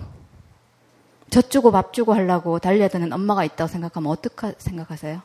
젖 1.30 1.50
주고 1.50 1.72
밥 1.72 1.94
주고 1.94 2.14
하려고 2.14 2.60
달려드는 2.60 3.12
엄마가 3.12 3.44
있다고 3.44 3.68
생각하면 3.68 4.12
어떻게 4.12 4.54
생각하세요? 4.58 5.22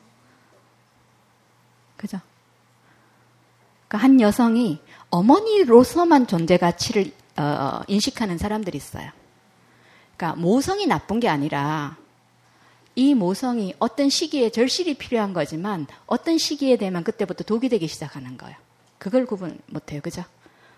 그죠? 1.96 2.18
그러니까 3.86 4.04
한 4.04 4.20
여성이 4.20 4.80
어머니로서만 5.10 6.26
존재 6.26 6.56
가치를 6.56 7.12
어, 7.36 7.80
인식하는 7.86 8.38
사람들이 8.38 8.76
있어요. 8.76 9.10
그러니까 10.16 10.40
모성이 10.40 10.86
나쁜 10.86 11.20
게 11.20 11.28
아니라 11.28 11.96
이 12.94 13.14
모성이 13.14 13.74
어떤 13.78 14.10
시기에 14.10 14.50
절실히 14.50 14.94
필요한 14.94 15.32
거지만 15.32 15.86
어떤 16.06 16.38
시기에 16.38 16.76
되면 16.76 17.04
그때부터 17.04 17.44
독이 17.44 17.68
되기 17.68 17.86
시작하는 17.86 18.36
거예요. 18.36 18.56
그걸 18.98 19.26
구분 19.26 19.58
못해요. 19.66 20.00
그죠? 20.00 20.24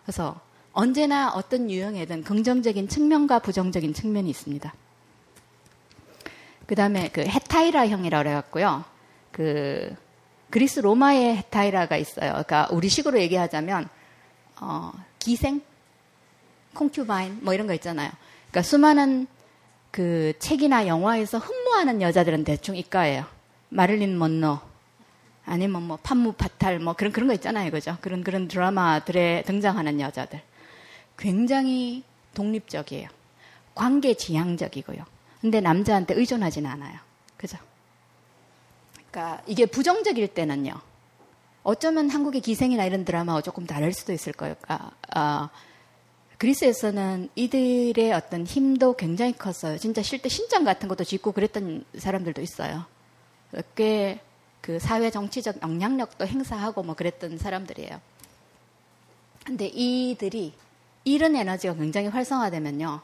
그래서 0.04 0.40
언제나 0.72 1.32
어떤 1.32 1.70
유형에든 1.70 2.24
긍정적인 2.24 2.88
측면과 2.88 3.40
부정적인 3.40 3.94
측면이 3.94 4.30
있습니다. 4.30 4.74
그 6.66 6.74
다음에 6.74 7.08
그 7.10 7.20
헤타이라형이라고 7.20 8.22
그래갖고요. 8.22 8.84
그 9.30 9.94
그리스 10.50 10.80
로마의 10.80 11.36
헤타이라가 11.38 11.96
있어요. 11.96 12.30
그러니까 12.30 12.68
우리식으로 12.70 13.20
얘기하자면 13.20 13.88
어, 14.60 14.92
기생, 15.18 15.60
콩큐바인 16.74 17.40
뭐 17.42 17.54
이런 17.54 17.66
거 17.66 17.74
있잖아요. 17.74 18.10
그러니까 18.50 18.62
수많은 18.62 19.26
그 19.94 20.32
책이나 20.40 20.88
영화에서 20.88 21.38
흠모하는 21.38 22.02
여자들은 22.02 22.42
대충 22.42 22.74
이과예요. 22.74 23.26
마릴린 23.68 24.18
먼로, 24.18 24.58
아니면 25.46 25.84
뭐 25.84 25.98
판무 26.02 26.32
파탈 26.32 26.80
뭐 26.80 26.94
그런 26.94 27.12
그런 27.12 27.28
거 27.28 27.34
있잖아요, 27.34 27.70
그죠? 27.70 27.96
그런 28.00 28.24
그런 28.24 28.48
드라마들에 28.48 29.44
등장하는 29.46 30.00
여자들 30.00 30.42
굉장히 31.16 32.02
독립적이에요. 32.34 33.08
관계 33.76 34.14
지향적이고요. 34.14 35.04
근데 35.40 35.60
남자한테 35.60 36.14
의존하지는 36.14 36.68
않아요, 36.68 36.98
그죠? 37.36 37.56
그러니까 39.12 39.44
이게 39.46 39.64
부정적일 39.64 40.26
때는요. 40.26 40.72
어쩌면 41.62 42.10
한국의 42.10 42.40
기생이나 42.40 42.84
이런 42.84 43.04
드라마와 43.04 43.42
조금 43.42 43.64
다를 43.64 43.92
수도 43.92 44.12
있을 44.12 44.32
거예요. 44.32 44.56
그러니까, 44.60 44.90
어, 45.14 45.48
그리스에서는 46.38 47.30
이들의 47.34 48.12
어떤 48.12 48.44
힘도 48.44 48.94
굉장히 48.94 49.32
컸어요. 49.32 49.78
진짜 49.78 50.02
실제 50.02 50.28
신장 50.28 50.64
같은 50.64 50.88
것도 50.88 51.04
짓고 51.04 51.32
그랬던 51.32 51.84
사람들도 51.96 52.42
있어요. 52.42 52.84
꽤 53.76 54.20
그 54.64 54.78
사회 54.78 55.10
정치적 55.10 55.60
영향력도 55.60 56.26
행사하고 56.26 56.82
뭐 56.82 56.94
그랬던 56.94 57.36
사람들이에요. 57.36 58.00
근데 59.44 59.66
이들이 59.66 60.54
이런 61.04 61.36
에너지가 61.36 61.74
굉장히 61.74 62.08
활성화되면요. 62.08 63.02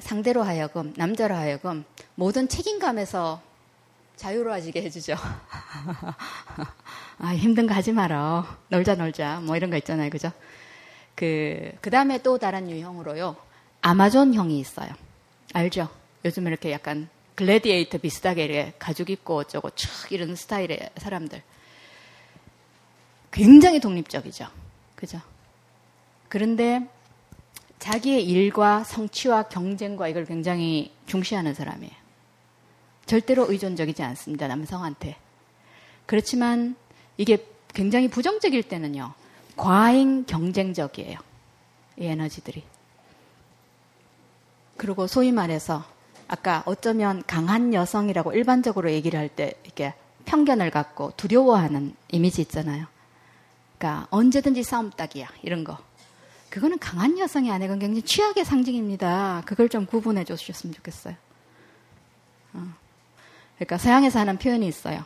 상대로 0.00 0.42
하여금, 0.42 0.92
남자로 0.94 1.34
하여금 1.34 1.86
모든 2.16 2.48
책임감에서 2.48 3.40
자유로워지게 4.16 4.82
해주죠. 4.82 5.16
아, 7.18 7.34
힘든 7.34 7.66
거 7.66 7.72
하지 7.72 7.92
마라. 7.92 8.58
놀자, 8.68 8.96
놀자. 8.96 9.40
뭐 9.40 9.56
이런 9.56 9.70
거 9.70 9.78
있잖아요. 9.78 10.10
그죠? 10.10 10.32
그, 11.14 11.72
그 11.80 11.90
다음에 11.90 12.22
또 12.22 12.38
다른 12.38 12.70
유형으로요. 12.70 13.36
아마존형이 13.80 14.58
있어요. 14.58 14.88
알죠? 15.52 15.88
요즘 16.24 16.46
이렇게 16.46 16.72
약간 16.72 17.08
글래디에이터 17.34 17.98
비슷하게 17.98 18.44
이렇게 18.44 18.72
가죽 18.78 19.10
입고 19.10 19.36
어쩌고 19.36 19.70
촥 19.70 20.12
이런 20.12 20.34
스타일의 20.36 20.90
사람들. 20.96 21.42
굉장히 23.30 23.80
독립적이죠. 23.80 24.46
그죠? 24.94 25.20
그런데 26.28 26.88
자기의 27.78 28.24
일과 28.24 28.82
성취와 28.84 29.44
경쟁과 29.44 30.08
이걸 30.08 30.24
굉장히 30.24 30.92
중시하는 31.06 31.54
사람이에요. 31.54 31.92
절대로 33.06 33.50
의존적이지 33.50 34.02
않습니다. 34.02 34.48
남성한테. 34.48 35.16
그렇지만 36.06 36.76
이게 37.16 37.44
굉장히 37.74 38.08
부정적일 38.08 38.62
때는요. 38.62 39.12
과잉 39.56 40.24
경쟁적이에요. 40.24 41.18
이 41.98 42.06
에너지들이. 42.06 42.64
그리고 44.76 45.06
소위 45.06 45.30
말해서 45.32 45.84
아까 46.26 46.62
어쩌면 46.66 47.22
강한 47.26 47.74
여성이라고 47.74 48.32
일반적으로 48.32 48.90
얘기를 48.90 49.18
할 49.18 49.28
때 49.28 49.54
이렇게 49.64 49.94
편견을 50.24 50.70
갖고 50.70 51.12
두려워하는 51.16 51.94
이미지 52.10 52.40
있잖아요. 52.42 52.86
그러니까 53.78 54.06
언제든지 54.10 54.62
싸움 54.62 54.90
딱이야 54.90 55.28
이런 55.42 55.64
거. 55.64 55.78
그거는 56.50 56.78
강한 56.78 57.18
여성이 57.18 57.50
아니고 57.50 57.78
굉장히 57.78 58.02
취약의 58.02 58.44
상징입니다. 58.44 59.42
그걸 59.44 59.68
좀 59.68 59.86
구분해 59.86 60.24
주셨으면 60.24 60.72
좋겠어요. 60.74 61.14
어. 62.54 62.66
그러니까 63.56 63.78
서양에서 63.78 64.20
하는 64.20 64.38
표현이 64.38 64.66
있어요. 64.66 65.04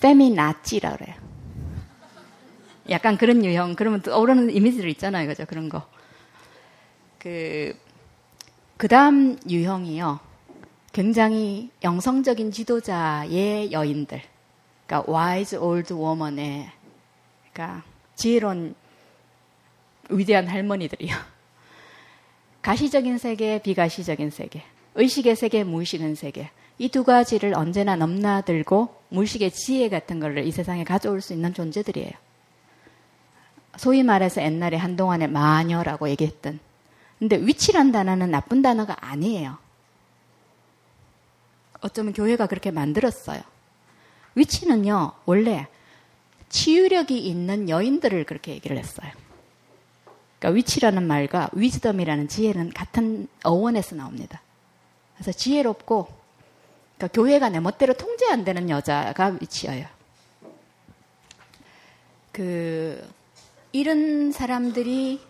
페미나찌라 0.00 0.96
그래요. 0.96 1.25
약간 2.90 3.16
그런 3.16 3.44
유형, 3.44 3.74
그러면 3.74 4.00
떠오르는 4.02 4.50
이미지들 4.50 4.88
있잖아요. 4.90 5.26
그죠? 5.28 5.44
그런 5.46 5.68
거. 5.68 5.86
그, 7.18 7.76
그 8.76 8.88
다음 8.88 9.38
유형이요. 9.48 10.20
굉장히 10.92 11.70
영성적인 11.82 12.52
지도자의 12.52 13.72
여인들. 13.72 14.22
그러니까 14.86 15.12
wise 15.12 15.58
old 15.58 15.92
woman의, 15.92 16.70
그러니까 17.52 17.82
지혜로운 18.14 18.74
위대한 20.10 20.46
할머니들이요. 20.46 21.14
가시적인 22.62 23.18
세계, 23.18 23.60
비가시적인 23.60 24.30
세계. 24.30 24.62
의식의 24.94 25.36
세계, 25.36 25.64
무의식의 25.64 26.16
세계. 26.16 26.50
이 26.78 26.88
두 26.88 27.04
가지를 27.04 27.54
언제나 27.54 27.96
넘나들고 27.96 28.94
무의식의 29.08 29.50
지혜 29.52 29.88
같은 29.88 30.20
걸이 30.20 30.50
세상에 30.50 30.84
가져올 30.84 31.20
수 31.20 31.32
있는 31.32 31.54
존재들이에요. 31.54 32.25
소위 33.78 34.02
말해서 34.02 34.42
옛날에 34.42 34.76
한동안에 34.76 35.26
마녀라고 35.26 36.08
얘기했던. 36.10 36.58
근데 37.18 37.36
위치란 37.36 37.92
단어는 37.92 38.30
나쁜 38.30 38.62
단어가 38.62 38.96
아니에요. 39.00 39.58
어쩌면 41.80 42.12
교회가 42.12 42.46
그렇게 42.46 42.70
만들었어요. 42.70 43.40
위치는요, 44.34 45.12
원래 45.24 45.66
치유력이 46.48 47.18
있는 47.18 47.68
여인들을 47.68 48.24
그렇게 48.24 48.52
얘기를 48.52 48.76
했어요. 48.76 49.10
그러니까 50.38 50.56
위치라는 50.56 51.06
말과 51.06 51.48
위즈덤이라는 51.52 52.28
지혜는 52.28 52.70
같은 52.70 53.28
어원에서 53.42 53.96
나옵니다. 53.96 54.40
그래서 55.14 55.32
지혜롭고 55.32 56.08
그러니까 56.96 57.20
교회가 57.20 57.48
내 57.48 57.60
멋대로 57.60 57.94
통제 57.94 58.26
안 58.30 58.44
되는 58.44 58.68
여자가 58.68 59.36
위치예요. 59.40 59.86
그 62.32 63.02
이런 63.76 64.32
사람들이 64.32 65.20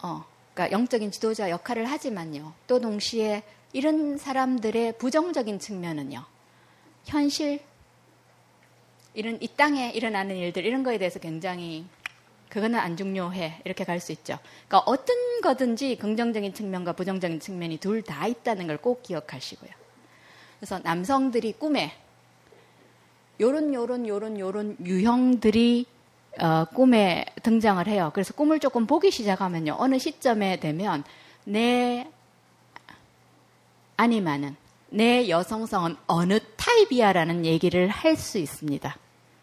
어, 0.00 0.24
그러니까 0.52 0.70
영적인 0.76 1.10
지도자 1.10 1.50
역할을 1.50 1.86
하지만요. 1.86 2.52
또 2.68 2.78
동시에 2.80 3.42
이런 3.72 4.16
사람들의 4.16 4.98
부정적인 4.98 5.58
측면은요. 5.58 6.24
현실 7.06 7.60
이런 9.14 9.36
이 9.42 9.48
땅에 9.48 9.90
일어나는 9.90 10.36
일들 10.36 10.64
이런 10.64 10.84
거에 10.84 10.96
대해서 10.96 11.18
굉장히 11.18 11.84
그거는 12.50 12.78
안 12.78 12.96
중요해 12.96 13.62
이렇게 13.64 13.82
갈 13.82 13.98
수 13.98 14.12
있죠. 14.12 14.38
그러니까 14.68 14.88
어떤 14.88 15.40
거든지 15.40 15.96
긍정적인 15.96 16.54
측면과 16.54 16.92
부정적인 16.92 17.40
측면이 17.40 17.78
둘 17.78 18.02
다 18.02 18.28
있다는 18.28 18.68
걸 18.68 18.78
꼭 18.78 19.02
기억하시고요. 19.02 19.70
그래서 20.60 20.78
남성들이 20.84 21.54
꿈에 21.54 21.92
요런 23.40 23.74
요런 23.74 24.06
요런 24.06 24.38
요런 24.38 24.76
유형들이 24.84 25.86
어, 26.40 26.64
꿈에 26.64 27.24
등장을 27.42 27.86
해요. 27.86 28.10
그래서 28.14 28.32
꿈을 28.34 28.58
조금 28.58 28.86
보기 28.86 29.10
시작하면요. 29.10 29.76
어느 29.78 29.98
시점에 29.98 30.58
되면 30.58 31.04
내 31.44 32.08
아니마는 33.96 34.56
내 34.90 35.28
여성성은 35.28 35.96
어느 36.06 36.38
타입이야라는 36.56 37.44
얘기를 37.46 37.88
할 37.88 38.16
수 38.16 38.38
있습니다. 38.38 38.96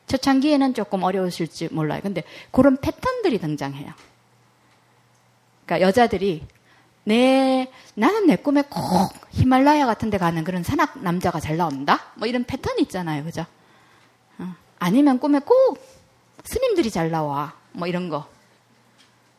초창기에는 0.08 0.74
조금 0.74 1.04
어려우실지 1.04 1.70
몰라요. 1.72 2.02
근데 2.04 2.24
그런 2.52 2.76
패턴들이 2.78 3.40
등장해요. 3.40 3.94
그러니까 5.66 5.88
여자들이 5.88 6.46
내 7.06 7.72
나는 7.96 8.28
내 8.28 8.36
꿈에 8.36 8.62
꼭 8.64 9.14
히말라야 9.32 9.86
같은 9.86 10.10
데 10.10 10.18
가는 10.18 10.44
그런 10.44 10.64
산악 10.64 11.02
남자가 11.02 11.40
잘 11.40 11.56
나온다? 11.58 12.00
뭐 12.16 12.28
이런 12.28 12.44
패턴 12.44 12.78
있잖아요. 12.80 13.24
그죠? 13.24 13.46
어. 14.82 14.86
아니면 14.86 15.20
꿈에 15.20 15.40
꼭 15.40 15.80
스님들이 16.44 16.90
잘 16.90 17.12
나와. 17.12 17.54
뭐 17.74 17.88
이런 17.88 18.10
거. 18.10 18.28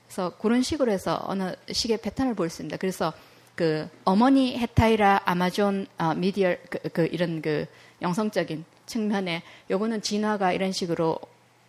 그래서 0.06 0.36
그런 0.38 0.62
식으로 0.62 0.92
해서 0.92 1.20
어느 1.24 1.54
식의 1.70 1.98
패턴을 1.98 2.34
볼 2.34 2.48
수 2.48 2.54
있습니다. 2.56 2.76
그래서 2.78 3.12
그 3.54 3.88
어머니 4.04 4.56
헤타이라 4.58 5.22
아마존 5.24 5.86
어, 5.98 6.14
미디어 6.14 6.56
그, 6.70 6.78
그 6.90 7.06
이런 7.12 7.42
그 7.42 7.66
영성적인 8.00 8.64
측면에 8.86 9.42
요거는 9.70 10.02
진화가 10.02 10.52
이런 10.52 10.72
식으로 10.72 11.18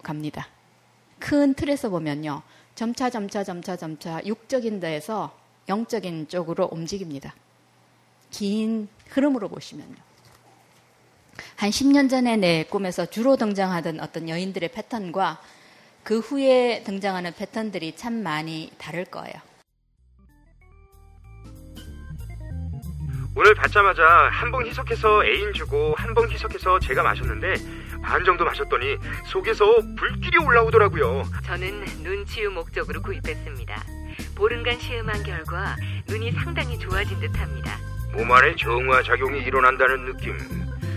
갑니다. 0.01 0.47
큰 1.19 1.53
틀에서 1.53 1.89
보면요. 1.89 2.41
점차 2.76 3.09
점차 3.09 3.43
점차 3.43 3.76
점차 3.76 4.21
육적인 4.26 4.80
데에서 4.80 5.36
영적인 5.69 6.28
쪽으로 6.28 6.69
움직입니다. 6.71 7.34
긴 8.32 8.88
흐름으로 9.09 9.47
보시면요. 9.49 9.95
한 11.55 11.69
10년 11.69 12.09
전에 12.09 12.38
내 12.38 12.63
꿈에서 12.63 13.05
주로 13.05 13.36
등장하던 13.36 13.99
어떤 13.99 14.29
여인들의 14.29 14.69
패턴과 14.69 15.41
그 16.03 16.19
후에 16.19 16.84
등장하는 16.84 17.34
패턴들이 17.34 17.95
참 17.95 18.21
많이 18.23 18.71
다를 18.77 19.05
거예요. 19.05 19.34
오늘 23.36 23.55
받자마자 23.55 24.03
한봉 24.31 24.67
희석해서 24.67 25.25
애인 25.25 25.53
주고 25.53 25.95
한봉 25.97 26.29
희석해서 26.29 26.79
제가 26.79 27.01
마셨는데 27.01 27.55
반 28.03 28.23
정도 28.23 28.45
마셨더니 28.45 28.97
속에서 29.25 29.65
불길이 29.97 30.38
올라오더라고요. 30.38 31.23
저는 31.45 31.84
눈치유 32.03 32.51
목적으로 32.51 33.01
구입했습니다. 33.01 33.84
보름간 34.36 34.79
시음한 34.79 35.23
결과 35.23 35.75
눈이 36.07 36.31
상당히 36.34 36.77
좋아진 36.77 37.19
듯합니다. 37.19 37.79
몸 38.11 38.31
안에 38.31 38.55
정화 38.55 39.01
작용이 39.01 39.41
일어난다는 39.41 40.05
느낌 40.05 40.38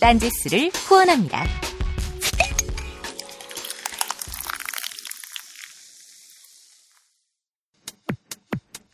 딴지스를 0.00 0.70
후원합니다. 0.74 1.44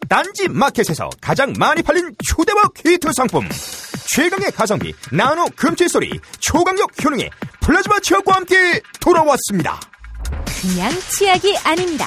딴지 0.09 0.49
마켓에서 0.49 1.11
가장 1.21 1.53
많이 1.59 1.83
팔린 1.83 2.15
초대박 2.29 2.73
히트 2.85 3.09
상품 3.17 3.49
최강의 4.15 4.53
가성비 4.53 4.95
나노 5.11 5.47
금칫솔이 5.57 6.21
초강력 6.39 6.93
효능의 7.05 7.31
플라즈마 7.61 7.99
치약과 8.01 8.35
함께 8.37 8.81
돌아왔습니다. 9.01 9.81
그냥 10.61 10.93
치약이 11.11 11.57
아닙니다. 11.59 12.07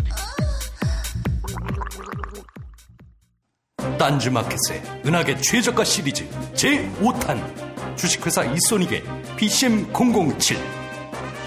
딴지 3.97 4.29
마켓의 4.29 4.81
은하계 5.05 5.37
최저가 5.37 5.83
시리즈 5.83 6.27
제5탄 6.53 7.97
주식회사 7.97 8.43
이소닉의 8.43 9.03
PCM007 9.37 10.57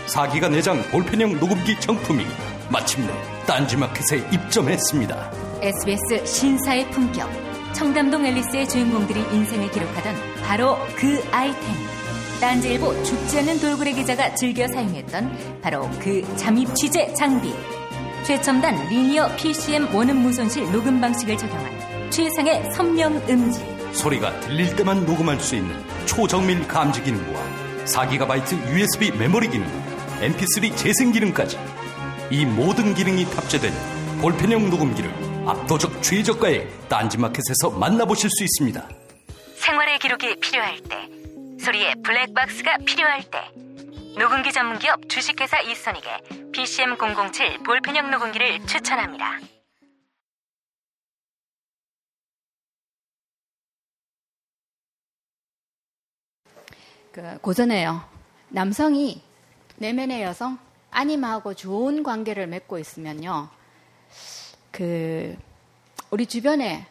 4기가 0.06 0.50
내장 0.50 0.82
볼펜형 0.90 1.38
녹음기 1.40 1.80
정품이 1.80 2.24
마침내 2.70 3.12
딴지마켓에 3.46 4.28
입점했습니다. 4.32 5.32
SBS 5.62 6.26
신사의 6.26 6.90
품격. 6.90 7.28
청담동 7.72 8.24
앨리스의 8.24 8.68
주인공들이 8.68 9.20
인생을 9.20 9.70
기록하던 9.70 10.14
바로 10.42 10.78
그 10.96 11.22
아이템. 11.32 11.62
딴지일보 12.40 13.02
죽지 13.02 13.38
않는 13.38 13.60
돌고래 13.60 13.92
기자가 13.92 14.34
즐겨 14.34 14.68
사용했던 14.68 15.60
바로 15.62 15.88
그 16.00 16.22
잠입 16.36 16.74
취재 16.74 17.12
장비. 17.14 17.54
최첨단 18.24 18.74
리니어 18.88 19.36
PCM 19.36 19.94
원음 19.94 20.18
무손실 20.18 20.70
녹음 20.70 21.00
방식을 21.00 21.36
적용한 21.36 21.93
최상의 22.14 22.72
선명 22.72 23.16
음질. 23.28 23.92
소리가 23.92 24.38
들릴 24.38 24.76
때만 24.76 25.04
녹음할 25.04 25.40
수 25.40 25.56
있는 25.56 25.74
초정밀 26.06 26.68
감지 26.68 27.02
기능과 27.02 27.40
4GB 27.86 28.68
USB 28.68 29.10
메모리 29.18 29.48
기능, 29.48 29.66
MP3 30.20 30.76
재생 30.76 31.10
기능까지 31.10 31.58
이 32.30 32.46
모든 32.46 32.94
기능이 32.94 33.24
탑재된 33.24 33.72
볼펜형 34.20 34.70
녹음기를 34.70 35.10
압도적 35.44 36.04
최저가에 36.04 36.68
딴지마켓에서 36.88 37.70
만나보실 37.70 38.30
수 38.30 38.44
있습니다. 38.44 38.88
생활의 39.56 39.98
기록이 39.98 40.36
필요할 40.36 40.78
때, 40.88 41.08
소리의 41.64 41.96
블랙박스가 42.04 42.76
필요할 42.86 43.24
때, 43.24 43.40
녹음기 44.16 44.52
전문기업 44.52 45.08
주식회사 45.08 45.60
이소닉의 45.62 46.52
PCM007 46.52 47.64
볼펜형 47.64 48.12
녹음기를 48.12 48.64
추천합니다. 48.66 49.40
그 57.14 57.38
고전에요. 57.42 58.02
남성이 58.48 59.22
내면의 59.76 60.22
여성 60.22 60.58
아님하고 60.90 61.54
좋은 61.54 62.02
관계를 62.02 62.48
맺고 62.48 62.80
있으면요. 62.80 63.48
그 64.72 65.36
우리 66.10 66.26
주변에 66.26 66.88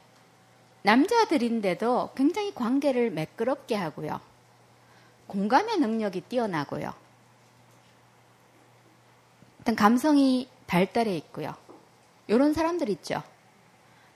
남자들인데도 0.84 2.12
굉장히 2.16 2.56
관계를 2.56 3.12
매끄럽게 3.12 3.76
하고요. 3.76 4.22
공감의 5.28 5.80
능력이 5.80 6.22
뛰어나고요. 6.22 6.94
어떤 9.60 9.76
감성이 9.76 10.48
발달해 10.68 11.18
있고요. 11.18 11.54
이런 12.28 12.54
사람들 12.54 12.88
있죠. 12.92 13.22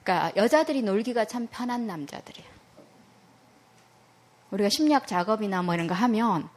그러니까 0.02 0.32
여자들이 0.36 0.80
놀기가 0.80 1.26
참 1.26 1.48
편한 1.50 1.86
남자들이에요. 1.86 2.57
우리가 4.50 4.68
심리학 4.68 5.06
작업이나 5.06 5.62
뭐 5.62 5.74
이런 5.74 5.86
거 5.86 5.94
하면 5.94 6.48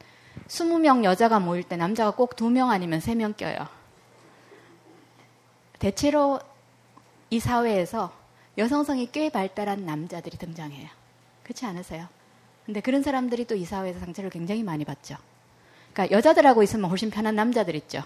20명 0.47 1.03
여자가 1.03 1.39
모일 1.39 1.63
때 1.63 1.75
남자가 1.75 2.11
꼭 2.11 2.35
2명 2.35 2.69
아니면 2.69 2.99
3명 2.99 3.35
껴요. 3.37 3.67
대체로 5.79 6.39
이 7.29 7.39
사회에서 7.39 8.13
여성성이 8.57 9.09
꽤 9.11 9.29
발달한 9.29 9.85
남자들이 9.85 10.37
등장해요. 10.37 10.87
그렇지 11.43 11.65
않으세요? 11.65 12.07
근데 12.65 12.79
그런 12.81 13.01
사람들이 13.01 13.45
또 13.45 13.55
이 13.55 13.65
사회에서 13.65 13.99
상처를 13.99 14.29
굉장히 14.29 14.63
많이 14.63 14.85
받죠. 14.85 15.15
그러니까 15.93 16.15
여자들하고 16.15 16.63
있으면 16.63 16.89
훨씬 16.89 17.09
편한 17.09 17.35
남자들 17.35 17.75
있죠. 17.75 18.03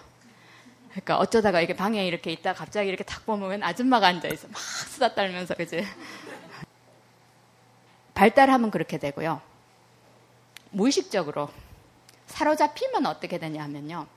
그러니까 0.92 1.18
어쩌다가 1.18 1.60
이렇게 1.60 1.76
방에 1.76 2.08
이렇게 2.08 2.32
있다 2.32 2.54
갑자기 2.54 2.88
이렇게 2.88 3.04
탁 3.04 3.26
보면 3.26 3.62
아줌마가 3.62 4.08
앉아 4.08 4.28
있어. 4.30 4.48
막 4.48 4.58
수다 4.58 5.14
떨면서, 5.14 5.54
그지? 5.56 5.86
발달하면 8.16 8.72
그렇게 8.72 8.98
되고요. 8.98 9.42
무의식적으로 10.76 11.50
사로잡히면 12.28 13.06
어떻게 13.06 13.40
되냐 13.40 13.64
하면요. 13.64 14.08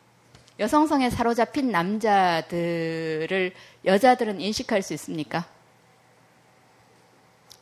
여성성에 0.58 1.08
사로잡힌 1.10 1.70
남자들을 1.70 3.54
여자들은 3.84 4.40
인식할 4.40 4.82
수 4.82 4.92
있습니까? 4.94 5.46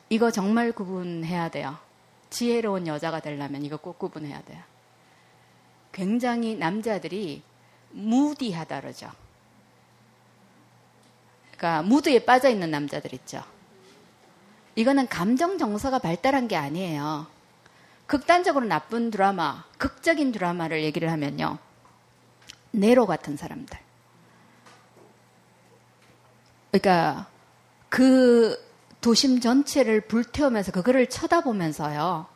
이거 0.09 0.30
정말 0.30 0.72
구분해야 0.72 1.51
돼요. 1.51 1.76
지혜로운 2.30 2.86
여자가 2.86 3.20
되려면 3.20 3.64
이거 3.64 3.76
꼭 3.76 3.99
구분해야 3.99 4.40
돼요. 4.42 4.62
굉장히 5.92 6.55
남자들이 6.55 7.42
무디하다 7.90 8.80
그러죠. 8.80 9.11
그러니까 11.53 11.82
무드에 11.82 12.24
빠져 12.24 12.49
있는 12.49 12.70
남자들 12.70 13.12
있죠. 13.14 13.42
이거는 14.74 15.07
감정 15.09 15.59
정서가 15.59 15.99
발달한 15.99 16.49
게 16.49 16.57
아니에요. 16.57 17.36
극단적으로 18.07 18.66
나쁜 18.66 19.11
드라마, 19.11 19.64
극적인 19.78 20.32
드라마를 20.32 20.82
얘기를 20.84 21.11
하면요. 21.11 21.59
네로 22.70 23.07
같은 23.07 23.36
사람들. 23.36 23.78
그러니까 26.70 27.26
그 27.88 28.62
도심 29.00 29.40
전체를 29.40 30.02
불태우면서 30.02 30.72
그거를 30.72 31.09
쳐다보면서요. 31.09 32.26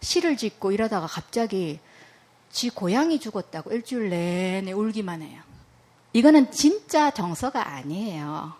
시를 0.00 0.36
짓고 0.36 0.72
이러다가 0.72 1.06
갑자기 1.06 1.80
지 2.50 2.70
고양이 2.70 3.18
죽었다고 3.18 3.72
일주일 3.72 4.10
내내 4.10 4.72
울기만 4.72 5.22
해요. 5.22 5.42
이거는 6.12 6.50
진짜 6.52 7.10
정서가 7.10 7.68
아니에요. 7.68 8.52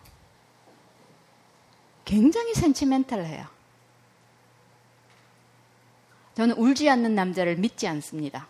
굉장히 2.05 2.55
센치멘탈해요. 2.55 3.54
저는 6.35 6.57
울지 6.57 6.89
않는 6.91 7.15
남자를 7.15 7.57
믿지 7.57 7.87
않습니다. 7.87 8.47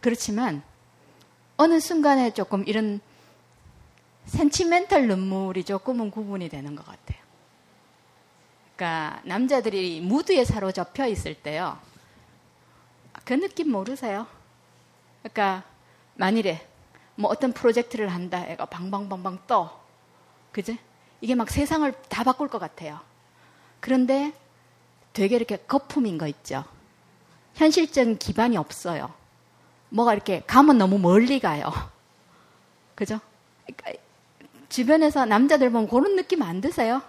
그렇지만 0.00 0.62
어느 1.56 1.80
순간에 1.80 2.32
조금 2.32 2.64
이런 2.66 3.00
센치멘탈 4.26 5.06
눈물이 5.06 5.64
조금은 5.64 6.10
구분이 6.10 6.48
되는 6.48 6.74
것 6.74 6.84
같아요. 6.84 7.20
그러니까 8.74 9.20
남자들이 9.24 10.00
무드에 10.00 10.44
사로잡혀 10.44 11.06
있을 11.06 11.34
때요. 11.34 11.78
그 13.24 13.34
느낌 13.34 13.70
모르세요? 13.70 14.26
그러니까 15.22 15.62
만일에 16.14 16.66
뭐 17.14 17.30
어떤 17.30 17.52
프로젝트를 17.52 18.08
한다 18.08 18.44
애가 18.46 18.66
방방방방 18.66 19.40
떠. 19.46 19.80
그지? 20.50 20.78
이게 21.20 21.34
막 21.34 21.50
세상을 21.50 21.92
다 22.08 22.24
바꿀 22.24 22.48
것 22.48 22.58
같아요. 22.58 22.98
그런데 23.80 24.32
되게 25.12 25.36
이렇게 25.36 25.56
거품인 25.56 26.18
거 26.18 26.26
있죠. 26.26 26.64
현실적인 27.54 28.18
기반이 28.18 28.56
없어요. 28.56 29.12
뭐가 29.90 30.14
이렇게 30.14 30.42
가면 30.46 30.78
너무 30.78 30.98
멀리 30.98 31.38
가요. 31.38 31.70
그죠? 32.94 33.20
그러니까 33.66 34.02
주변에서 34.68 35.26
남자들 35.26 35.70
보면 35.70 35.88
그런 35.88 36.16
느낌 36.16 36.42
안 36.42 36.60
드세요? 36.60 37.02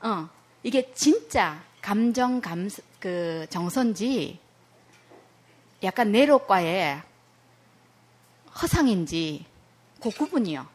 어. 0.00 0.28
이게 0.62 0.92
진짜 0.94 1.60
감정 1.82 2.40
감, 2.40 2.68
그 3.00 3.46
정선지 3.50 4.38
약간 5.82 6.12
내로과의 6.12 7.02
허상인지 8.60 9.44
그 10.00 10.10
구분이요. 10.10 10.66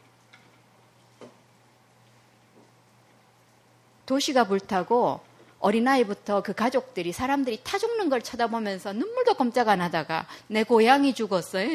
도시가 4.06 4.46
불타고 4.46 5.22
어린아이부터 5.64 6.44
그 6.44 6.54
가족들이 6.54 7.14
사람들이 7.14 7.62
타 7.64 7.78
죽는 7.78 8.10
걸 8.10 8.22
쳐다보면서 8.22 8.92
눈물도 8.92 9.36
꼼짝 9.36 9.70
안 9.70 9.80
하다가 9.80 10.28
내 10.48 10.64
고향이 10.64 11.14
죽었어. 11.14 11.64
요 11.64 11.68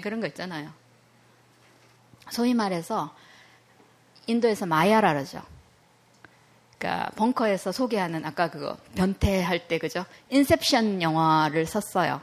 그런 0.00 0.20
거 0.20 0.28
있잖아요. 0.28 0.70
소위 2.30 2.54
말해서 2.54 3.12
인도에서 4.28 4.66
마야라 4.66 5.12
그러죠. 5.12 5.42
그러니까 6.78 7.10
벙커에서 7.16 7.72
소개하는 7.72 8.24
아까 8.24 8.48
그거 8.48 8.76
변태할 8.94 9.66
때 9.66 9.78
그죠? 9.78 10.04
인셉션 10.30 11.02
영화를 11.02 11.66
썼어요. 11.66 12.20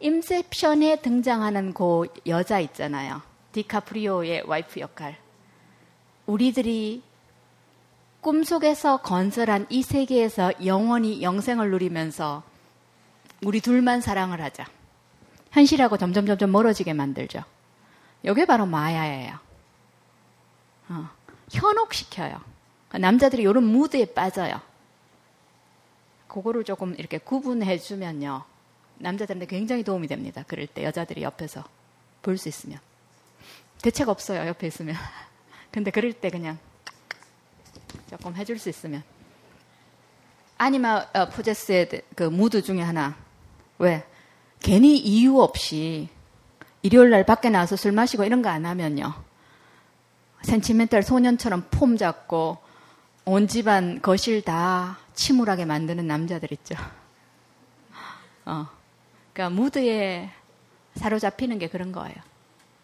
인셉션에 0.00 1.02
등장하는 1.02 1.72
그 1.72 2.08
여자 2.26 2.58
있잖아요. 2.58 3.22
디카프리오의 3.52 4.42
와이프 4.46 4.80
역할. 4.80 5.16
우리들이 6.26 7.02
꿈속에서 8.26 8.96
건설한 9.02 9.68
이 9.70 9.84
세계에서 9.84 10.66
영원히 10.66 11.22
영생을 11.22 11.70
누리면서 11.70 12.42
우리 13.44 13.60
둘만 13.60 14.00
사랑을 14.00 14.40
하자. 14.40 14.66
현실하고 15.52 15.96
점점 15.96 16.26
점점 16.26 16.50
멀어지게 16.50 16.92
만들죠. 16.92 17.44
이게 18.24 18.44
바로 18.44 18.66
마야예요. 18.66 19.38
어, 20.88 21.08
현혹시켜요. 21.52 22.40
남자들이 22.98 23.42
이런 23.42 23.62
무드에 23.62 24.06
빠져요. 24.06 24.60
그거를 26.26 26.64
조금 26.64 26.96
이렇게 26.98 27.18
구분해 27.18 27.78
주면요. 27.78 28.42
남자들한테 28.98 29.46
굉장히 29.46 29.84
도움이 29.84 30.08
됩니다. 30.08 30.42
그럴 30.48 30.66
때 30.66 30.82
여자들이 30.82 31.22
옆에서 31.22 31.62
볼 32.22 32.38
수 32.38 32.48
있으면. 32.48 32.80
대책 33.82 34.08
없어요. 34.08 34.48
옆에 34.48 34.66
있으면. 34.66 34.96
근데 35.70 35.92
그럴 35.92 36.12
때 36.12 36.28
그냥 36.28 36.58
조금 38.16 38.34
해줄 38.36 38.58
수 38.58 38.68
있으면. 38.68 39.02
아니마 40.58 41.06
어, 41.12 41.28
포제스의 41.28 41.88
그 42.14 42.24
무드 42.24 42.62
중에 42.62 42.80
하나. 42.80 43.14
왜? 43.78 44.04
괜히 44.60 44.96
이유 44.96 45.40
없이 45.40 46.08
일요일 46.82 47.10
날 47.10 47.26
밖에 47.26 47.50
나와서 47.50 47.76
술 47.76 47.92
마시고 47.92 48.24
이런 48.24 48.40
거 48.42 48.48
안 48.48 48.64
하면요. 48.64 49.12
센치멘탈 50.42 51.02
소년처럼 51.02 51.68
폼 51.70 51.96
잡고 51.96 52.58
온 53.26 53.48
집안 53.48 54.00
거실 54.00 54.42
다 54.42 54.98
침울하게 55.14 55.64
만드는 55.64 56.06
남자들 56.06 56.52
있죠. 56.52 56.74
어. 58.46 58.66
그러니까 59.32 59.60
무드에 59.60 60.30
사로잡히는 60.94 61.58
게 61.58 61.68
그런 61.68 61.92
거예요. 61.92 62.14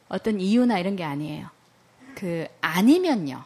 어떤 0.09 0.41
이유나 0.41 0.79
이런 0.79 0.97
게 0.97 1.05
아니에요. 1.05 1.49
그 2.17 2.47
아니면요. 2.61 3.45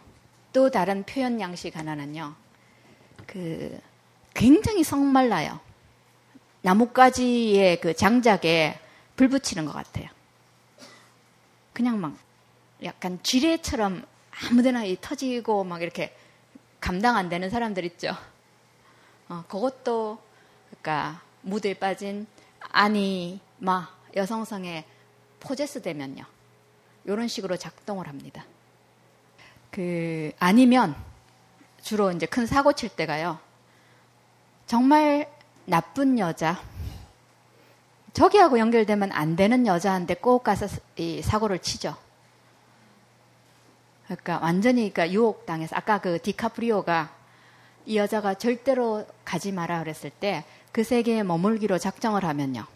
또 0.57 0.71
다른 0.71 1.03
표현 1.03 1.39
양식 1.39 1.77
하나는요. 1.77 2.35
그 3.27 3.79
굉장히 4.33 4.85
성말라요. 4.85 5.61
나뭇가지의 6.63 7.79
그 7.83 7.95
장작에 7.95 8.81
불 9.17 9.29
붙이는 9.29 9.67
것 9.67 9.73
같아요. 9.75 10.09
그냥 11.75 12.01
막 12.01 12.17
약간 12.83 13.19
쥐레처럼 13.23 14.03
아무데나 14.31 14.85
이 14.85 14.97
터지고 14.99 15.63
막 15.65 15.83
이렇게 15.83 16.17
감당 16.81 17.17
안 17.17 17.29
되는 17.29 17.51
사람들 17.51 17.85
있죠. 17.85 18.17
어, 19.29 19.45
그것도 19.49 20.19
그러니까 20.71 21.21
무드에 21.43 21.75
빠진 21.75 22.27
아니마 22.61 23.95
여성성의 24.17 24.87
포제스 25.39 25.83
되면요. 25.83 26.25
이런 27.05 27.29
식으로 27.29 27.59
작동을 27.59 28.09
합니다. 28.09 28.47
그 29.71 30.33
아니면 30.39 30.95
주로 31.83 32.11
이제 32.13 32.27
큰 32.27 32.47
사고 32.47 32.73
칠 32.73 32.89
때가요. 32.89 33.39
정말 34.67 35.31
나쁜 35.65 36.19
여자, 36.19 36.61
저기하고 38.13 38.59
연결되면 38.59 39.13
안 39.13 39.37
되는 39.37 39.67
여자한테 39.67 40.15
꼭 40.15 40.43
가서 40.43 40.67
이 40.97 41.23
사고를 41.23 41.59
치죠. 41.59 41.97
그러니까 44.05 44.39
완전히 44.41 44.93
그러니까 44.93 45.11
유혹당해서 45.13 45.77
아까 45.77 45.99
그 46.01 46.21
디카프리오가 46.23 47.11
이 47.87 47.97
여자가 47.97 48.35
절대로 48.35 49.07
가지 49.25 49.53
마라 49.53 49.81
그랬을 49.81 50.11
때 50.11 50.45
그 50.77 50.85
세계에 50.85 51.23
머물기로 51.23 51.79
작정을 51.79 52.23
하면요. 52.23 52.67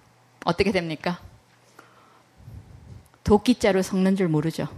어떻게 0.47 0.73
됩니까? 0.73 1.21
도끼자루 3.25 3.83
섞는 3.83 4.17
줄 4.17 4.27
모르죠. 4.27 4.69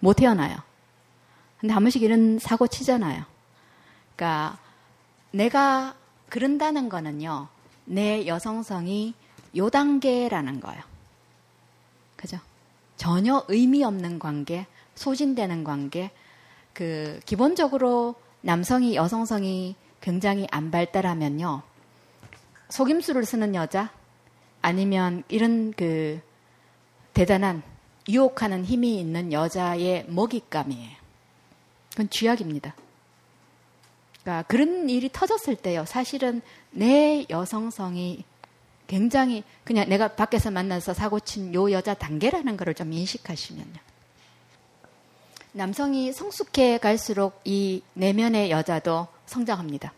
못 0.00 0.14
태어나요. 0.14 0.56
근데 1.64 1.72
한 1.72 1.82
번씩 1.82 2.02
이런 2.02 2.38
사고 2.38 2.66
치잖아요. 2.66 3.24
그러니까 4.14 4.58
내가 5.30 5.94
그런다는 6.28 6.90
거는요. 6.90 7.48
내 7.86 8.26
여성성이 8.26 9.14
요 9.56 9.70
단계라는 9.70 10.60
거예요. 10.60 10.82
그죠? 12.16 12.38
전혀 12.98 13.46
의미 13.48 13.82
없는 13.82 14.18
관계, 14.18 14.66
소진되는 14.94 15.64
관계, 15.64 16.10
그, 16.74 17.18
기본적으로 17.24 18.14
남성이 18.42 18.94
여성성이 18.94 19.74
굉장히 20.02 20.46
안 20.50 20.70
발달하면요. 20.70 21.62
속임수를 22.68 23.24
쓰는 23.24 23.54
여자, 23.54 23.90
아니면 24.60 25.24
이런 25.30 25.72
그, 25.72 26.20
대단한 27.14 27.62
유혹하는 28.06 28.66
힘이 28.66 29.00
있는 29.00 29.32
여자의 29.32 30.04
먹잇감이에요. 30.10 31.03
그건 31.94 32.10
쥐약입니다. 32.10 32.74
그러니까 34.22 34.42
그런 34.48 34.88
일이 34.90 35.08
터졌을 35.12 35.54
때요. 35.54 35.84
사실은 35.84 36.42
내 36.70 37.24
여성성이 37.30 38.24
굉장히 38.86 39.44
그냥 39.64 39.88
내가 39.88 40.08
밖에서 40.08 40.50
만나서 40.50 40.92
사고 40.92 41.20
친 41.20 41.54
요 41.54 41.70
여자 41.70 41.94
단계라는 41.94 42.56
것을 42.56 42.74
좀 42.74 42.92
인식하시면요. 42.92 43.80
남성이 45.52 46.12
성숙해 46.12 46.78
갈수록 46.78 47.40
이 47.44 47.82
내면의 47.94 48.50
여자도 48.50 49.06
성장합니다. 49.26 49.92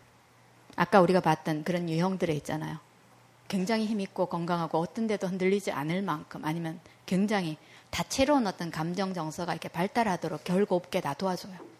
아까 0.75 1.01
우리가 1.01 1.19
봤던 1.19 1.63
그런 1.63 1.89
유형들에 1.89 2.31
있잖아요. 2.35 2.77
굉장히 3.47 3.87
힘있고 3.87 4.27
건강하고 4.27 4.77
어떤 4.77 5.07
데도 5.07 5.27
흔들리지 5.27 5.71
않을 5.71 6.03
만큼 6.03 6.45
아니면 6.45 6.79
굉장히 7.05 7.57
다채로운 7.89 8.45
어떤 8.45 8.69
감정 8.69 9.13
정서가 9.13 9.53
이렇게 9.53 9.69
발달하도록 9.69 10.43
결곱게 10.43 11.01
다 11.01 11.13
도와줘요. 11.13 11.76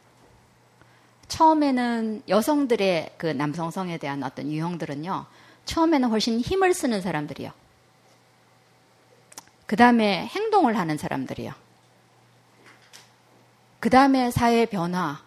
처음에는 1.28 2.24
여성들의 2.28 3.16
그 3.18 3.28
남성성에 3.28 3.98
대한 3.98 4.24
어떤 4.24 4.52
유형들은요. 4.52 5.26
처음에는 5.66 6.10
훨씬 6.10 6.40
힘을 6.40 6.74
쓰는 6.74 7.02
사람들이요. 7.02 7.52
그 9.66 9.76
다음에 9.76 10.26
행동을 10.28 10.78
하는 10.78 10.98
사람들이요. 10.98 11.52
그 13.80 13.90
다음에 13.90 14.32
사회 14.32 14.66
변화, 14.66 15.22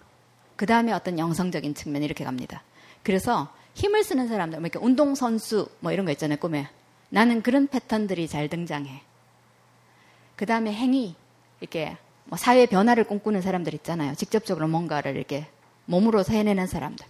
그 0.57 0.66
다음에 0.66 0.92
어떤 0.92 1.18
영성적인 1.18 1.74
측면 1.74 2.03
이렇게 2.03 2.24
갑니다. 2.24 2.62
그래서 3.03 3.53
힘을 3.74 4.03
쓰는 4.03 4.28
사람들, 4.28 4.59
뭐 4.61 4.66
이렇게 4.66 4.84
운동선수 4.84 5.68
뭐 5.80 5.92
이런 5.92 6.07
거 6.07 6.12
있잖아요, 6.12 6.38
꿈에. 6.38 6.68
나는 7.11 7.42
그런 7.42 7.68
패턴들이 7.68 8.28
잘 8.28 8.48
등장해. 8.48 9.03
그 10.36 10.46
다음에 10.46 10.72
행위, 10.72 11.14
이렇게 11.61 11.96
뭐 12.24 12.38
사회 12.38 12.66
변화를 12.66 13.05
꿈꾸는 13.05 13.42
사람들 13.42 13.74
있잖아요. 13.74 14.14
직접적으로 14.14 14.68
뭔가를 14.68 15.16
이렇게 15.16 15.46
몸으로 15.91 16.24
해내는 16.26 16.66
사람들. 16.66 17.05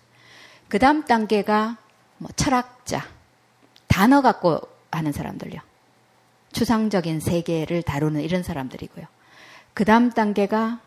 그 0.68 0.78
다음 0.78 1.04
단계가 1.04 1.76
뭐 2.18 2.30
철학자, 2.34 3.06
단어 3.86 4.22
갖고 4.22 4.60
하는 4.90 5.12
사람들요. 5.12 5.60
추상적인 6.52 7.20
세계를 7.20 7.82
다루는 7.82 8.22
이런 8.22 8.42
사람들이고요. 8.42 9.06
그 9.74 9.84
다음 9.84 10.10
단계가 10.10 10.80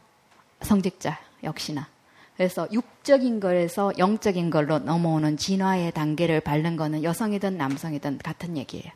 성직자, 0.62 1.20
역시나. 1.44 1.88
그래서 2.36 2.68
육적인 2.72 3.39
거에서 3.39 3.94
영적인 3.98 4.50
걸로 4.50 4.80
넘어오는 4.80 5.38
진화의 5.38 5.91
단계를 5.91 6.41
밟는 6.41 6.78
거는 6.78 7.04
여성이든 7.04 7.58
남성이든 7.58 8.18
같은 8.18 8.58
얘기예요. 8.58 8.91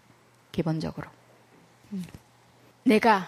기본적으로. 0.51 1.07
음. 1.93 2.03
내가 2.83 3.27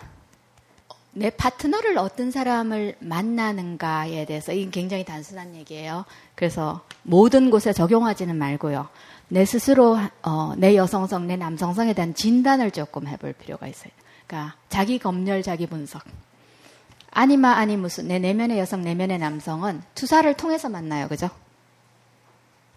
내 1.12 1.30
파트너를 1.30 1.98
어떤 1.98 2.32
사람을 2.32 2.96
만나는가에 3.00 4.26
대해서 4.26 4.54
이게 4.54 4.70
굉장히 4.70 5.04
단순한 5.04 5.56
얘기예요. 5.56 6.06
그래서 6.36 6.82
모든 7.04 7.50
곳에 7.50 7.74
적용하지는 7.74 8.36
말고요. 8.36 8.88
내 9.28 9.46
스스로 9.46 9.98
어, 10.24 10.54
내 10.58 10.76
여성성, 10.76 11.28
내 11.28 11.36
남성성에 11.36 11.94
대한 11.94 12.14
진단을 12.14 12.72
조금 12.72 13.08
해볼 13.08 13.34
필요가 13.34 13.68
있어요. 13.68 13.92
그러니까 14.28 14.56
자기 14.70 15.00
검열, 15.00 15.42
자기 15.44 15.68
분석. 15.68 16.04
아니마 17.12 17.54
아니무스 17.54 18.02
내 18.02 18.20
내면의 18.20 18.60
여성, 18.60 18.84
내면의 18.84 19.18
남성은 19.18 19.82
투사를 19.96 20.32
통해서 20.36 20.70
만나요, 20.70 21.08
그죠? 21.08 21.30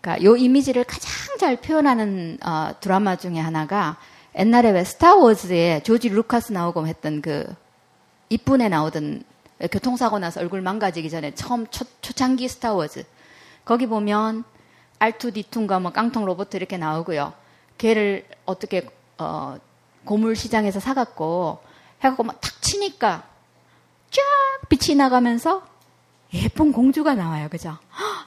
그러니까 0.01 0.25
요 0.25 0.37
이미지를 0.37 0.85
가장 0.85 1.11
잘 1.39 1.57
표현하는 1.57 2.39
어, 2.45 2.73
드라마 2.81 3.17
중에 3.17 3.39
하나가 3.39 3.99
옛날에 4.39 4.71
왜 4.71 4.85
스타워즈에 4.85 5.83
조지 5.83 6.09
루카스 6.09 6.53
나오고 6.53 6.87
했던 6.87 7.21
그 7.21 7.55
이쁜에 8.33 8.69
나오던 8.69 9.25
교통사고 9.71 10.19
나서 10.19 10.41
얼굴 10.41 10.61
망가지기 10.63 11.11
전에 11.11 11.35
처음 11.35 11.67
초, 11.69 11.85
초창기 12.01 12.49
스타워즈 12.49 13.05
거기 13.65 13.87
보면 13.87 14.45
R2D2인가 14.99 15.81
뭐 15.81 15.93
깡통 15.93 16.25
로봇 16.25 16.55
이렇게 16.55 16.77
나오고요. 16.77 17.33
걔를 17.79 18.27
어떻게 18.45 18.89
어, 19.19 19.57
고물 20.05 20.35
시장에서 20.37 20.81
사갖고 20.81 21.63
해갖고 22.03 22.23
막 22.25 22.41
탁 22.41 22.61
치니까 22.63 23.25
쫙 24.11 24.21
빛이 24.69 24.97
나가면서 24.97 25.63
예쁜 26.35 26.73
공주가 26.73 27.15
나와요. 27.15 27.49
그죠? 27.51 27.77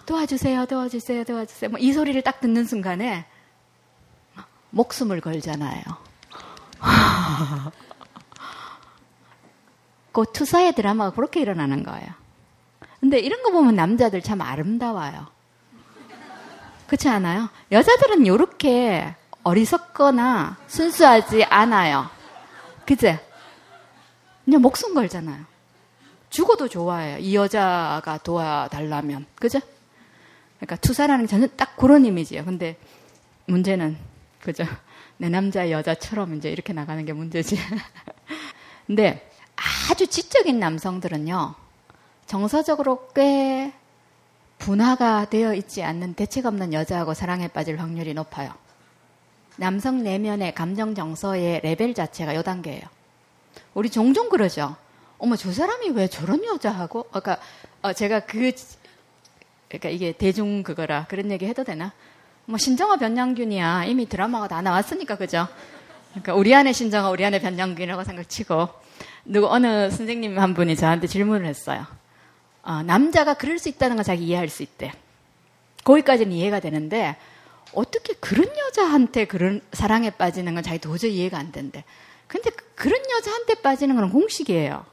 도와주세요, 0.05 0.65
도와주세요, 0.67 1.23
도와주세요. 1.23 1.69
뭐 1.71 1.79
이 1.79 1.91
소리를 1.93 2.21
딱 2.21 2.39
듣는 2.41 2.65
순간에 2.65 3.25
목숨을 4.69 5.21
걸잖아요. 5.21 5.83
그 10.15 10.23
투사의 10.31 10.71
드라마가 10.75 11.13
그렇게 11.13 11.41
일어나는 11.41 11.83
거예요. 11.83 12.07
근데 13.01 13.19
이런 13.19 13.43
거 13.43 13.51
보면 13.51 13.75
남자들 13.75 14.21
참 14.21 14.39
아름다워요. 14.39 15.27
그렇지 16.87 17.09
않아요? 17.09 17.49
여자들은 17.69 18.25
이렇게 18.25 19.13
어리석거나 19.43 20.55
순수하지 20.67 21.43
않아요. 21.43 22.09
그제? 22.85 23.19
그냥 24.45 24.61
목숨 24.61 24.93
걸잖아요. 24.93 25.43
죽어도 26.29 26.69
좋아해요. 26.69 27.17
이 27.17 27.35
여자가 27.35 28.19
도와달라면. 28.23 29.25
그죠? 29.35 29.59
그러니까 30.59 30.77
투사라는 30.77 31.25
게 31.25 31.29
전혀 31.29 31.47
딱 31.57 31.75
그런 31.75 32.05
이미지예요. 32.05 32.45
근데 32.45 32.77
문제는, 33.47 33.97
그죠? 34.39 34.63
내 35.17 35.27
남자 35.27 35.69
여자처럼 35.69 36.35
이제 36.35 36.49
이렇게 36.49 36.71
나가는 36.71 37.03
게 37.03 37.11
문제지. 37.11 37.57
근데 38.87 39.29
아주 39.55 40.07
지적인 40.07 40.59
남성들은요, 40.59 41.55
정서적으로 42.25 43.07
꽤 43.13 43.73
분화가 44.57 45.29
되어 45.29 45.53
있지 45.53 45.83
않는 45.83 46.15
대책 46.15 46.45
없는 46.45 46.73
여자하고 46.73 47.13
사랑에 47.13 47.47
빠질 47.47 47.79
확률이 47.79 48.13
높아요. 48.13 48.53
남성 49.57 50.03
내면의 50.03 50.53
감정 50.53 50.95
정서의 50.95 51.61
레벨 51.61 51.93
자체가 51.93 52.35
요 52.35 52.41
단계예요. 52.41 52.81
우리 53.73 53.89
종종 53.89 54.29
그러죠. 54.29 54.75
어머 55.17 55.35
저 55.35 55.51
사람이 55.51 55.91
왜 55.91 56.07
저런 56.07 56.43
여자하고 56.43 57.07
아까 57.11 57.37
어, 57.81 57.93
제가 57.93 58.21
그 58.21 58.51
그러니까 59.69 59.89
이게 59.89 60.11
대중 60.11 60.63
그거라 60.63 61.05
그런 61.07 61.31
얘기 61.31 61.45
해도 61.45 61.63
되나? 61.63 61.93
뭐 62.45 62.57
신정아 62.57 62.97
변양균이야 62.97 63.85
이미 63.85 64.07
드라마가 64.07 64.47
다 64.47 64.61
나왔으니까 64.61 65.15
그죠? 65.15 65.47
그러니까 66.15 66.33
우리 66.35 66.55
안에 66.55 66.71
신정아 66.71 67.09
우리 67.09 67.25
안에 67.25 67.39
변양균이라고 67.41 68.03
생각치고 68.05 68.69
누구 69.25 69.51
어느 69.51 69.89
선생님 69.89 70.39
한 70.39 70.53
분이 70.53 70.75
저한테 70.77 71.07
질문을 71.07 71.45
했어요. 71.45 71.85
어, 72.63 72.81
남자가 72.83 73.33
그럴 73.33 73.59
수 73.59 73.67
있다는 73.69 73.97
걸 73.97 74.05
자기 74.05 74.25
이해할 74.25 74.47
수 74.49 74.63
있대. 74.63 74.93
거기까지는 75.83 76.31
이해가 76.31 76.59
되는데 76.61 77.17
어떻게 77.73 78.13
그런 78.13 78.47
여자한테 78.57 79.25
그런 79.25 79.61
사랑에 79.73 80.09
빠지는 80.09 80.53
건 80.55 80.63
자기 80.63 80.79
도저히 80.79 81.15
이해가 81.17 81.37
안 81.37 81.51
된대. 81.51 81.83
근데 82.27 82.49
그- 82.49 82.65
그런 82.75 82.99
여자한테 83.17 83.55
빠지는 83.55 83.95
건 83.95 84.09
공식이에요. 84.09 84.85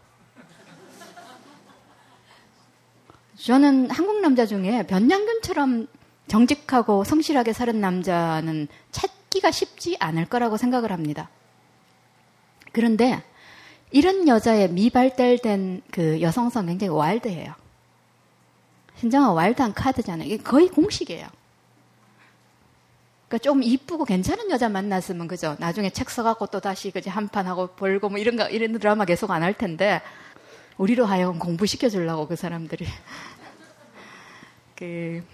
저는 3.39 3.91
한국 3.91 4.21
남자 4.21 4.45
중에 4.45 4.87
변양균처럼 4.87 5.87
정직하고 6.29 7.05
성실하게 7.05 7.53
사는 7.53 7.81
남자는 7.81 8.69
찾 8.91 9.11
기가 9.33 9.51
쉽지 9.51 9.97
않을 9.99 10.27
거라고 10.27 10.59
생각을 10.59 10.93
합니다. 10.93 11.31
그런데 12.73 13.23
이런 13.91 14.29
여자의 14.29 14.69
미발달된 14.71 15.83
그 15.91 16.21
여성성 16.21 16.67
굉장히 16.67 16.91
와일드해요. 16.91 17.55
신정아 18.99 19.33
와일드한 19.33 19.73
카드잖아요. 19.73 20.27
이게 20.27 20.37
거의 20.37 20.69
공식이에요. 20.69 21.27
그러니까 23.29 23.39
좀 23.39 23.63
이쁘고 23.63 24.05
괜찮은 24.05 24.51
여자 24.51 24.69
만났으면 24.69 25.27
그죠. 25.29 25.57
나중에 25.59 25.89
책 25.89 26.11
써갖고 26.11 26.49
또 26.49 26.61
다시 26.61 26.91
그지 26.91 27.09
한판 27.09 27.47
하고 27.47 27.69
벌고 27.69 28.11
뭐 28.11 28.19
이런 28.19 28.37
거 28.37 28.47
이런 28.51 28.79
드라마 28.79 29.07
계속 29.07 29.31
안 29.31 29.43
할 29.43 29.55
텐데 29.55 30.03
우리로 30.77 31.07
하여금 31.07 31.39
공부 31.39 31.65
시켜 31.65 31.89
주려고 31.89 32.27
그 32.29 32.37
사람들이 32.37 32.85
그 34.77 35.25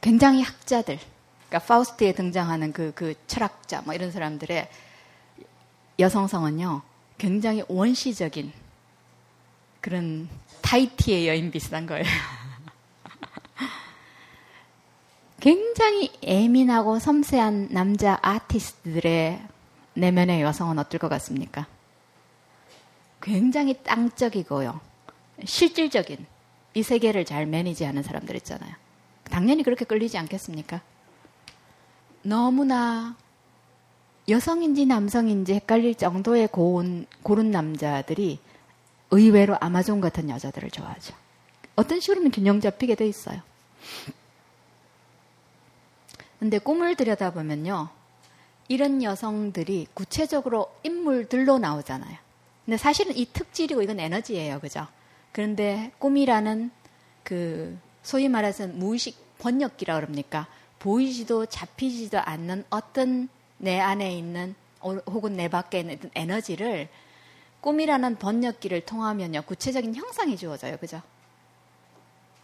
굉장히 0.00 0.42
학자들, 0.42 0.98
그러니까 1.52 1.66
파우스트에 1.66 2.14
등장하는 2.14 2.72
그, 2.72 2.92
그 2.94 3.12
철학자, 3.26 3.82
뭐 3.82 3.92
이런 3.92 4.10
사람들의 4.10 4.70
여성성은요, 5.98 6.80
굉장히 7.18 7.62
원시적인 7.68 8.50
그런 9.82 10.30
타이티의 10.62 11.28
여인 11.28 11.50
비슷한 11.50 11.84
거예요. 11.84 12.04
굉장히 15.40 16.10
예민하고 16.22 16.98
섬세한 16.98 17.68
남자 17.70 18.18
아티스트들의 18.22 19.42
내면의 19.92 20.40
여성은 20.40 20.78
어떨 20.78 20.98
것 20.98 21.10
같습니까? 21.10 21.66
굉장히 23.20 23.74
땅적이고요. 23.82 24.80
실질적인 25.44 26.24
이 26.72 26.82
세계를 26.82 27.26
잘 27.26 27.44
매니지하는 27.44 28.02
사람들 28.02 28.36
있잖아요. 28.36 28.74
당연히 29.24 29.62
그렇게 29.62 29.84
끌리지 29.84 30.16
않겠습니까? 30.16 30.80
너무나 32.22 33.16
여성인지 34.28 34.86
남성인지 34.86 35.54
헷갈릴 35.54 35.96
정도의 35.96 36.48
고운, 36.48 37.06
고른 37.22 37.50
남자들이 37.50 38.38
의외로 39.10 39.56
아마존 39.60 40.00
같은 40.00 40.30
여자들을 40.30 40.70
좋아하죠. 40.70 41.14
어떤 41.76 42.00
식으로는 42.00 42.30
균형 42.30 42.60
잡히게 42.60 42.94
돼 42.94 43.06
있어요. 43.06 43.40
근데 46.38 46.58
꿈을 46.58 46.96
들여다보면요. 46.96 47.88
이런 48.68 49.02
여성들이 49.02 49.88
구체적으로 49.94 50.74
인물들로 50.82 51.58
나오잖아요. 51.58 52.16
근데 52.64 52.76
사실은 52.76 53.16
이 53.16 53.26
특질이고 53.26 53.82
이건 53.82 54.00
에너지예요. 54.00 54.60
그죠? 54.60 54.86
그런데 55.32 55.92
꿈이라는 55.98 56.70
그 57.24 57.78
소위 58.02 58.28
말해서 58.28 58.68
무의식 58.68 59.38
번역기라 59.38 59.96
그럽니까? 59.96 60.46
보이지도 60.82 61.46
잡히지도 61.46 62.18
않는 62.18 62.64
어떤 62.68 63.28
내 63.58 63.78
안에 63.78 64.16
있는 64.18 64.56
어, 64.80 64.94
혹은 65.06 65.36
내 65.36 65.48
밖에 65.48 65.80
있는 65.80 65.96
에너지를 66.16 66.88
꿈이라는 67.60 68.16
번역기를 68.16 68.80
통하면요 68.80 69.42
구체적인 69.42 69.94
형상이 69.94 70.36
주어져요, 70.36 70.76
그죠? 70.78 71.00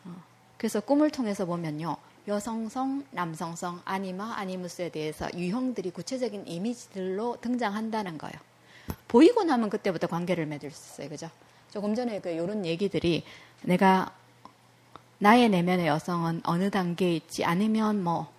어, 0.05 0.14
그래서 0.57 0.78
꿈을 0.78 1.11
통해서 1.11 1.47
보면요 1.47 1.97
여성성, 2.28 3.07
남성성, 3.11 3.82
아니마, 3.84 4.34
아니무스에 4.36 4.91
대해서 4.91 5.28
유형들이 5.34 5.91
구체적인 5.91 6.47
이미지들로 6.47 7.39
등장한다는 7.41 8.18
거예요. 8.18 8.34
보이고 9.09 9.43
나면 9.43 9.68
그때부터 9.68 10.07
관계를 10.07 10.47
맺을 10.47 10.70
수 10.70 10.93
있어요, 11.03 11.09
그죠? 11.09 11.28
조금 11.72 11.95
전에 11.97 12.20
그 12.20 12.28
이런 12.28 12.64
얘기들이 12.64 13.24
내가 13.62 14.14
나의 15.19 15.49
내면의 15.49 15.87
여성은 15.87 16.43
어느 16.45 16.71
단계에 16.71 17.14
있지 17.16 17.45
아니면 17.45 18.03
뭐 18.03 18.33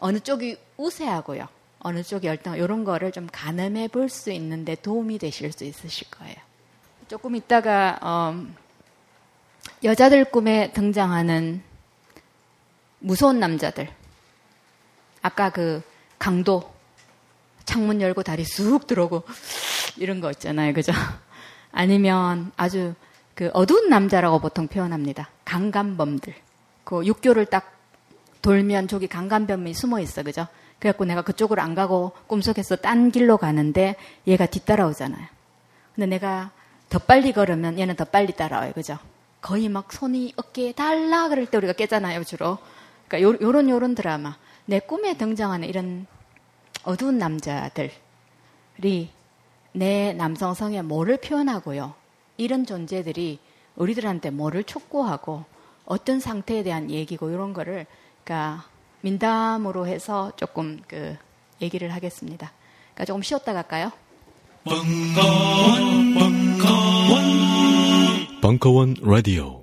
어느 0.00 0.18
쪽이 0.18 0.56
우세하고요. 0.76 1.46
어느 1.80 2.02
쪽이 2.02 2.26
열등 2.26 2.54
이런 2.56 2.84
거를 2.84 3.12
좀 3.12 3.28
가늠해 3.30 3.88
볼 3.88 4.08
수 4.08 4.30
있는데 4.32 4.74
도움이 4.76 5.18
되실 5.18 5.52
수 5.52 5.64
있으실 5.64 6.10
거예요. 6.10 6.36
조금 7.08 7.36
있다가 7.36 7.98
어, 8.00 8.46
여자들 9.84 10.24
꿈에 10.26 10.72
등장하는 10.72 11.62
무서운 13.00 13.40
남자들. 13.40 13.88
아까 15.22 15.50
그 15.50 15.82
강도 16.18 16.72
창문 17.64 18.00
열고 18.00 18.22
다리 18.22 18.44
쑥 18.44 18.86
들어오고 18.86 19.24
이런 19.96 20.20
거 20.20 20.30
있잖아요. 20.30 20.72
그죠? 20.72 20.92
아니면 21.72 22.52
아주 22.56 22.94
그 23.34 23.50
어두운 23.54 23.88
남자라고 23.88 24.40
보통 24.40 24.68
표현합니다. 24.68 25.28
강간범들. 25.44 26.34
그 26.84 27.06
육교를 27.06 27.46
딱 27.46 27.72
돌면 28.42 28.88
저기 28.88 29.06
강간범이 29.06 29.72
숨어 29.72 30.00
있어. 30.00 30.22
그죠? 30.22 30.46
그래갖고 30.78 31.04
내가 31.04 31.22
그쪽으로 31.22 31.62
안 31.62 31.74
가고 31.74 32.12
꿈속에서 32.26 32.76
딴 32.76 33.10
길로 33.10 33.36
가는데 33.36 33.94
얘가 34.26 34.46
뒤따라오잖아요. 34.46 35.26
근데 35.94 36.06
내가 36.06 36.50
더 36.88 36.98
빨리 36.98 37.32
걸으면 37.32 37.78
얘는 37.78 37.96
더 37.96 38.04
빨리 38.04 38.32
따라와요. 38.32 38.72
그죠? 38.72 38.98
거의 39.40 39.68
막 39.68 39.92
손이 39.92 40.34
어깨에 40.36 40.72
달라 40.72 41.28
그럴 41.28 41.46
때 41.46 41.56
우리가 41.56 41.72
깨잖아요. 41.72 42.24
주로. 42.24 42.58
그러니까 43.06 43.30
요, 43.30 43.38
요런 43.40 43.68
요런 43.68 43.94
드라마. 43.94 44.36
내 44.66 44.80
꿈에 44.80 45.16
등장하는 45.16 45.68
이런 45.68 46.06
어두운 46.84 47.18
남자들이 47.18 47.92
내 49.72 50.12
남성성의 50.14 50.82
뭐를 50.82 51.16
표현하고요. 51.18 51.94
이런 52.42 52.66
존재들이 52.66 53.38
우리들한테 53.76 54.30
뭐를 54.30 54.64
촉구하고 54.64 55.44
어떤 55.84 56.20
상태에 56.20 56.62
대한 56.62 56.90
얘기고 56.90 57.30
이런 57.30 57.52
거를 57.52 57.86
그러니까 58.24 58.64
민담으로 59.00 59.86
해서 59.86 60.32
조금 60.36 60.80
그 60.88 61.16
얘기를 61.60 61.92
하겠습니다. 61.94 62.52
그러니까 62.94 63.04
조금 63.04 63.22
쉬었다 63.22 63.52
갈까요? 63.52 63.92
벙커원, 64.64 66.14
벙커원, 66.14 67.22
벙커원 68.40 68.94
라디오. 69.02 69.61